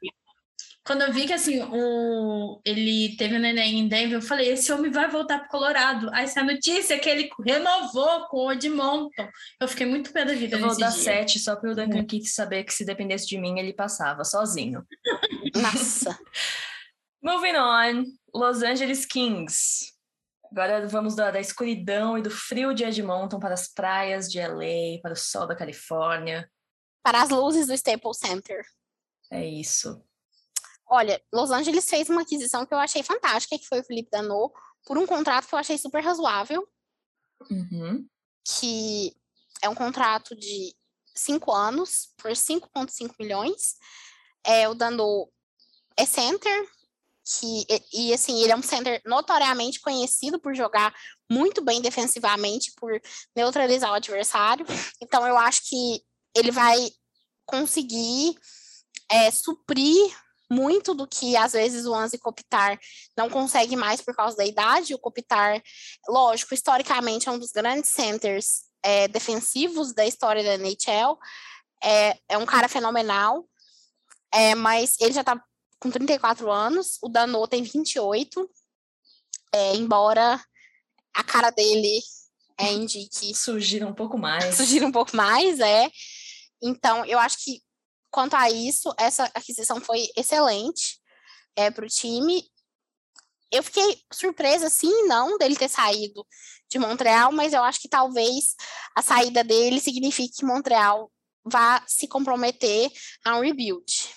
[0.90, 4.72] quando eu vi que assim, o, ele teve o neném em Denver, eu falei: esse
[4.72, 6.08] homem vai voltar para Colorado.
[6.12, 9.28] Aí essa notícia é que ele renovou com o Edmonton.
[9.60, 10.56] Eu fiquei muito pé da vida.
[10.56, 11.02] Eu vou dar dia.
[11.02, 14.82] sete só para o Duncan Keith saber que se dependesse de mim, ele passava sozinho.
[15.54, 16.18] Nossa.
[17.22, 19.92] Moving on, Los Angeles Kings.
[20.50, 25.00] Agora vamos da, da, escuridão e do frio de Edmonton para as praias de LA,
[25.00, 26.50] para o sol da Califórnia.
[27.02, 28.64] Para as luzes do Staples Center.
[29.30, 30.04] É isso.
[30.88, 34.52] Olha, Los Angeles fez uma aquisição que eu achei fantástica, que foi o Felipe Danô,
[34.84, 36.66] por um contrato que eu achei super razoável.
[37.48, 38.08] Uhum.
[38.44, 39.14] Que
[39.62, 40.74] é um contrato de
[41.14, 43.76] cinco anos, por 5,5 milhões.
[44.44, 45.30] É, o Danô
[45.96, 46.68] é center,
[47.38, 50.92] que, e, e, assim, ele é um center notoriamente conhecido por jogar
[51.30, 53.00] muito bem defensivamente, por
[53.36, 54.66] neutralizar o adversário.
[55.00, 56.02] Então, eu acho que
[56.34, 56.90] ele vai
[57.46, 58.34] conseguir
[59.10, 60.12] é, suprir
[60.50, 62.78] muito do que às vezes o Anzi Kopitar
[63.16, 64.94] não consegue mais por causa da idade.
[64.94, 65.62] O Kopitar,
[66.08, 71.16] lógico, historicamente é um dos grandes centers é, defensivos da história da NHL.
[71.82, 73.48] É, é um cara fenomenal,
[74.32, 75.40] é, mas ele já está
[75.80, 78.48] com 34 anos, o Danô tem 28,
[79.52, 80.40] é, embora
[81.14, 82.00] a cara dele
[82.58, 83.34] é, indique.
[83.34, 84.54] Surgir um pouco mais.
[84.54, 85.90] Surgir um pouco mais, é.
[86.62, 87.62] Então, eu acho que
[88.10, 90.98] Quanto a isso, essa aquisição foi excelente
[91.54, 92.44] é, para o time.
[93.52, 96.26] Eu fiquei surpresa, sim, não, dele ter saído
[96.68, 98.54] de Montreal, mas eu acho que talvez
[98.96, 101.10] a saída dele signifique que Montreal
[101.44, 102.90] vá se comprometer
[103.24, 104.08] a um rebuild.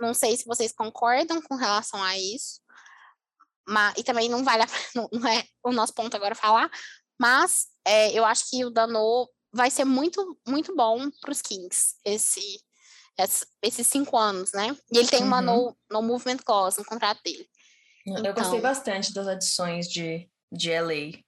[0.00, 2.60] Não sei se vocês concordam com relação a isso,
[3.66, 6.70] mas, e também não vale a, não, não é o nosso ponto agora falar,
[7.18, 11.94] mas é, eu acho que o Danô vai ser muito, muito bom para os Kings
[12.04, 12.60] esse,
[13.18, 14.76] esse, esses cinco anos, né?
[14.92, 15.44] E ele tem uma uhum.
[15.44, 17.48] no, no movement clause no contrato dele.
[18.06, 18.34] Eu então...
[18.34, 21.22] gostei bastante das adições de, de LA.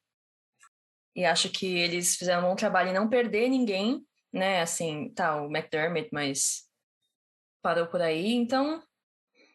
[1.15, 4.61] E acho que eles fizeram um bom trabalho em não perder ninguém, né?
[4.61, 6.66] Assim, tá, o McDermott, mas
[7.67, 8.81] parou por aí, então,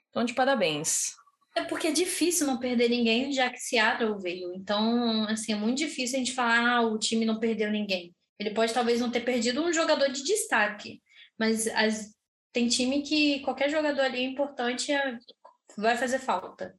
[0.09, 1.13] então de parabéns.
[1.55, 4.53] É porque é difícil não perder ninguém, já que Seattle veio.
[4.53, 8.13] Então, assim, é muito difícil a gente falar, ah, o time não perdeu ninguém.
[8.37, 11.01] Ele pode talvez não ter perdido um jogador de destaque,
[11.39, 12.13] mas as,
[12.51, 15.17] tem time que qualquer jogador ali importante é,
[15.77, 16.75] vai fazer falta.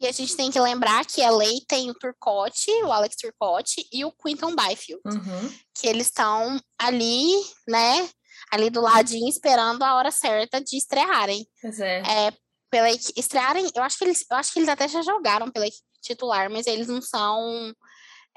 [0.00, 3.86] E a gente tem que lembrar que a lei tem o Turcotte, o Alex Turcotte
[3.92, 5.54] e o Quinton Byfield, uhum.
[5.72, 7.30] que eles estão ali,
[7.68, 8.08] né,
[8.52, 11.46] ali do ladinho esperando a hora certa de estrearem.
[11.60, 11.98] Pois é.
[12.00, 12.32] é
[12.70, 15.66] pela estrearem, eu acho que eles, eu acho que eles até já jogaram pela
[16.02, 17.74] titular, mas eles não são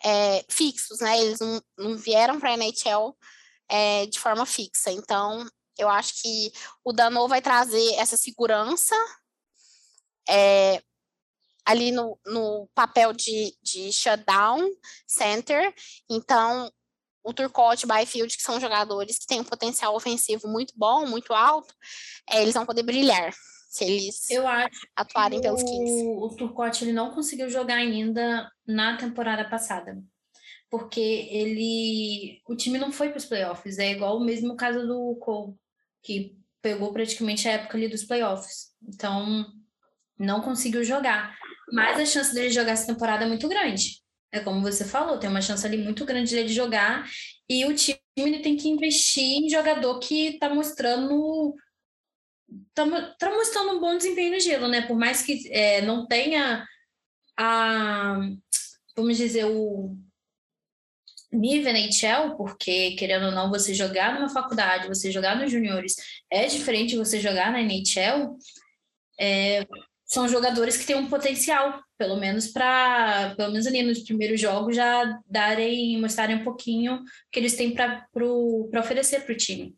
[0.03, 1.19] é, fixos, né?
[1.19, 3.17] Eles não, não vieram para a NHL
[3.69, 4.91] é, de forma fixa.
[4.91, 6.51] Então, eu acho que
[6.83, 8.95] o Dano vai trazer essa segurança.
[10.29, 10.81] É,
[11.65, 14.67] ali no, no papel de, de shutdown
[15.07, 15.71] center.
[16.09, 16.71] Então,
[17.23, 21.05] o Turcotte e o Byfield, que são jogadores que têm um potencial ofensivo muito bom,
[21.05, 21.73] muito alto,
[22.29, 23.33] é, eles vão poder brilhar
[23.69, 24.27] se eles
[24.95, 26.03] atuarem pelos Kings.
[26.03, 30.01] o, o Turcotte ele não conseguiu jogar ainda na temporada passada.
[30.69, 32.41] Porque ele.
[32.47, 33.79] O time não foi para os playoffs.
[33.79, 35.55] É igual o mesmo caso do Cole,
[36.03, 38.69] que pegou praticamente a época ali dos playoffs.
[38.87, 39.45] Então,
[40.17, 41.35] não conseguiu jogar.
[41.71, 43.99] Mas a chance dele jogar essa temporada é muito grande.
[44.31, 47.09] É como você falou, tem uma chance ali muito grande dele jogar.
[47.49, 51.55] E o time ele tem que investir em jogador que está mostrando
[52.73, 54.81] tá, mo- tá mostrando um bom desempenho no gelo, né?
[54.87, 56.65] Por mais que é, não tenha
[57.37, 58.19] a,
[58.95, 59.95] vamos dizer, o
[61.31, 65.95] nível NHL, porque, querendo ou não, você jogar numa faculdade, você jogar nos juniores,
[66.31, 68.37] é diferente de você jogar na NHL,
[69.19, 69.65] é,
[70.05, 74.73] são jogadores que têm um potencial, pelo menos para, pelo menos ali nos primeiros jogos,
[74.73, 78.07] já darem, mostrarem um pouquinho que eles têm para
[78.79, 79.75] oferecer para o time.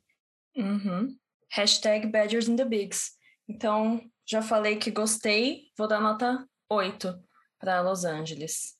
[0.55, 1.17] Uhum.
[1.51, 3.13] Hashtag Badgers in the Bigs.
[3.49, 3.99] Então,
[4.29, 7.19] já falei que gostei, vou dar nota 8
[7.59, 8.77] para Los Angeles.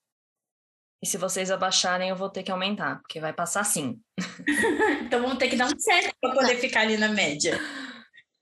[1.01, 3.99] E se vocês abaixarem, eu vou ter que aumentar, porque vai passar sim.
[5.01, 7.59] Então vamos ter que dar um 7 para poder ficar ali na média.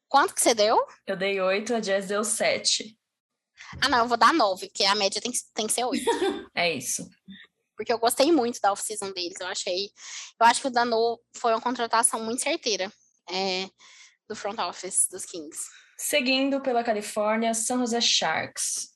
[0.10, 0.78] Quanto que você deu?
[1.08, 2.99] Eu dei 8, a Jazz deu 7.
[3.82, 6.04] Ah, não, eu vou dar 9, porque a média tem, que- tem que ser 8.
[6.56, 7.08] É isso.
[7.78, 9.40] porque eu gostei muito da off-season deles.
[9.40, 9.86] Eu achei.
[10.40, 12.92] Eu acho que o Dano foi uma contratação muito certeira
[13.30, 13.70] é,
[14.28, 15.62] do front office dos Kings.
[15.98, 18.90] Seguindo pela Califórnia, San Jose Sharks.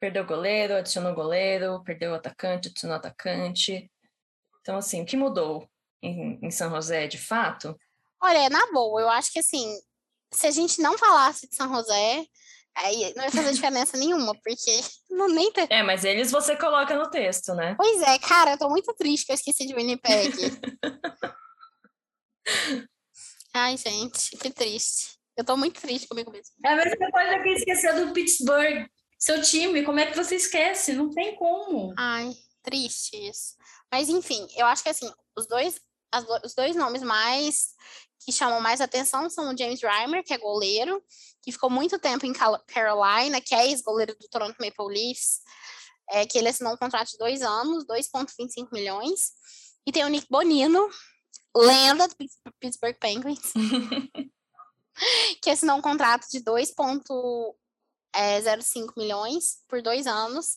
[0.00, 3.90] Perdeu goleiro, adicionou goleiro, perdeu atacante, adicionou atacante.
[4.60, 5.68] Então, assim, o que mudou
[6.02, 7.76] em, em San José, de fato?
[8.20, 9.80] Olha, na boa, eu acho que assim,
[10.32, 12.24] se a gente não falasse de São José,
[12.76, 14.80] aí não ia fazer diferença nenhuma, porque
[15.10, 15.66] não nem tem.
[15.70, 17.74] É, mas eles você coloca no texto, né?
[17.76, 20.32] Pois é, cara, eu tô muito triste que eu esqueci de Winnipeg.
[23.54, 25.18] Ai, gente, que triste.
[25.36, 26.54] Eu tô muito triste comigo mesmo.
[26.64, 28.86] É a mesma coisa que esquecer do Pittsburgh.
[29.18, 30.92] Seu time, como é que você esquece?
[30.94, 31.94] Não tem como.
[31.96, 32.32] Ai,
[32.62, 33.54] triste isso.
[33.90, 35.80] Mas enfim, eu acho que assim, os dois,
[36.10, 37.74] as do- os dois nomes mais
[38.24, 41.02] que chamam mais atenção são o James Reimer, que é goleiro,
[41.42, 45.40] que ficou muito tempo em Carolina, que é ex-goleiro do Toronto Maple Leafs,
[46.10, 49.32] é, que ele assinou um contrato de dois anos, 2,25 milhões.
[49.86, 50.88] E tem o Nick Bonino,
[51.56, 53.52] lenda do Pitts- Pittsburgh Penguins,
[55.42, 60.56] que assinou um contrato de 2,05 milhões por dois anos.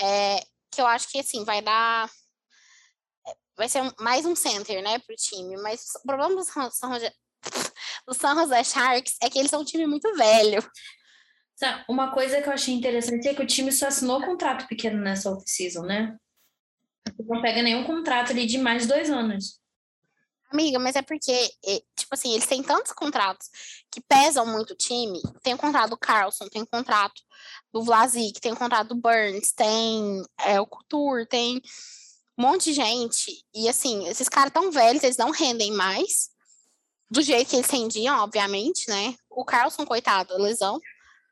[0.00, 2.10] É, que eu acho que assim vai dar
[3.56, 7.12] vai ser um- mais um center, né, pro time, mas o problema do San, Jose,
[8.06, 10.62] do Sharks é que eles são um time muito velho.
[11.54, 15.00] Sabe, Uma coisa que eu achei interessante é que o time só assinou contrato pequeno
[15.00, 16.16] nessa off-season, né?
[17.18, 19.58] Não pega nenhum contrato ali de mais de dois anos.
[20.52, 21.50] Amiga, mas é porque,
[21.96, 23.48] tipo assim, eles têm tantos contratos
[23.90, 25.20] que pesam muito o time.
[25.42, 27.20] Tem o contrato do Carlson, tem o contrato
[27.72, 31.60] do Vlasic, tem o contrato do Burns, tem é, o Couture, tem
[32.38, 33.32] um monte de gente.
[33.54, 36.28] E assim, esses caras tão velhos, eles não rendem mais.
[37.10, 39.14] Do jeito que eles rendiam, obviamente, né?
[39.30, 40.80] O Carlson, coitado, lesão.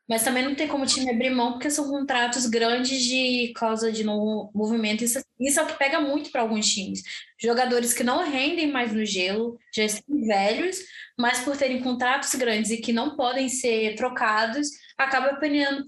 [0.07, 3.91] Mas também não tem como o time abrir mão, porque são contratos grandes de causa
[3.91, 5.03] de novo movimento.
[5.03, 7.01] Isso, isso é o que pega muito para alguns times.
[7.41, 10.77] Jogadores que não rendem mais no gelo, já estão velhos,
[11.19, 14.67] mas por terem contratos grandes e que não podem ser trocados,
[14.97, 15.39] acaba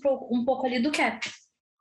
[0.02, 1.30] pro- um pouco ali do cap.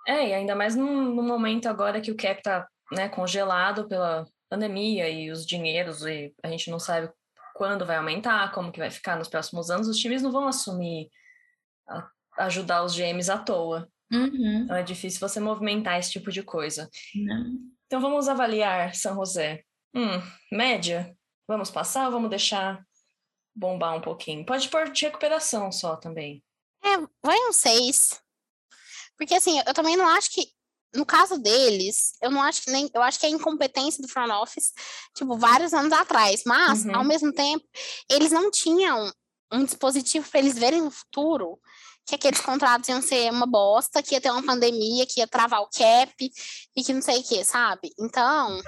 [0.07, 4.27] É, e ainda mais no, no momento agora que o cap tá né, congelado pela
[4.49, 7.11] pandemia e os dinheiros, e a gente não sabe
[7.55, 11.09] quando vai aumentar, como que vai ficar nos próximos anos, os times não vão assumir
[11.89, 12.09] a-
[12.39, 13.89] ajudar os GMs à toa.
[14.13, 14.63] Uhum.
[14.65, 16.89] Então é difícil você movimentar esse tipo de coisa.
[17.15, 17.55] Não.
[17.87, 19.63] Então vamos avaliar São José.
[19.95, 20.23] Hum,
[20.53, 21.17] média?
[21.49, 22.85] Vamos passar ou vamos deixar
[23.55, 24.45] bombar um pouquinho?
[24.45, 26.43] Pode pôr de recuperação só também.
[26.85, 28.21] É, vai um seis.
[29.17, 30.47] Porque assim, eu também não acho que,
[30.97, 34.31] no caso deles, eu não acho que nem, eu acho que é incompetência do front
[34.31, 34.73] office,
[35.14, 36.43] tipo, vários anos atrás.
[36.47, 36.97] Mas, Uhum.
[36.97, 37.64] ao mesmo tempo,
[38.10, 39.12] eles não tinham
[39.52, 41.59] um dispositivo para eles verem no futuro
[42.05, 45.60] que aqueles contratos iam ser uma bosta, que ia ter uma pandemia, que ia travar
[45.60, 46.12] o cap
[46.77, 47.90] e que não sei o que, sabe?
[47.98, 48.60] Então,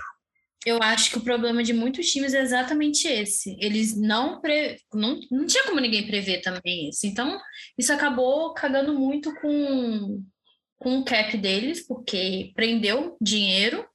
[0.67, 3.57] Eu acho que o problema de muitos times é exatamente esse.
[3.61, 4.79] Eles não, pre...
[4.93, 7.07] não, não tinha como ninguém prever também isso.
[7.07, 7.39] Então,
[7.79, 10.21] isso acabou cagando muito com,
[10.79, 13.87] com o cap deles, porque prendeu dinheiro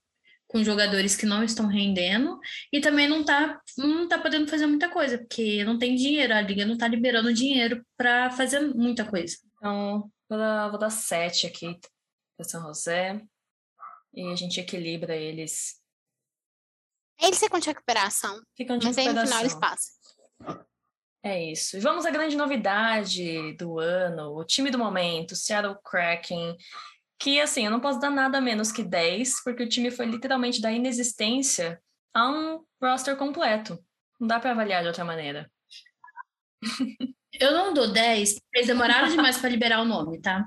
[0.48, 2.40] com jogadores que não estão rendendo
[2.72, 6.42] e também não tá, não tá podendo fazer muita coisa, porque não tem dinheiro, a
[6.42, 9.36] liga não tá liberando dinheiro para fazer muita coisa.
[9.58, 11.80] Então, vou dar, vou dar sete aqui
[12.38, 13.20] para São José.
[14.14, 15.82] E a gente equilibra eles.
[17.20, 18.40] Eles ficam de recuperação.
[18.56, 19.40] Ficam de mas aí no recuperação.
[19.40, 20.64] final eles passam.
[21.24, 21.78] É isso.
[21.78, 26.58] E vamos à grande novidade do ano, o time do momento, Seattle Kraken,
[27.18, 30.60] que assim, eu não posso dar nada menos que 10, porque o time foi literalmente
[30.60, 31.82] da inexistência
[32.14, 33.80] a um roster completo.
[34.20, 35.50] Não dá para avaliar de outra maneira.
[37.40, 40.46] Eu não dou 10, porque eles demoraram demais para liberar o nome, tá?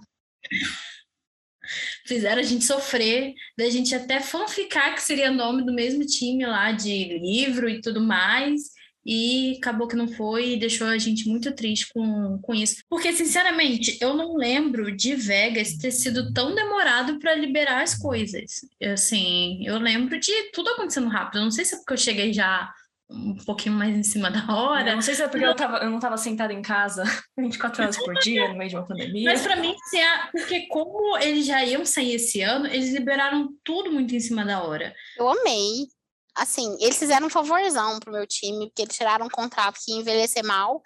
[2.07, 6.71] Fizeram a gente sofrer, da gente até fanficar que seria nome do mesmo time lá
[6.71, 8.76] de livro e tudo mais.
[9.07, 12.83] E acabou que não foi e deixou a gente muito triste com, com isso.
[12.91, 18.63] Porque, sinceramente, eu não lembro de Vegas ter sido tão demorado para liberar as coisas.
[18.83, 21.39] Assim, eu lembro de tudo acontecendo rápido.
[21.39, 22.69] Eu não sei se é porque eu cheguei já
[23.09, 24.91] um pouquinho mais em cima da hora.
[24.91, 27.05] Eu não sei se é porque eu, tava, eu não estava sentada em casa
[27.39, 29.31] 24 horas por dia, no meio de uma pandemia.
[29.31, 33.49] Mas para mim, se é, porque como eles já iam sair esse ano, eles liberaram
[33.63, 34.93] tudo muito em cima da hora.
[35.17, 35.87] Eu amei.
[36.37, 39.99] Assim, eles fizeram um favorzão pro meu time, porque eles tiraram um contrato que ia
[39.99, 40.83] envelhecer mal,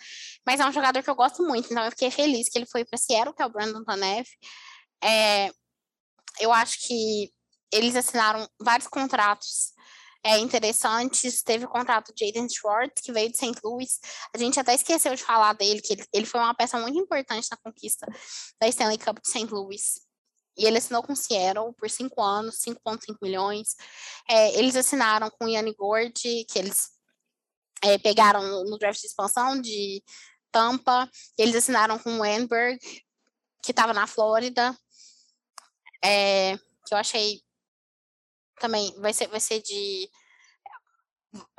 [0.46, 2.84] mas é um jogador que eu gosto muito, então eu fiquei feliz que ele foi
[2.84, 4.26] para Seattle, que é o Brandon Tanev.
[5.02, 5.50] É,
[6.38, 7.32] eu acho que
[7.72, 9.72] eles assinaram vários contratos
[10.24, 11.42] é, interessantes.
[11.42, 13.58] Teve o contrato de Jaden Schwartz, que veio de St.
[13.64, 13.98] Louis.
[14.34, 17.48] A gente até esqueceu de falar dele, que ele, ele foi uma peça muito importante
[17.50, 18.06] na conquista
[18.60, 19.46] da Stanley Cup de St.
[19.46, 20.09] Louis.
[20.60, 23.74] E ele assinou com Seattle por cinco anos, 5,5 milhões.
[24.28, 26.90] É, eles assinaram com o Yanni Gord, que eles
[27.82, 30.04] é, pegaram no, draft de expansão de
[30.52, 31.08] Tampa.
[31.38, 32.78] Eles assinaram com o Enberg,
[33.62, 34.76] que estava na Flórida.
[36.04, 37.40] É, que eu achei
[38.60, 40.10] também vai ser, vai ser de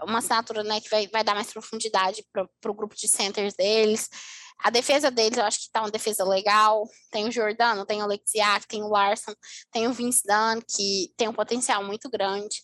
[0.04, 4.08] uma assinatura né, que vai, vai dar mais profundidade para o grupo de centers deles.
[4.64, 6.88] A defesa deles, eu acho que tá uma defesa legal.
[7.12, 9.34] Tem o Jordano, tem o Alexiak, tem o Larson,
[9.72, 12.62] tem o Vince Dunn, que tem um potencial muito grande.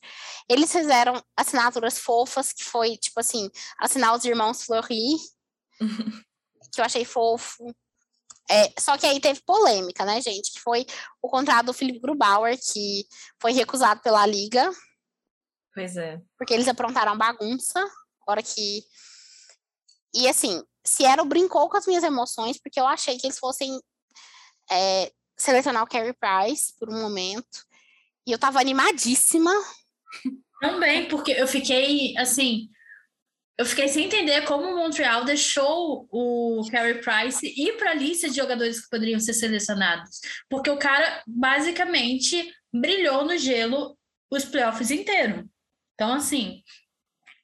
[0.50, 3.50] Eles fizeram assinaturas fofas, que foi, tipo assim,
[3.80, 5.16] assinar os irmãos Fleury,
[6.74, 7.74] que eu achei fofo.
[8.50, 10.54] É, só que aí teve polêmica, né, gente?
[10.54, 10.86] Que foi
[11.22, 13.06] o contrato do Felipe Grubauer, que
[13.42, 14.72] foi recusado pela Liga.
[15.74, 16.22] Pois é.
[16.38, 17.84] Porque eles aprontaram bagunça,
[18.28, 18.84] hora que.
[20.14, 23.80] E assim, Seattle brincou com as minhas emoções, porque eu achei que eles fossem
[24.72, 27.66] é, selecionar o Carey Price por um momento.
[28.26, 29.52] E eu tava animadíssima.
[30.60, 32.70] Também, porque eu fiquei, assim,
[33.58, 38.30] eu fiquei sem entender como o Montreal deixou o Carey Price ir para a lista
[38.30, 40.20] de jogadores que poderiam ser selecionados.
[40.50, 43.98] Porque o cara, basicamente, brilhou no gelo
[44.32, 45.46] os playoffs inteiros.
[45.94, 46.62] Então, assim,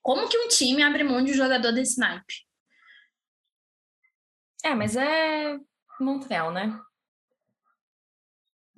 [0.02, 2.46] como que um time abre mão de um jogador desse naipe?
[4.64, 5.60] É, mas é
[6.00, 6.80] Montreal, né?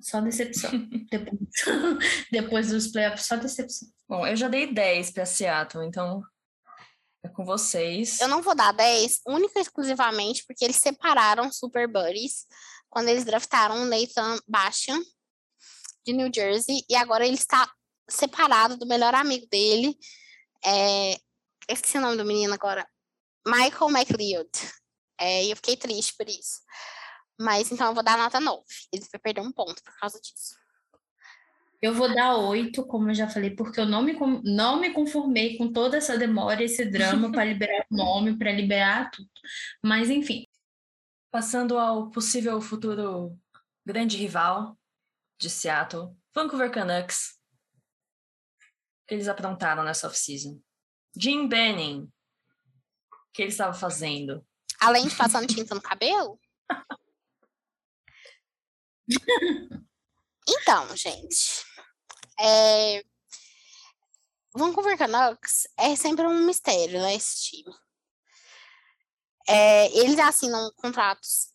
[0.00, 0.70] Só decepção.
[1.10, 1.38] depois,
[2.30, 3.88] depois dos playoffs, só decepção.
[4.08, 6.22] Bom, eu já dei 10 para Seattle, então
[7.22, 8.20] é com vocês.
[8.20, 12.46] Eu não vou dar 10, única e exclusivamente porque eles separaram Super Buddies
[12.88, 15.00] quando eles draftaram o Nathan Bastian
[16.04, 17.68] de New Jersey e agora ele está
[18.08, 19.96] separado do melhor amigo dele.
[20.64, 21.18] É,
[21.68, 22.86] esqueci o nome do menino agora.
[23.46, 24.50] Michael McLeod.
[25.18, 26.60] É, e eu fiquei triste por isso.
[27.38, 28.62] Mas então eu vou dar nota 9.
[28.92, 30.56] Ele vai perder um ponto por causa disso.
[31.80, 35.58] Eu vou dar oito, como eu já falei, porque eu não me, não me conformei
[35.58, 39.28] com toda essa demora, esse drama para liberar o nome, para liberar tudo.
[39.82, 40.46] Mas, enfim.
[41.30, 43.38] Passando ao possível futuro
[43.84, 44.76] grande rival
[45.38, 47.38] de Seattle, Vancouver Canucks.
[49.02, 50.60] O que eles aprontaram nessa off-season?
[51.14, 52.10] Jim Benning.
[53.12, 54.44] O que ele estava fazendo?
[54.80, 56.38] Além de passando tinta no cabelo?
[60.48, 61.64] Então, gente,
[62.40, 63.02] é...
[64.54, 67.74] Vancouver Canucks é sempre um mistério, né, esse time.
[69.48, 71.52] É, eles assinam contratos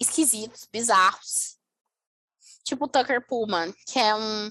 [0.00, 1.58] esquisitos, bizarros.
[2.64, 4.46] Tipo o Tucker Pullman, que é um...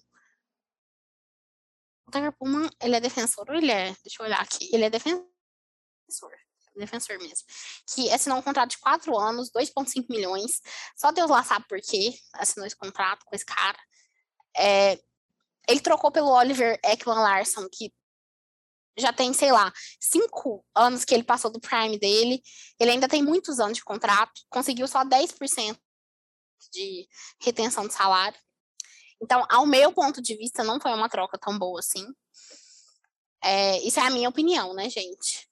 [2.08, 3.96] O Tucker Pullman, ele é defensor ou ele é...
[4.04, 4.70] Deixa eu olhar aqui.
[4.74, 5.30] Ele é defensor.
[6.80, 7.46] Defensor mesmo.
[7.94, 10.62] Que assinou um contrato de quatro anos, 2,5 milhões.
[10.96, 13.78] Só Deus lá sabe por quê assinou esse contrato com esse cara.
[14.58, 15.00] É,
[15.68, 17.94] ele trocou pelo Oliver Ekman Larson, que
[18.98, 22.42] já tem, sei lá, cinco anos que ele passou do prime dele.
[22.80, 25.78] Ele ainda tem muitos anos de contrato, conseguiu só 10%
[26.72, 27.08] de
[27.42, 28.38] retenção de salário.
[29.22, 32.06] Então, ao meu ponto de vista, não foi uma troca tão boa assim.
[33.42, 35.49] É, isso é a minha opinião, né, gente?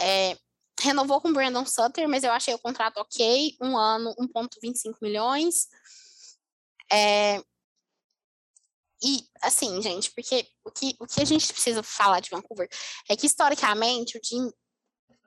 [0.00, 0.36] É,
[0.80, 5.68] renovou com o Brandon Sutter, mas eu achei o contrato ok, um ano, 1,25 milhões.
[6.90, 7.42] É,
[9.02, 12.68] e, assim, gente, porque o que, o que a gente precisa falar de Vancouver
[13.08, 14.50] é que, historicamente, o Jim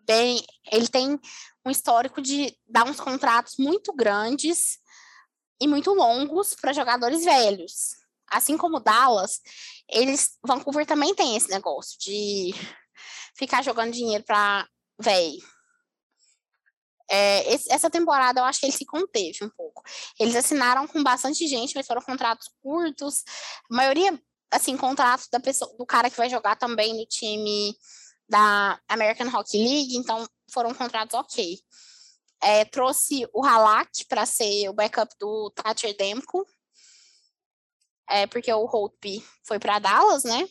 [0.06, 1.20] bem, ele tem
[1.66, 4.80] um histórico de dar uns contratos muito grandes
[5.62, 7.96] e muito longos para jogadores velhos.
[8.28, 9.40] Assim como Dallas,
[9.88, 12.54] eles, Vancouver também tem esse negócio de
[13.36, 14.68] ficar jogando dinheiro para
[15.00, 15.42] velho.
[17.10, 19.84] É, essa temporada eu acho que ele se conteve um pouco.
[20.18, 23.24] Eles assinaram com bastante gente, mas foram contratos curtos.
[23.70, 24.18] A maioria,
[24.50, 27.76] assim, contratos da pessoa, do cara que vai jogar também no time
[28.30, 31.60] da American Hockey League, então foram contratos ok.
[32.42, 36.46] É, trouxe o Halak para ser o backup do Thatcher Demko,
[38.10, 40.48] é, porque o Holtby foi para Dallas, né?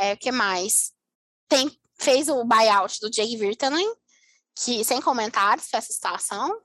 [0.00, 0.94] É, o que mais?
[1.46, 3.94] Tem, fez o buyout do Jay Virtanen,
[4.56, 6.58] que sem comentários para essa situação.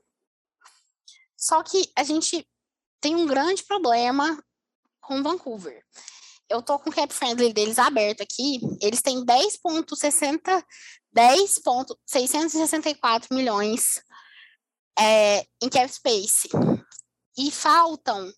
[1.36, 2.48] Só que a gente
[2.98, 4.42] tem um grande problema
[5.02, 5.84] com Vancouver.
[6.48, 8.58] Eu tô com o cap friendly deles aberto aqui.
[8.80, 10.64] Eles têm 10.60
[11.14, 14.00] 10.664 milhões
[14.98, 16.48] é, em cap space.
[17.36, 18.32] E faltam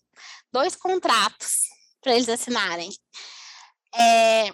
[0.51, 1.69] dois contratos
[2.01, 2.91] para eles assinarem.
[3.95, 4.51] É,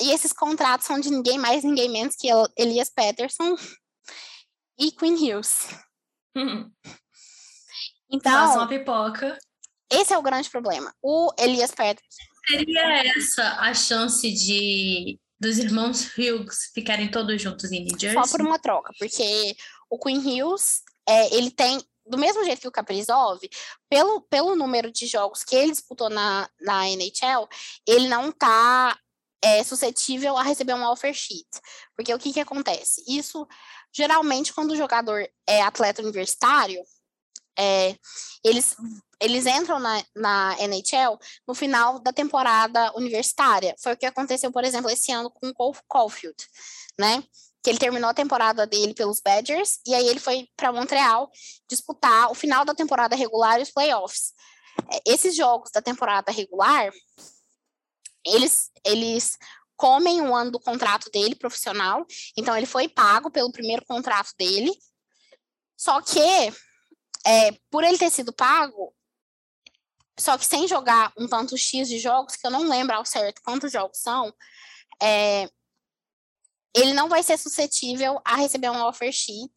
[0.00, 3.56] e esses contratos são de ninguém mais, ninguém menos que Elias Peterson
[4.78, 5.68] e Queen Hills.
[6.36, 6.70] Hum.
[8.10, 8.32] Então.
[8.32, 9.38] Faça uma pipoca.
[9.90, 10.94] Esse é o grande problema.
[11.02, 12.22] O Elias Peterson.
[12.48, 18.22] Seria essa a chance de dos irmãos Hughes ficarem todos juntos em New Jersey?
[18.22, 19.56] Só por uma troca, porque
[19.88, 23.40] o Queen Hills, é, ele tem, do mesmo jeito que o Kaprizov,
[23.88, 27.48] pelo, pelo número de jogos que ele disputou na, na NHL,
[27.86, 28.98] ele não está
[29.42, 31.48] é, suscetível a receber um offer sheet.
[31.96, 33.02] Porque o que, que acontece?
[33.08, 33.46] Isso,
[33.92, 36.82] geralmente, quando o jogador é atleta universitário,
[37.58, 37.94] é,
[38.44, 38.74] eles,
[39.20, 43.74] eles entram na, na NHL no final da temporada universitária.
[43.82, 46.36] Foi o que aconteceu, por exemplo, esse ano com o Caulfield,
[46.98, 47.22] né?
[47.62, 51.30] Que ele terminou a temporada dele pelos Badgers e aí ele foi para Montreal
[51.68, 54.32] disputar o final da temporada regular e os playoffs.
[54.90, 56.90] É, esses jogos da temporada regular,
[58.24, 59.38] eles, eles
[59.76, 62.06] comem um ano do contrato dele profissional,
[62.36, 64.70] então ele foi pago pelo primeiro contrato dele.
[65.76, 66.20] Só que
[67.26, 68.94] é, por ele ter sido pago,
[70.18, 73.40] só que sem jogar um tanto X de jogos, que eu não lembro ao certo
[73.42, 74.34] quantos jogos são,
[75.02, 75.48] é,
[76.74, 79.52] ele não vai ser suscetível a receber um offer sheet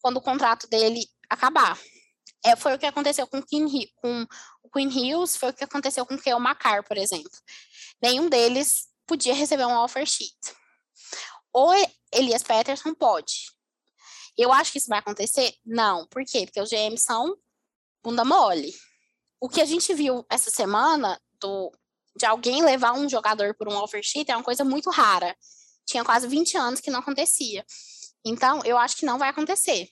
[0.00, 1.78] quando o contrato dele acabar.
[2.44, 3.66] É, foi o que aconteceu com, Queen,
[3.96, 4.26] com
[4.68, 7.30] Queen Hills, foi o que aconteceu com o Keo Macar, por exemplo.
[8.02, 10.36] Nenhum deles podia receber um offer sheet.
[11.52, 11.72] O
[12.12, 13.48] Elias Peterson pode,
[14.38, 15.52] eu acho que isso vai acontecer?
[15.66, 16.06] Não.
[16.06, 16.46] Por quê?
[16.46, 17.36] Porque os GMs são
[18.04, 18.72] bunda mole.
[19.40, 21.72] O que a gente viu essa semana do,
[22.16, 25.36] de alguém levar um jogador por um offer sheet é uma coisa muito rara.
[25.84, 27.66] Tinha quase 20 anos que não acontecia.
[28.24, 29.88] Então, eu acho que não vai acontecer.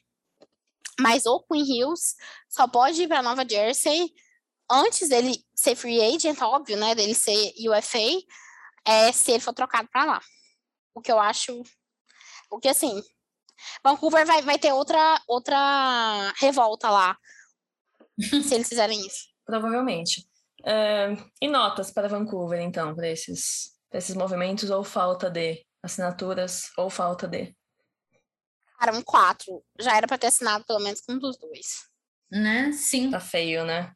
[1.00, 2.14] Mas o Queen Hills
[2.48, 4.12] só pode ir para Nova Jersey
[4.70, 6.94] antes dele ser free agent, óbvio, né?
[6.94, 7.98] Dele ser UFA,
[8.84, 10.20] é, se ele for trocado para lá.
[10.94, 11.62] O que eu acho.
[12.50, 13.02] O que assim,
[13.84, 17.16] Vancouver vai, vai ter outra, outra revolta lá,
[18.18, 19.26] se eles fizerem isso.
[19.44, 20.26] Provavelmente.
[20.64, 26.90] É, e notas para Vancouver, então, para esses, esses movimentos, ou falta de assinaturas, ou
[26.90, 27.54] falta de.
[28.78, 29.64] Cara, um 4.
[29.78, 31.88] Já era para ter assinado pelo menos com um dos dois.
[32.30, 32.72] Né?
[32.72, 33.10] Sim.
[33.10, 33.94] Tá feio, né?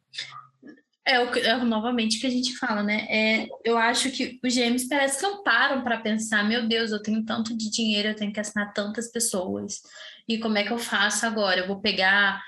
[1.05, 3.07] É, o, é novamente que a gente fala, né?
[3.09, 7.01] É, eu acho que os gêmeos parece que não param para pensar, meu Deus, eu
[7.01, 9.81] tenho tanto de dinheiro, eu tenho que assinar tantas pessoas.
[10.27, 11.61] E como é que eu faço agora?
[11.61, 12.41] Eu vou pegar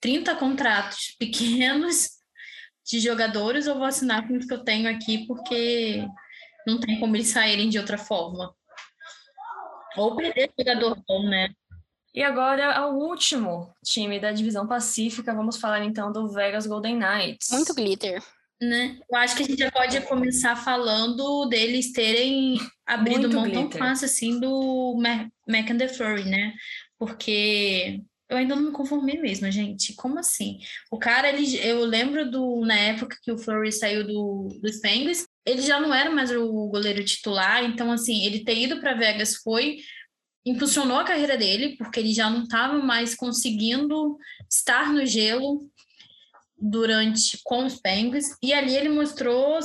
[0.00, 2.18] 30 contratos pequenos
[2.86, 6.06] de jogadores ou vou assinar com os que eu tenho aqui porque
[6.66, 8.54] não tem como eles saírem de outra forma.
[9.96, 11.50] Ou perder jogador bom, né?
[12.14, 17.50] E agora, o último time da divisão pacífica, vamos falar então do Vegas Golden Knights.
[17.50, 18.22] Muito glitter.
[18.60, 18.98] Né?
[19.08, 24.06] Eu acho que a gente já pode começar falando deles terem abrido mão tão fácil
[24.06, 25.00] assim do
[25.46, 26.52] Mac and the Flurry, né?
[26.98, 29.94] Porque eu ainda não me conformei mesmo, gente.
[29.94, 30.58] Como assim?
[30.90, 35.24] O cara, ele, eu lembro do na época que o Flurry saiu do, do Penguins,
[35.46, 39.36] ele já não era mais o goleiro titular, então assim, ele ter ido para Vegas
[39.36, 39.78] foi
[40.48, 44.16] impulsionou a carreira dele, porque ele já não estava mais conseguindo
[44.50, 45.68] estar no gelo
[46.60, 49.58] durante com os Penguins, e ali ele mostrou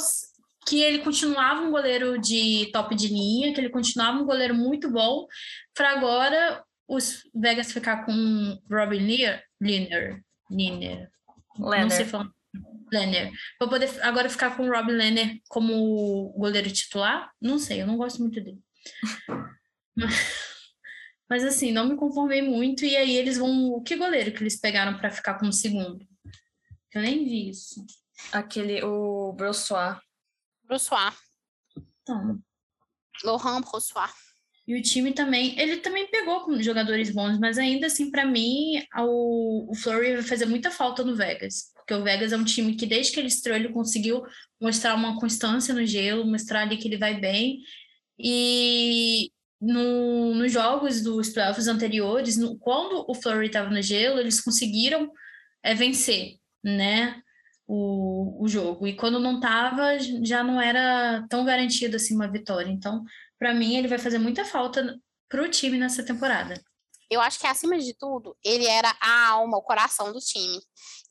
[0.66, 4.90] que ele continuava um goleiro de top de linha, que ele continuava um goleiro muito
[4.90, 5.28] bom,
[5.74, 11.10] para agora os Vegas ficar com Robin Lear, Liner, Liner,
[11.58, 12.30] não sei falar.
[12.92, 13.32] Lenner.
[13.58, 17.32] Para poder agora ficar com o Rob Lenner como goleiro titular?
[17.42, 18.60] Não sei, eu não gosto muito dele.
[21.34, 22.86] Mas assim, não me conformei muito.
[22.86, 23.82] E aí eles vão.
[23.82, 26.08] Que goleiro que eles pegaram para ficar como segundo?
[26.94, 27.84] Eu nem vi isso.
[28.32, 29.98] Aquele, o Brossois.
[30.64, 31.16] Brossois.
[32.04, 32.40] Então.
[33.24, 34.12] Laurent Brossois.
[34.68, 38.86] E o time também, ele também pegou com jogadores bons, mas ainda assim, para mim,
[39.00, 41.74] o, o Flurry vai fazer muita falta no Vegas.
[41.78, 44.24] Porque o Vegas é um time que, desde que ele estreou, ele conseguiu
[44.62, 47.64] mostrar uma constância no gelo, mostrar ali que ele vai bem.
[48.20, 49.32] E
[49.64, 55.10] no, nos jogos dos playoffs anteriores, no, quando o Flurry estava no gelo, eles conseguiram
[55.64, 57.22] é, vencer, né?
[57.66, 58.86] O, o jogo.
[58.86, 62.70] E quando não estava, já não era tão garantido assim uma vitória.
[62.70, 63.06] Então,
[63.40, 65.00] para mim, ele vai fazer muita falta
[65.30, 66.62] para o time nessa temporada.
[67.10, 70.60] Eu acho que, acima de tudo, ele era a alma, o coração do time.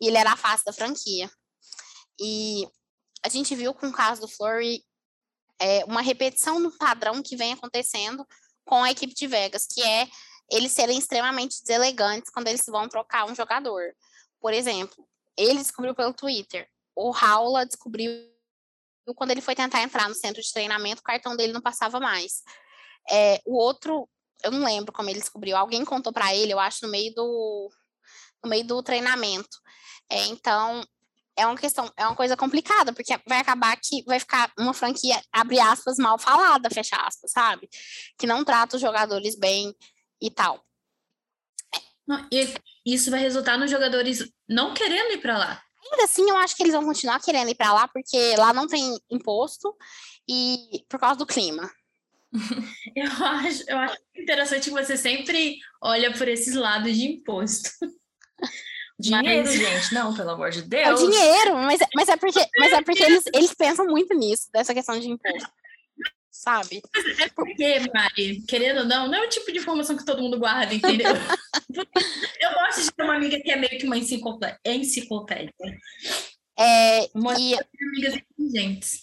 [0.01, 1.31] E ele era a face da franquia.
[2.21, 2.69] E
[3.25, 4.85] a gente viu com o caso do Flurry
[5.59, 8.27] é, uma repetição do padrão que vem acontecendo
[8.65, 10.09] com a equipe de Vegas, que é
[10.51, 13.95] eles serem extremamente deselegantes quando eles vão trocar um jogador.
[14.41, 15.07] Por exemplo,
[15.37, 16.69] ele descobriu pelo Twitter.
[16.95, 18.11] O Raula descobriu
[19.17, 22.43] quando ele foi tentar entrar no centro de treinamento, o cartão dele não passava mais.
[23.11, 24.09] É, o outro,
[24.45, 27.71] eu não lembro como ele descobriu, alguém contou para ele, eu acho, no meio do,
[28.45, 29.59] no meio do treinamento.
[30.09, 30.85] É, então,
[31.37, 35.21] é uma questão, é uma coisa complicada, porque vai acabar que vai ficar uma franquia,
[35.33, 37.69] abre aspas, mal falada, fecha aspas, sabe?
[38.19, 39.75] Que não trata os jogadores bem
[40.21, 40.65] e tal.
[42.07, 42.55] Não, e
[42.85, 46.63] isso vai resultar nos jogadores não querendo ir para lá ainda assim, eu acho que
[46.63, 49.77] eles vão continuar querendo ir para lá, porque lá não tem imposto
[50.29, 51.71] e por causa do clima.
[52.97, 57.71] eu, acho, eu acho interessante que você sempre olha por esses lados de imposto.
[59.03, 59.53] Dinheiro, mas...
[59.53, 60.87] gente, não, pelo amor de Deus.
[60.87, 64.49] É o dinheiro, mas, mas é porque, mas é porque eles, eles pensam muito nisso,
[64.53, 65.51] dessa questão de imposto.
[66.31, 66.81] Sabe?
[67.21, 70.39] É porque, Mari, querendo ou não, não é o tipo de informação que todo mundo
[70.39, 71.13] guarda, entendeu?
[72.41, 75.53] eu gosto de ter uma amiga que é meio que uma enciclopédia.
[76.59, 77.55] É, uma e...
[77.55, 79.03] amigas inteligentes.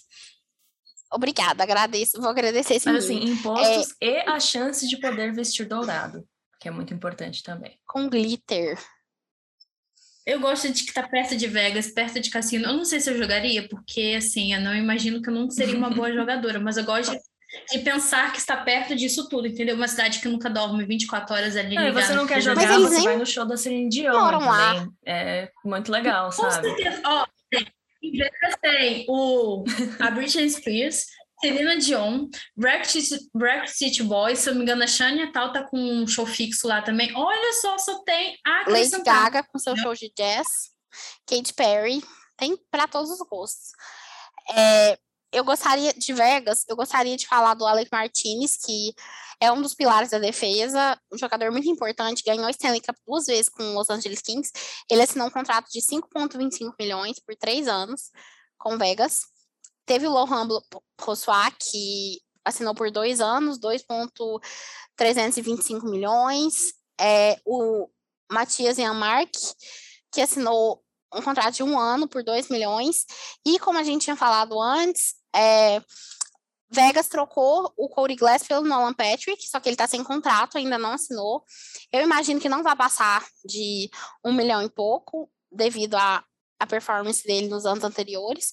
[1.12, 4.06] Obrigada, agradeço, vou agradecer esse Mas assim, impostos é...
[4.06, 6.24] e a chance de poder vestir dourado,
[6.60, 7.78] que é muito importante também.
[7.86, 8.78] Com glitter.
[10.26, 12.66] Eu gosto de estar perto de Vegas, perto de cassino.
[12.66, 15.76] Eu não sei se eu jogaria, porque assim, eu não imagino que eu não seria
[15.76, 17.20] uma boa jogadora, mas eu gosto de
[17.70, 19.74] de pensar que está perto disso tudo, entendeu?
[19.74, 21.74] Uma cidade que nunca dorme 24 horas ali.
[21.74, 23.04] Não, você não quer jogar, você nem...
[23.04, 24.48] vai no show da Celine Dion também.
[24.48, 24.88] Lá.
[25.04, 26.68] É muito legal, Com sabe?
[26.68, 27.02] Certeza.
[27.04, 27.26] Ó,
[28.02, 29.64] em Vegas tem o,
[29.98, 31.06] a Britney Spears,
[31.40, 32.28] Celina Dion,
[33.66, 36.68] City Boys, se eu não me engano, a Shania Tal tá com um show fixo
[36.68, 37.14] lá também.
[37.16, 40.70] Olha só, só tem a Lady Gaga com seu show de jazz,
[41.26, 42.02] Katy Perry,
[42.36, 43.70] tem para todos os gostos.
[44.54, 44.98] É,
[45.32, 48.92] eu gostaria de Vegas, eu gostaria de falar do Alec Martinez, que
[49.40, 53.26] é um dos pilares da defesa, um jogador muito importante, ganhou a Stanley Cup duas
[53.26, 54.52] vezes com os Los Angeles Kings.
[54.90, 58.10] Ele assinou um contrato de 5,25 milhões por três anos
[58.58, 59.22] com Vegas.
[59.90, 60.46] Teve o Lohan
[61.00, 66.74] Rossois, que assinou por dois anos, 2,325 milhões.
[67.00, 67.88] É, o
[68.30, 69.32] Matias Yanmark,
[70.12, 70.80] que assinou
[71.12, 73.04] um contrato de um ano por 2 milhões.
[73.44, 75.82] E como a gente tinha falado antes, é,
[76.70, 80.78] Vegas trocou o Cody Glass pelo Nolan Patrick, só que ele está sem contrato, ainda
[80.78, 81.42] não assinou.
[81.90, 83.90] Eu imagino que não vai passar de
[84.24, 86.24] um milhão e pouco, devido à
[86.68, 88.52] performance dele nos anos anteriores.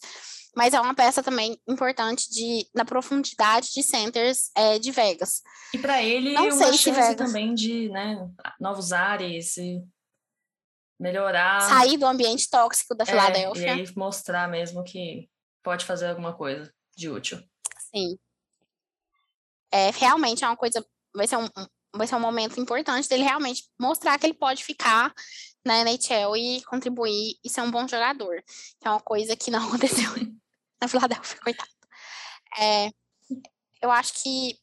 [0.57, 5.43] Mas é uma peça também importante de, na profundidade de centers é, de Vegas.
[5.71, 7.15] E para ele, não uma chance Vegas...
[7.15, 8.27] também de né,
[8.59, 9.79] novos ares e
[10.99, 11.61] melhorar.
[11.61, 13.67] Sair do ambiente tóxico da é, Filadélfia.
[13.67, 15.29] E aí mostrar mesmo que
[15.61, 17.39] pode fazer alguma coisa de útil.
[17.95, 18.17] Sim.
[19.71, 21.47] É, realmente é uma coisa, vai ser um,
[21.95, 25.13] vai ser um momento importante dele realmente mostrar que ele pode ficar
[25.63, 28.43] na NHL e contribuir e ser um bom jogador.
[28.81, 30.09] Que é uma coisa que não aconteceu
[30.81, 31.69] na Filadélfia, coitado.
[32.57, 32.89] É,
[33.81, 34.57] eu acho que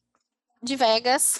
[0.61, 1.39] de Vegas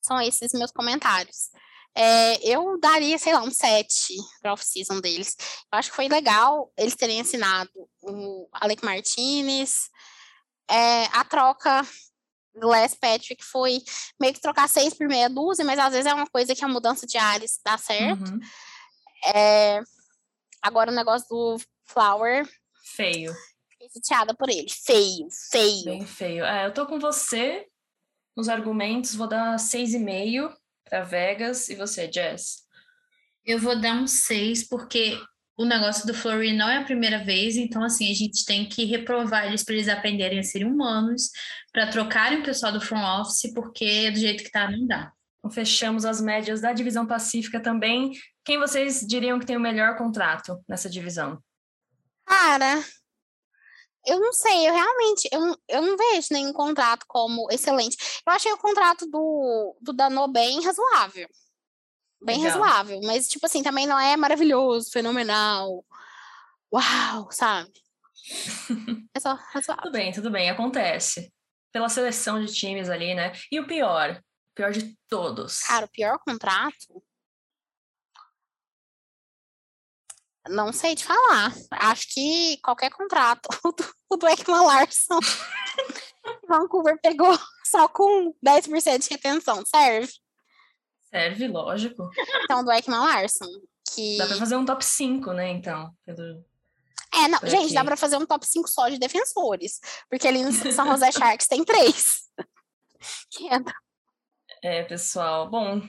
[0.00, 1.50] são esses meus comentários.
[1.94, 5.36] É, eu daria, sei lá, um 7 para off-season deles.
[5.70, 7.70] Eu acho que foi legal eles terem assinado
[8.02, 9.90] o Alec Martinez.
[10.70, 11.86] É, a troca
[12.54, 13.82] do Les Patrick foi
[14.20, 16.68] meio que trocar seis por meia dúzia, mas às vezes é uma coisa que a
[16.68, 18.30] mudança de ares dá certo.
[18.30, 18.40] Uhum.
[19.34, 19.80] É,
[20.62, 22.48] agora o negócio do Flower.
[22.94, 23.32] Feio.
[23.94, 24.68] chateada por ele.
[24.68, 25.84] Feio, feio.
[25.84, 26.44] Bem feio.
[26.44, 27.66] É, eu tô com você
[28.36, 30.52] nos argumentos, vou dar 6,5
[30.84, 31.68] para Vegas.
[31.68, 32.62] E você, Jess?
[33.44, 35.18] Eu vou dar um 6, porque
[35.56, 38.84] o negócio do Flurry não é a primeira vez, então assim, a gente tem que
[38.84, 41.30] reprovar eles para eles aprenderem a serem humanos,
[41.72, 45.12] para trocarem o pessoal do front office, porque do jeito que tá não dá.
[45.38, 48.12] Então, fechamos as médias da divisão pacífica também.
[48.44, 51.42] Quem vocês diriam que tem o melhor contrato nessa divisão?
[52.26, 52.82] Cara,
[54.06, 57.96] eu não sei, eu realmente eu, não- eu não vejo nenhum contrato como excelente.
[58.26, 61.28] Eu achei o contrato do, do Dano bem razoável.
[62.24, 62.60] Bem Legal.
[62.60, 65.84] razoável, mas tipo assim, também não é maravilhoso, fenomenal.
[66.72, 67.70] Uau, sabe?
[69.14, 69.84] É só razoável.
[69.84, 71.32] Tudo bem, tudo bem, acontece.
[71.72, 73.32] Pela seleção de times ali, né?
[73.50, 75.60] E o pior, o pior de todos.
[75.60, 77.02] Cara, o pior contrato.
[80.48, 81.52] Não sei te falar.
[81.70, 83.48] Acho que qualquer contrato.
[84.10, 85.18] O do, Ekman Larson.
[86.48, 90.12] Vancouver pegou só com 10% de retenção, serve?
[91.10, 92.10] Serve, lógico.
[92.44, 93.46] Então, do Ekman Larson.
[93.94, 94.16] Que...
[94.18, 95.94] Dá pra fazer um top 5, né, então?
[96.04, 96.44] pelo-
[97.14, 97.86] É, não, gente, dá aqui.
[97.88, 99.78] pra fazer um top 5 só de defensores.
[100.08, 102.22] Porque ali no São José Sharks tem três.
[104.62, 105.50] É É, pessoal.
[105.50, 105.82] Bom,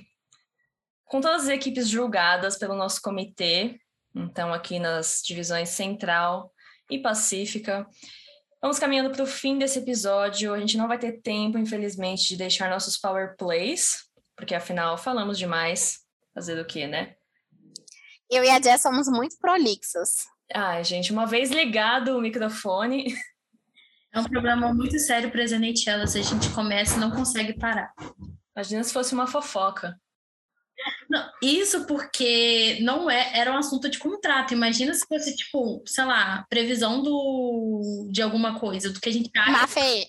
[1.05, 3.79] com todas as equipes julgadas pelo nosso comitê,
[4.15, 6.51] então aqui nas divisões Central
[6.89, 7.87] e Pacífica,
[8.61, 10.53] vamos caminhando para o fim desse episódio.
[10.53, 15.37] A gente não vai ter tempo, infelizmente, de deixar nossos power plays, porque afinal falamos
[15.37, 15.99] demais.
[16.33, 17.15] Fazer o quê, né?
[18.29, 20.25] Eu e a Jess somos muito prolixas.
[20.53, 23.13] Ai, gente, uma vez ligado o microfone,
[24.13, 27.53] É um problema muito sério para as NHL, se a gente começa e não consegue
[27.53, 27.91] parar.
[28.55, 29.99] imagina se fosse uma fofoca.
[31.09, 34.53] Não, isso porque não é, era um assunto de contrato.
[34.53, 39.29] Imagina se fosse, tipo, sei lá, previsão do, de alguma coisa, do que a gente
[39.37, 39.51] acha.
[39.51, 40.07] Mafê,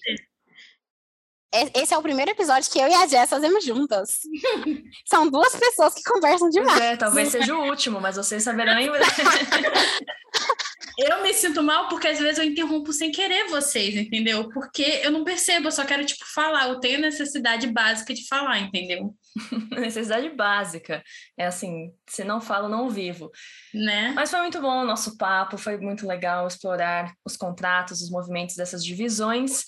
[1.54, 4.18] e- esse é o primeiro episódio que eu e a Jess fazemos juntas.
[5.06, 6.80] São duas pessoas que conversam Pois demais.
[6.80, 8.88] é, talvez seja o último, mas vocês saberão em.
[10.98, 14.48] Eu me sinto mal porque às vezes eu interrompo sem querer vocês, entendeu?
[14.50, 16.68] Porque eu não percebo, eu só quero, tipo, falar.
[16.68, 19.14] Eu tenho necessidade básica de falar, entendeu?
[19.72, 21.02] necessidade básica.
[21.36, 23.30] É assim, se não falo, não vivo.
[23.72, 24.12] Né?
[24.14, 28.54] Mas foi muito bom o nosso papo, foi muito legal explorar os contratos, os movimentos
[28.54, 29.64] dessas divisões.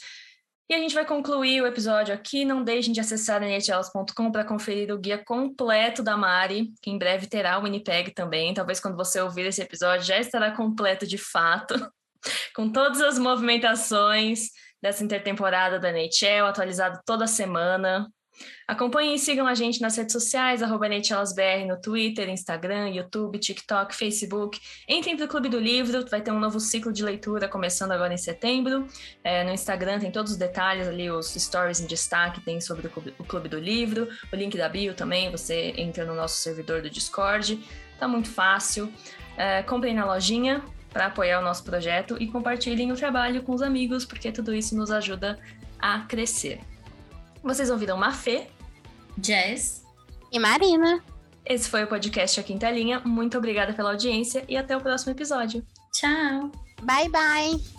[0.68, 2.44] E a gente vai concluir o episódio aqui.
[2.44, 7.28] Não deixem de acessar nhls.com para conferir o guia completo da Mari, que em breve
[7.28, 8.52] terá o Winnipeg também.
[8.52, 11.74] Talvez quando você ouvir esse episódio já estará completo de fato,
[12.54, 14.50] com todas as movimentações
[14.82, 18.08] dessa intertemporada da NHL, atualizado toda semana.
[18.66, 23.94] Acompanhem e sigam a gente nas redes sociais, arroba NHLsBR no Twitter, Instagram, YouTube, TikTok,
[23.94, 24.60] Facebook.
[24.88, 28.12] Entrem para o Clube do Livro, vai ter um novo ciclo de leitura começando agora
[28.12, 28.86] em setembro.
[29.22, 32.90] É, no Instagram tem todos os detalhes ali, os stories em destaque tem sobre o
[32.90, 34.08] Clube, o Clube do Livro.
[34.32, 37.60] O link da bio também, você entra no nosso servidor do Discord.
[37.98, 38.92] Tá muito fácil.
[39.36, 43.62] É, comprem na lojinha para apoiar o nosso projeto e compartilhem o trabalho com os
[43.62, 45.38] amigos, porque tudo isso nos ajuda
[45.78, 46.60] a crescer.
[47.46, 48.48] Vocês ouviram Mafê,
[49.16, 49.84] Jazz.
[50.32, 51.00] E Marina.
[51.44, 53.00] esse foi o podcast A Quinta Linha.
[53.04, 55.64] Muito obrigada pela audiência e até o próximo episódio.
[55.92, 56.50] Tchau.
[56.82, 57.75] Bye, bye.